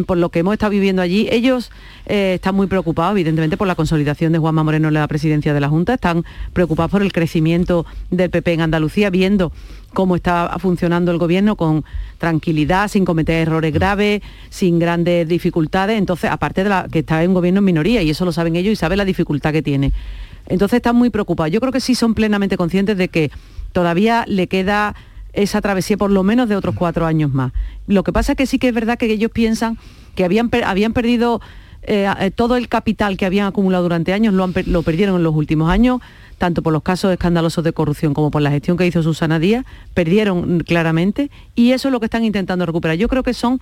por 0.06 0.18
lo 0.18 0.30
que 0.30 0.40
hemos 0.40 0.52
estado 0.52 0.70
viviendo 0.70 1.02
allí, 1.02 1.28
ellos 1.30 1.70
eh, 2.06 2.34
están 2.34 2.54
muy 2.54 2.66
preocupados, 2.66 3.12
evidentemente, 3.12 3.56
por 3.56 3.66
la 3.66 3.74
consolidación 3.74 4.32
de 4.32 4.38
Juanma 4.38 4.64
Moreno 4.64 4.88
en 4.88 4.94
la 4.94 5.06
presidencia 5.08 5.52
de 5.52 5.60
la 5.60 5.68
Junta, 5.68 5.94
están 5.94 6.24
preocupados 6.52 6.90
por 6.90 7.02
el 7.02 7.12
crecimiento 7.12 7.84
del 8.10 8.30
PP 8.30 8.54
en 8.54 8.60
Andalucía, 8.62 9.10
viendo 9.10 9.52
cómo 9.92 10.16
está 10.16 10.56
funcionando 10.58 11.10
el 11.10 11.18
gobierno 11.18 11.56
con 11.56 11.84
tranquilidad, 12.18 12.88
sin 12.88 13.04
cometer 13.04 13.46
errores 13.46 13.72
graves, 13.72 14.22
sin 14.50 14.78
grandes 14.78 15.28
dificultades. 15.28 15.98
Entonces, 15.98 16.30
aparte 16.30 16.64
de 16.64 16.70
la 16.70 16.88
que 16.90 17.00
está 17.00 17.22
en 17.22 17.30
un 17.30 17.34
gobierno 17.34 17.58
en 17.58 17.64
minoría, 17.64 18.02
y 18.02 18.10
eso 18.10 18.24
lo 18.24 18.32
saben 18.32 18.56
ellos 18.56 18.72
y 18.72 18.76
saben 18.76 18.98
la 18.98 19.04
dificultad 19.04 19.52
que 19.52 19.62
tiene. 19.62 19.92
Entonces 20.46 20.78
están 20.78 20.96
muy 20.96 21.10
preocupados. 21.10 21.52
Yo 21.52 21.60
creo 21.60 21.72
que 21.72 21.80
sí 21.80 21.94
son 21.94 22.14
plenamente 22.14 22.56
conscientes 22.56 22.96
de 22.96 23.08
que 23.08 23.30
todavía 23.72 24.24
le 24.26 24.48
queda 24.48 24.94
esa 25.32 25.60
travesía 25.60 25.96
por 25.96 26.10
lo 26.10 26.22
menos 26.22 26.48
de 26.48 26.56
otros 26.56 26.74
cuatro 26.74 27.06
años 27.06 27.32
más. 27.32 27.52
Lo 27.86 28.04
que 28.04 28.12
pasa 28.12 28.32
es 28.32 28.38
que 28.38 28.46
sí 28.46 28.58
que 28.58 28.68
es 28.68 28.74
verdad 28.74 28.98
que 28.98 29.06
ellos 29.06 29.30
piensan 29.30 29.78
que 30.14 30.24
habían, 30.24 30.50
habían 30.64 30.92
perdido 30.92 31.40
eh, 31.82 32.08
eh, 32.20 32.30
todo 32.30 32.56
el 32.56 32.68
capital 32.68 33.16
que 33.16 33.26
habían 33.26 33.46
acumulado 33.46 33.82
durante 33.82 34.12
años, 34.12 34.34
lo, 34.34 34.48
lo 34.66 34.82
perdieron 34.82 35.16
en 35.16 35.24
los 35.24 35.34
últimos 35.34 35.70
años 35.70 36.00
tanto 36.38 36.62
por 36.62 36.72
los 36.72 36.82
casos 36.82 37.12
escandalosos 37.12 37.64
de 37.64 37.72
corrupción 37.72 38.14
como 38.14 38.30
por 38.30 38.42
la 38.42 38.50
gestión 38.50 38.76
que 38.76 38.86
hizo 38.86 39.02
Susana 39.02 39.38
Díaz, 39.38 39.64
perdieron 39.94 40.60
claramente 40.60 41.30
y 41.54 41.72
eso 41.72 41.88
es 41.88 41.92
lo 41.92 42.00
que 42.00 42.06
están 42.06 42.24
intentando 42.24 42.66
recuperar. 42.66 42.96
Yo 42.96 43.08
creo 43.08 43.22
que 43.22 43.34
son 43.34 43.60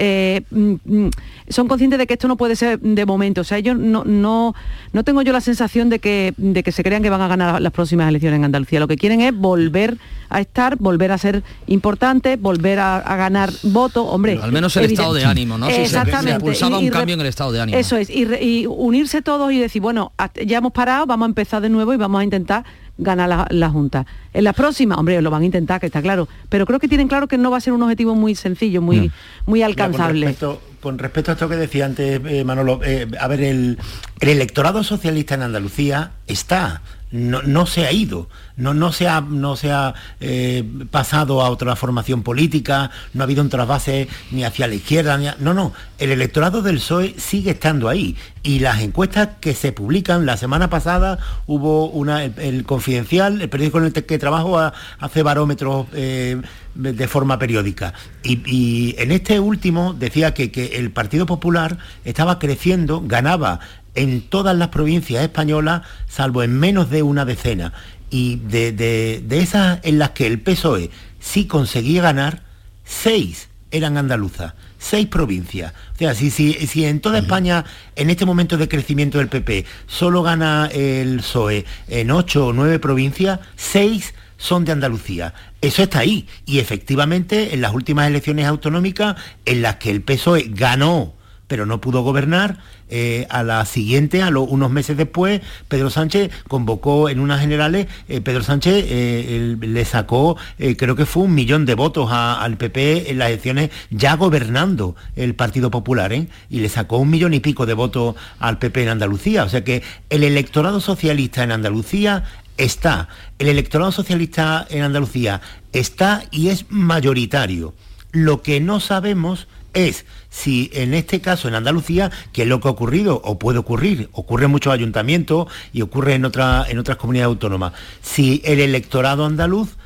eh, 0.00 0.42
mm, 0.50 0.74
mm, 0.84 1.10
son 1.48 1.66
conscientes 1.66 1.98
de 1.98 2.06
que 2.06 2.14
esto 2.14 2.28
no 2.28 2.36
puede 2.36 2.54
ser 2.54 2.78
de 2.78 3.04
momento. 3.04 3.40
O 3.40 3.44
sea, 3.44 3.58
ellos 3.58 3.76
no, 3.76 4.04
no, 4.04 4.54
no 4.92 5.04
tengo 5.04 5.22
yo 5.22 5.32
la 5.32 5.40
sensación 5.40 5.88
de 5.88 5.98
que, 5.98 6.34
de 6.36 6.62
que 6.62 6.72
se 6.72 6.84
crean 6.84 7.02
que 7.02 7.10
van 7.10 7.20
a 7.20 7.28
ganar 7.28 7.60
las 7.60 7.72
próximas 7.72 8.08
elecciones 8.08 8.38
en 8.38 8.44
Andalucía. 8.44 8.78
Lo 8.78 8.86
que 8.86 8.96
quieren 8.96 9.20
es 9.20 9.34
volver 9.34 9.98
a 10.30 10.40
estar, 10.40 10.76
volver 10.76 11.10
a 11.10 11.18
ser 11.18 11.42
importantes, 11.66 12.40
volver 12.40 12.78
a, 12.78 13.00
ganar 13.16 13.50
votos. 13.64 14.06
Hombre, 14.08 14.38
al 14.40 14.52
menos 14.52 14.76
el 14.76 14.84
estado 14.84 15.14
de 15.14 15.24
ánimo, 15.24 15.58
¿no? 15.58 15.68
Exactamente. 15.68 16.44
un 16.44 16.88
cambio 16.90 17.14
en 17.14 17.20
el 17.20 17.26
estado 17.26 17.50
de 17.50 17.60
ánimo. 17.60 17.78
Eso 17.78 17.96
es, 17.96 18.08
y 18.10 18.66
unirse 18.66 19.22
todos 19.22 19.52
y 19.52 19.58
decir, 19.58 19.82
bueno, 19.82 20.12
ya 20.46 20.58
hemos 20.58 20.72
parado, 20.72 21.06
vamos 21.06 21.26
a 21.26 21.30
empezar 21.30 21.60
de 21.60 21.70
nuevo 21.70 21.92
y 21.92 21.96
vamos 21.96 22.07
a 22.16 22.24
intentar 22.24 22.64
gana 22.98 23.46
la, 23.48 23.70
Junta. 23.70 24.06
En 24.34 24.44
la 24.44 24.52
próxima, 24.52 24.96
hombre, 24.96 25.22
lo 25.22 25.30
van 25.30 25.42
a 25.42 25.44
intentar, 25.46 25.80
que 25.80 25.86
está 25.86 26.02
claro, 26.02 26.28
pero 26.48 26.66
creo 26.66 26.80
que 26.80 26.88
tienen 26.88 27.08
claro 27.08 27.28
que 27.28 27.38
no 27.38 27.50
va 27.50 27.58
a 27.58 27.60
ser 27.60 27.72
un 27.72 27.82
objetivo 27.82 28.14
muy 28.14 28.34
sencillo, 28.34 28.82
muy, 28.82 29.10
muy 29.46 29.62
alcanzable. 29.62 30.34
con, 30.80 30.98
respecto, 30.98 31.30
a 31.30 31.34
esto 31.34 31.48
que 31.48 31.56
decía 31.56 31.86
antes 31.86 32.20
eh, 32.24 32.44
Manolo, 32.44 32.80
eh, 32.84 33.06
a 33.20 33.28
ver, 33.28 33.42
el, 33.42 33.78
el 34.20 34.28
electorado 34.28 34.82
socialista 34.82 35.36
en 35.36 35.42
Andalucía 35.42 36.10
está, 36.26 36.82
no, 37.10 37.66
se 37.66 37.86
ha 37.86 37.92
ido, 37.92 38.28
no, 38.56 38.74
no 38.74 38.92
se 38.92 39.08
ha, 39.08 39.20
no 39.20 39.56
se 39.56 39.72
ha 39.72 39.94
eh, 40.20 40.64
pasado 40.90 41.42
a 41.42 41.50
otra 41.50 41.74
formación 41.76 42.22
política, 42.22 42.90
no 43.14 43.22
ha 43.22 43.24
habido 43.24 43.42
un 43.42 43.48
trasvase 43.48 44.08
ni 44.30 44.44
hacia 44.44 44.66
la 44.66 44.74
izquierda, 44.74 45.16
ni 45.16 45.28
no, 45.38 45.54
no, 45.54 45.72
el 45.98 46.10
electorado 46.10 46.60
del 46.62 46.76
PSOE 46.76 47.14
sigue 47.18 47.52
estando 47.52 47.88
ahí. 47.88 48.16
Y 48.42 48.60
las 48.60 48.80
encuestas 48.80 49.28
que 49.40 49.54
se 49.54 49.72
publican, 49.72 50.24
la 50.24 50.36
semana 50.36 50.70
pasada 50.70 51.18
hubo 51.46 51.88
una, 51.90 52.24
el, 52.24 52.64
Confidencial, 52.64 53.40
el 53.40 53.48
periódico 53.48 53.78
en 53.78 53.84
el 53.84 53.92
que 53.92 54.18
trabajo, 54.18 54.58
hace 54.98 55.22
barómetros 55.22 55.86
eh, 55.92 56.40
de 56.74 57.08
forma 57.08 57.38
periódica. 57.38 57.94
Y, 58.22 58.94
en 58.98 59.12
este 59.12 59.40
último 59.40 59.94
decía 59.94 60.34
que, 60.34 60.50
que 60.52 60.76
el 60.76 60.90
Partido 60.90 61.26
Popular 61.26 61.78
estaba 62.04 62.38
creciendo, 62.38 63.02
ganaba 63.04 63.60
en 63.98 64.22
todas 64.22 64.56
las 64.56 64.68
provincias 64.68 65.22
españolas, 65.22 65.82
salvo 66.08 66.42
en 66.42 66.58
menos 66.58 66.88
de 66.88 67.02
una 67.02 67.24
decena. 67.24 67.72
Y 68.10 68.36
de, 68.36 69.24
esas 69.30 69.80
en 69.82 69.98
las 69.98 70.10
que 70.10 70.26
el 70.26 70.40
PSOE 70.40 70.90
sí 71.18 71.46
conseguía 71.46 72.00
ganar, 72.00 72.42
seis 72.84 73.48
eran 73.70 73.98
andaluzas, 73.98 74.54
seis 74.78 75.08
provincias. 75.08 75.74
O 75.94 75.98
sea, 75.98 76.14
si, 76.14 76.30
si, 76.30 76.84
en 76.84 77.00
toda 77.00 77.18
España, 77.18 77.64
en 77.96 78.08
este 78.08 78.24
momento 78.24 78.56
de 78.56 78.68
crecimiento 78.68 79.18
del 79.18 79.28
PP, 79.28 79.66
solo 79.88 80.22
gana 80.22 80.70
el 80.72 81.18
PSOE 81.18 81.66
en 81.88 82.10
ocho 82.12 82.46
o 82.46 82.52
nueve 82.52 82.78
provincias, 82.78 83.40
seis 83.56 84.14
son 84.38 84.64
de 84.64 84.72
Andalucía. 84.72 85.34
Eso 85.60 85.82
está 85.82 85.98
ahí. 85.98 86.28
Y 86.46 86.60
efectivamente, 86.60 87.52
en 87.52 87.60
las 87.60 87.74
últimas 87.74 88.06
elecciones 88.06 88.46
autonómicas, 88.46 89.16
en 89.44 89.60
las 89.60 89.76
que 89.76 89.90
el 89.90 90.02
PSOE 90.02 90.46
ganó 90.50 91.17
pero 91.48 91.66
no 91.66 91.80
pudo 91.80 92.02
gobernar. 92.02 92.58
Eh, 92.90 93.26
a 93.28 93.42
la 93.42 93.66
siguiente, 93.66 94.22
a 94.22 94.28
unos 94.30 94.70
meses 94.70 94.96
después, 94.96 95.42
Pedro 95.68 95.90
Sánchez 95.90 96.30
convocó 96.48 97.10
en 97.10 97.20
unas 97.20 97.40
generales, 97.40 97.86
eh, 98.08 98.22
Pedro 98.22 98.42
Sánchez 98.42 98.86
eh, 98.88 99.56
le 99.60 99.84
sacó, 99.84 100.38
creo 100.56 100.96
que 100.96 101.04
fue 101.04 101.24
un 101.24 101.34
millón 101.34 101.66
de 101.66 101.74
votos 101.74 102.08
al 102.10 102.56
PP 102.56 103.10
en 103.10 103.18
las 103.18 103.28
elecciones 103.28 103.70
ya 103.90 104.16
gobernando 104.16 104.96
el 105.16 105.34
Partido 105.34 105.70
Popular, 105.70 105.98
y 106.12 106.60
le 106.60 106.68
sacó 106.68 106.98
un 106.98 107.10
millón 107.10 107.34
y 107.34 107.40
pico 107.40 107.66
de 107.66 107.74
votos 107.74 108.16
al 108.38 108.58
PP 108.58 108.84
en 108.84 108.88
Andalucía. 108.88 109.44
O 109.44 109.48
sea 109.48 109.64
que 109.64 109.82
el 110.08 110.24
electorado 110.24 110.80
socialista 110.80 111.42
en 111.42 111.52
Andalucía 111.52 112.24
está, 112.56 113.08
el 113.38 113.48
electorado 113.48 113.92
socialista 113.92 114.66
en 114.70 114.82
Andalucía 114.82 115.40
está 115.72 116.24
y 116.30 116.48
es 116.48 116.66
mayoritario. 116.70 117.74
Lo 118.12 118.42
que 118.42 118.60
no 118.60 118.80
sabemos 118.80 119.48
es 119.74 120.04
si 120.30 120.70
en 120.74 120.94
este 120.94 121.20
caso 121.20 121.48
en 121.48 121.54
Andalucía, 121.54 122.10
que 122.32 122.42
es 122.42 122.48
lo 122.48 122.60
que 122.60 122.68
ha 122.68 122.72
ocurrido 122.72 123.20
o 123.24 123.38
puede 123.38 123.58
ocurrir, 123.58 124.08
ocurre 124.12 124.44
en 124.44 124.50
muchos 124.50 124.72
ayuntamientos 124.72 125.48
y 125.72 125.82
ocurre 125.82 126.14
en, 126.14 126.24
en 126.24 126.78
otras 126.78 126.96
comunidades 126.96 127.32
autónomas, 127.32 127.72
si 128.02 128.42
el 128.44 128.60
electorado 128.60 129.24
andaluz 129.24 129.76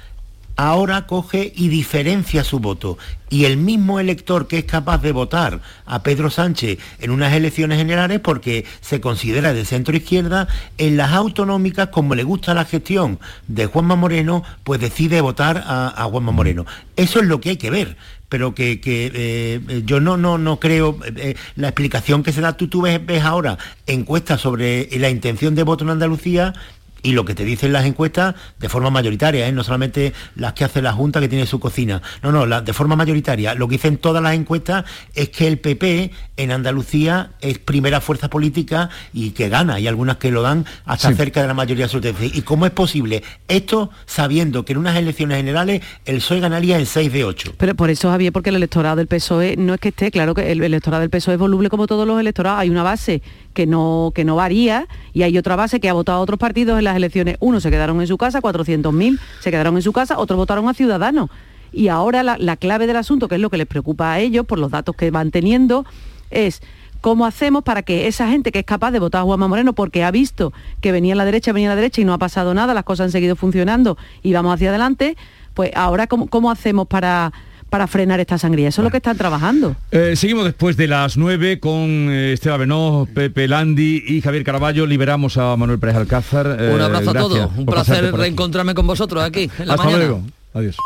ahora 0.57 1.07
coge 1.07 1.53
y 1.55 1.69
diferencia 1.69 2.45
su 2.45 2.61
voto. 2.61 2.99
Y 3.31 3.47
el 3.47 3.57
mismo 3.57 3.99
elector 3.99 4.47
que 4.47 4.59
es 4.59 4.65
capaz 4.65 4.99
de 4.99 5.13
votar 5.13 5.61
a 5.87 6.03
Pedro 6.03 6.31
Sánchez 6.31 6.79
en 6.99 7.11
unas 7.11 7.33
elecciones 7.33 7.79
generales 7.79 8.21
porque 8.21 8.67
se 8.81 9.01
considera 9.01 9.55
de 9.55 9.65
centro 9.65 9.97
izquierda, 9.97 10.49
en 10.79 10.97
las 10.97 11.13
autonómicas, 11.13 11.89
como 11.89 12.15
le 12.15 12.25
gusta 12.25 12.55
la 12.55 12.67
gestión 12.67 13.19
de 13.49 13.67
Juanma 13.67 13.97
Moreno, 13.97 14.45
pues 14.65 14.81
decide 14.81 15.21
votar 15.21 15.65
a, 15.67 16.05
Juanma 16.11 16.33
Moreno. 16.33 16.67
Eso 16.97 17.21
es 17.21 17.27
lo 17.27 17.41
que 17.41 17.51
hay 17.51 17.57
que 17.57 17.71
ver 17.71 17.97
pero 18.33 18.55
que, 18.55 18.81
eh, 18.87 19.83
yo 19.85 20.01
no, 20.01 20.17
no, 20.17 20.39
no 20.39 20.59
creo, 20.59 20.97
eh, 21.05 21.13
eh, 21.19 21.35
la 21.55 21.69
explicación 21.69 22.23
que 22.23 22.33
se 22.33 22.41
da, 22.41 22.57
tú, 22.57 22.67
tú 22.67 22.81
ves 22.81 23.23
ahora 23.23 23.59
encuestas 23.87 24.41
sobre 24.41 24.89
la 24.99 25.11
intención 25.11 25.55
de 25.55 25.65
voto 25.65 25.85
en 25.85 25.91
Andalucía 25.91 26.55
y 27.03 27.13
lo 27.13 27.25
que 27.25 27.35
te 27.35 27.45
dicen 27.45 27.73
las 27.73 27.85
encuestas 27.85 28.35
de 28.59 28.69
forma 28.69 28.91
mayoritaria, 28.91 29.49
¿eh? 29.49 29.53
no 29.53 29.65
solamente 29.65 30.13
las 30.37 30.53
que 30.53 30.65
hace 30.65 30.83
la 30.83 30.93
Junta 30.93 31.21
que 31.21 31.29
tiene 31.29 31.47
su 31.47 31.59
cocina, 31.59 32.03
no, 32.23 32.33
no, 32.33 32.61
de 32.61 32.73
forma 32.73 32.97
mayoritaria. 32.97 33.55
Lo 33.55 33.69
que 33.69 33.77
dicen 33.77 33.97
todas 33.97 34.23
las 34.23 34.35
encuestas 34.35 34.85
es 35.15 35.31
que 35.31 35.49
el 35.49 35.59
PP 35.59 36.11
en 36.37 36.51
Andalucía 36.53 37.31
es 37.41 37.59
primera 37.59 38.01
fuerza 38.01 38.29
política 38.29 38.91
y 39.13 39.31
que 39.31 39.49
gana, 39.49 39.81
y 39.81 39.89
algunas 39.89 40.17
que 40.17 40.31
lo 40.31 40.43
dan 40.43 40.65
hasta 40.85 41.13
cerca 41.15 41.43
de 41.43 41.49
la 41.49 41.55
mayoría 41.55 41.87
absoluta. 41.87 42.11
¿Y 42.21 42.43
cómo 42.43 42.67
es 42.67 42.73
posible 42.73 43.23
esto 43.49 43.91
sabiendo 44.07 44.65
que 44.65 44.73
en 44.73 44.79
unas 44.79 44.97
elecciones 44.97 45.39
generales 45.39 45.83
el 46.05 46.17
PSOE 46.17 46.41
ganaría 46.41 46.79
en 46.79 46.87
6 46.87 47.13
de 47.13 47.25
8? 47.25 47.55
Pero 47.59 47.75
por 47.75 47.91
eso, 47.91 48.11
Javier, 48.11 48.33
porque 48.33 48.51
el 48.51 48.57
electorado 48.57 48.97
del 48.97 49.07
PSOE 49.07 49.57
no 49.57 49.75
es 49.75 49.81
que 49.81 49.89
esté, 49.89 50.11
claro 50.11 50.35
que 50.35 50.53
el 50.53 50.63
electorado 50.63 51.01
del 51.01 51.11
PSOE 51.11 51.35
es 51.35 51.41
voluble 51.41 51.69
como 51.69 51.87
todos 51.87 52.07
los 52.07 52.21
electorados, 52.21 52.61
hay 52.61 52.71
una 52.71 52.83
base 52.83 53.23
que 53.53 53.67
no, 53.67 54.13
que 54.15 54.25
no 54.25 54.37
varía 54.37 54.89
y 55.13 55.23
hay 55.23 55.37
otra 55.39 55.57
base 55.57 55.81
que 55.81 55.89
ha 55.89 55.93
votado 55.93 56.19
a 56.19 56.21
otros 56.23 56.39
partidos 56.39 56.79
en 56.79 56.85
las 56.85 56.97
elecciones. 56.97 57.37
Unos 57.41 57.63
se 57.63 57.71
quedaron 57.71 58.01
en 58.01 58.07
su 58.07 58.17
casa, 58.19 58.41
400.000 58.41 59.19
se 59.41 59.51
quedaron 59.51 59.77
en 59.77 59.83
su 59.83 59.93
casa, 59.93 60.19
otros 60.19 60.37
votaron 60.37 60.69
a 60.69 60.75
Ciudadanos. 60.75 61.31
Y 61.73 61.89
ahora 61.89 62.23
la, 62.23 62.57
clave 62.57 62.87
del 62.87 62.97
asunto, 62.97 63.29
que 63.29 63.37
es 63.37 63.41
lo 63.41 63.49
que 63.49 63.57
les 63.57 63.67
preocupa 63.67 64.13
a 64.13 64.21
ellos 64.21 64.45
por 64.45 64.59
los 64.59 64.71
datos 64.71 64.95
que 64.95 65.11
van 65.11 65.31
teniendo, 65.31 65.87
es 66.31 66.61
cómo 67.01 67.25
hacemos 67.25 67.65
para 67.65 67.83
que 67.83 68.07
esa 68.07 68.29
gente 68.29 68.53
que 68.53 68.61
es 68.61 68.65
capaz 68.65 68.91
de 68.91 68.99
votar 68.99 69.23
a 69.23 69.25
Juanma 69.25 69.49
Moreno 69.49 69.73
porque 69.73 70.05
ha 70.05 70.11
visto 70.11 70.53
que 70.81 70.93
venía 70.93 71.15
a 71.15 71.17
la 71.17 71.25
derecha, 71.25 71.53
venía 71.53 71.69
a 71.69 71.73
la 71.73 71.77
derecha 71.77 72.01
y 72.01 72.05
no 72.05 72.13
ha 72.13 72.19
pasado 72.19 72.53
nada, 72.55 72.75
las 72.75 72.85
cosas 72.85 73.07
han 73.07 73.11
seguido 73.11 73.37
funcionando 73.37 73.97
y 74.23 74.33
vamos 74.35 74.55
hacia 74.55 74.69
adelante, 74.69 75.17
pues 75.55 75.71
ahora 75.75 76.07
cómo 76.07 76.51
hacemos 76.51 76.87
para 76.87 77.33
para 77.73 77.87
frenar 77.87 78.21
esta 78.21 78.37
sangría. 78.37 78.69
Eso 78.69 78.83
es 78.83 78.85
lo 78.85 78.91
que 78.91 78.99
están 78.99 79.17
trabajando. 79.17 79.75
Eh, 79.91 80.15
seguimos 80.15 80.45
después 80.45 80.77
de 80.77 80.89
las 80.89 81.17
9 81.17 81.59
con 81.59 82.11
eh, 82.11 82.35
Esteban 82.35 82.61
Benó, 82.61 83.09
Pepe 83.15 83.49
Landi 83.49 84.05
y 84.07 84.21
Javier 84.21 84.45
Caraballo. 84.45 84.85
Liberamos 84.85 85.39
a 85.39 85.57
Manuel 85.57 85.79
Pérez 85.79 85.97
Alcázar. 85.97 86.49
Un 86.49 86.81
abrazo 86.83 87.09
a 87.09 87.15
eh, 87.15 87.17
todos. 87.17 87.51
Un 87.57 87.65
placer 87.65 88.13
reencontrarme 88.13 88.75
con 88.75 88.87
vosotros 88.87 89.25
aquí. 89.25 89.51
Hasta 89.59 89.91
luego. 89.91 90.23
Adiós. 90.53 90.77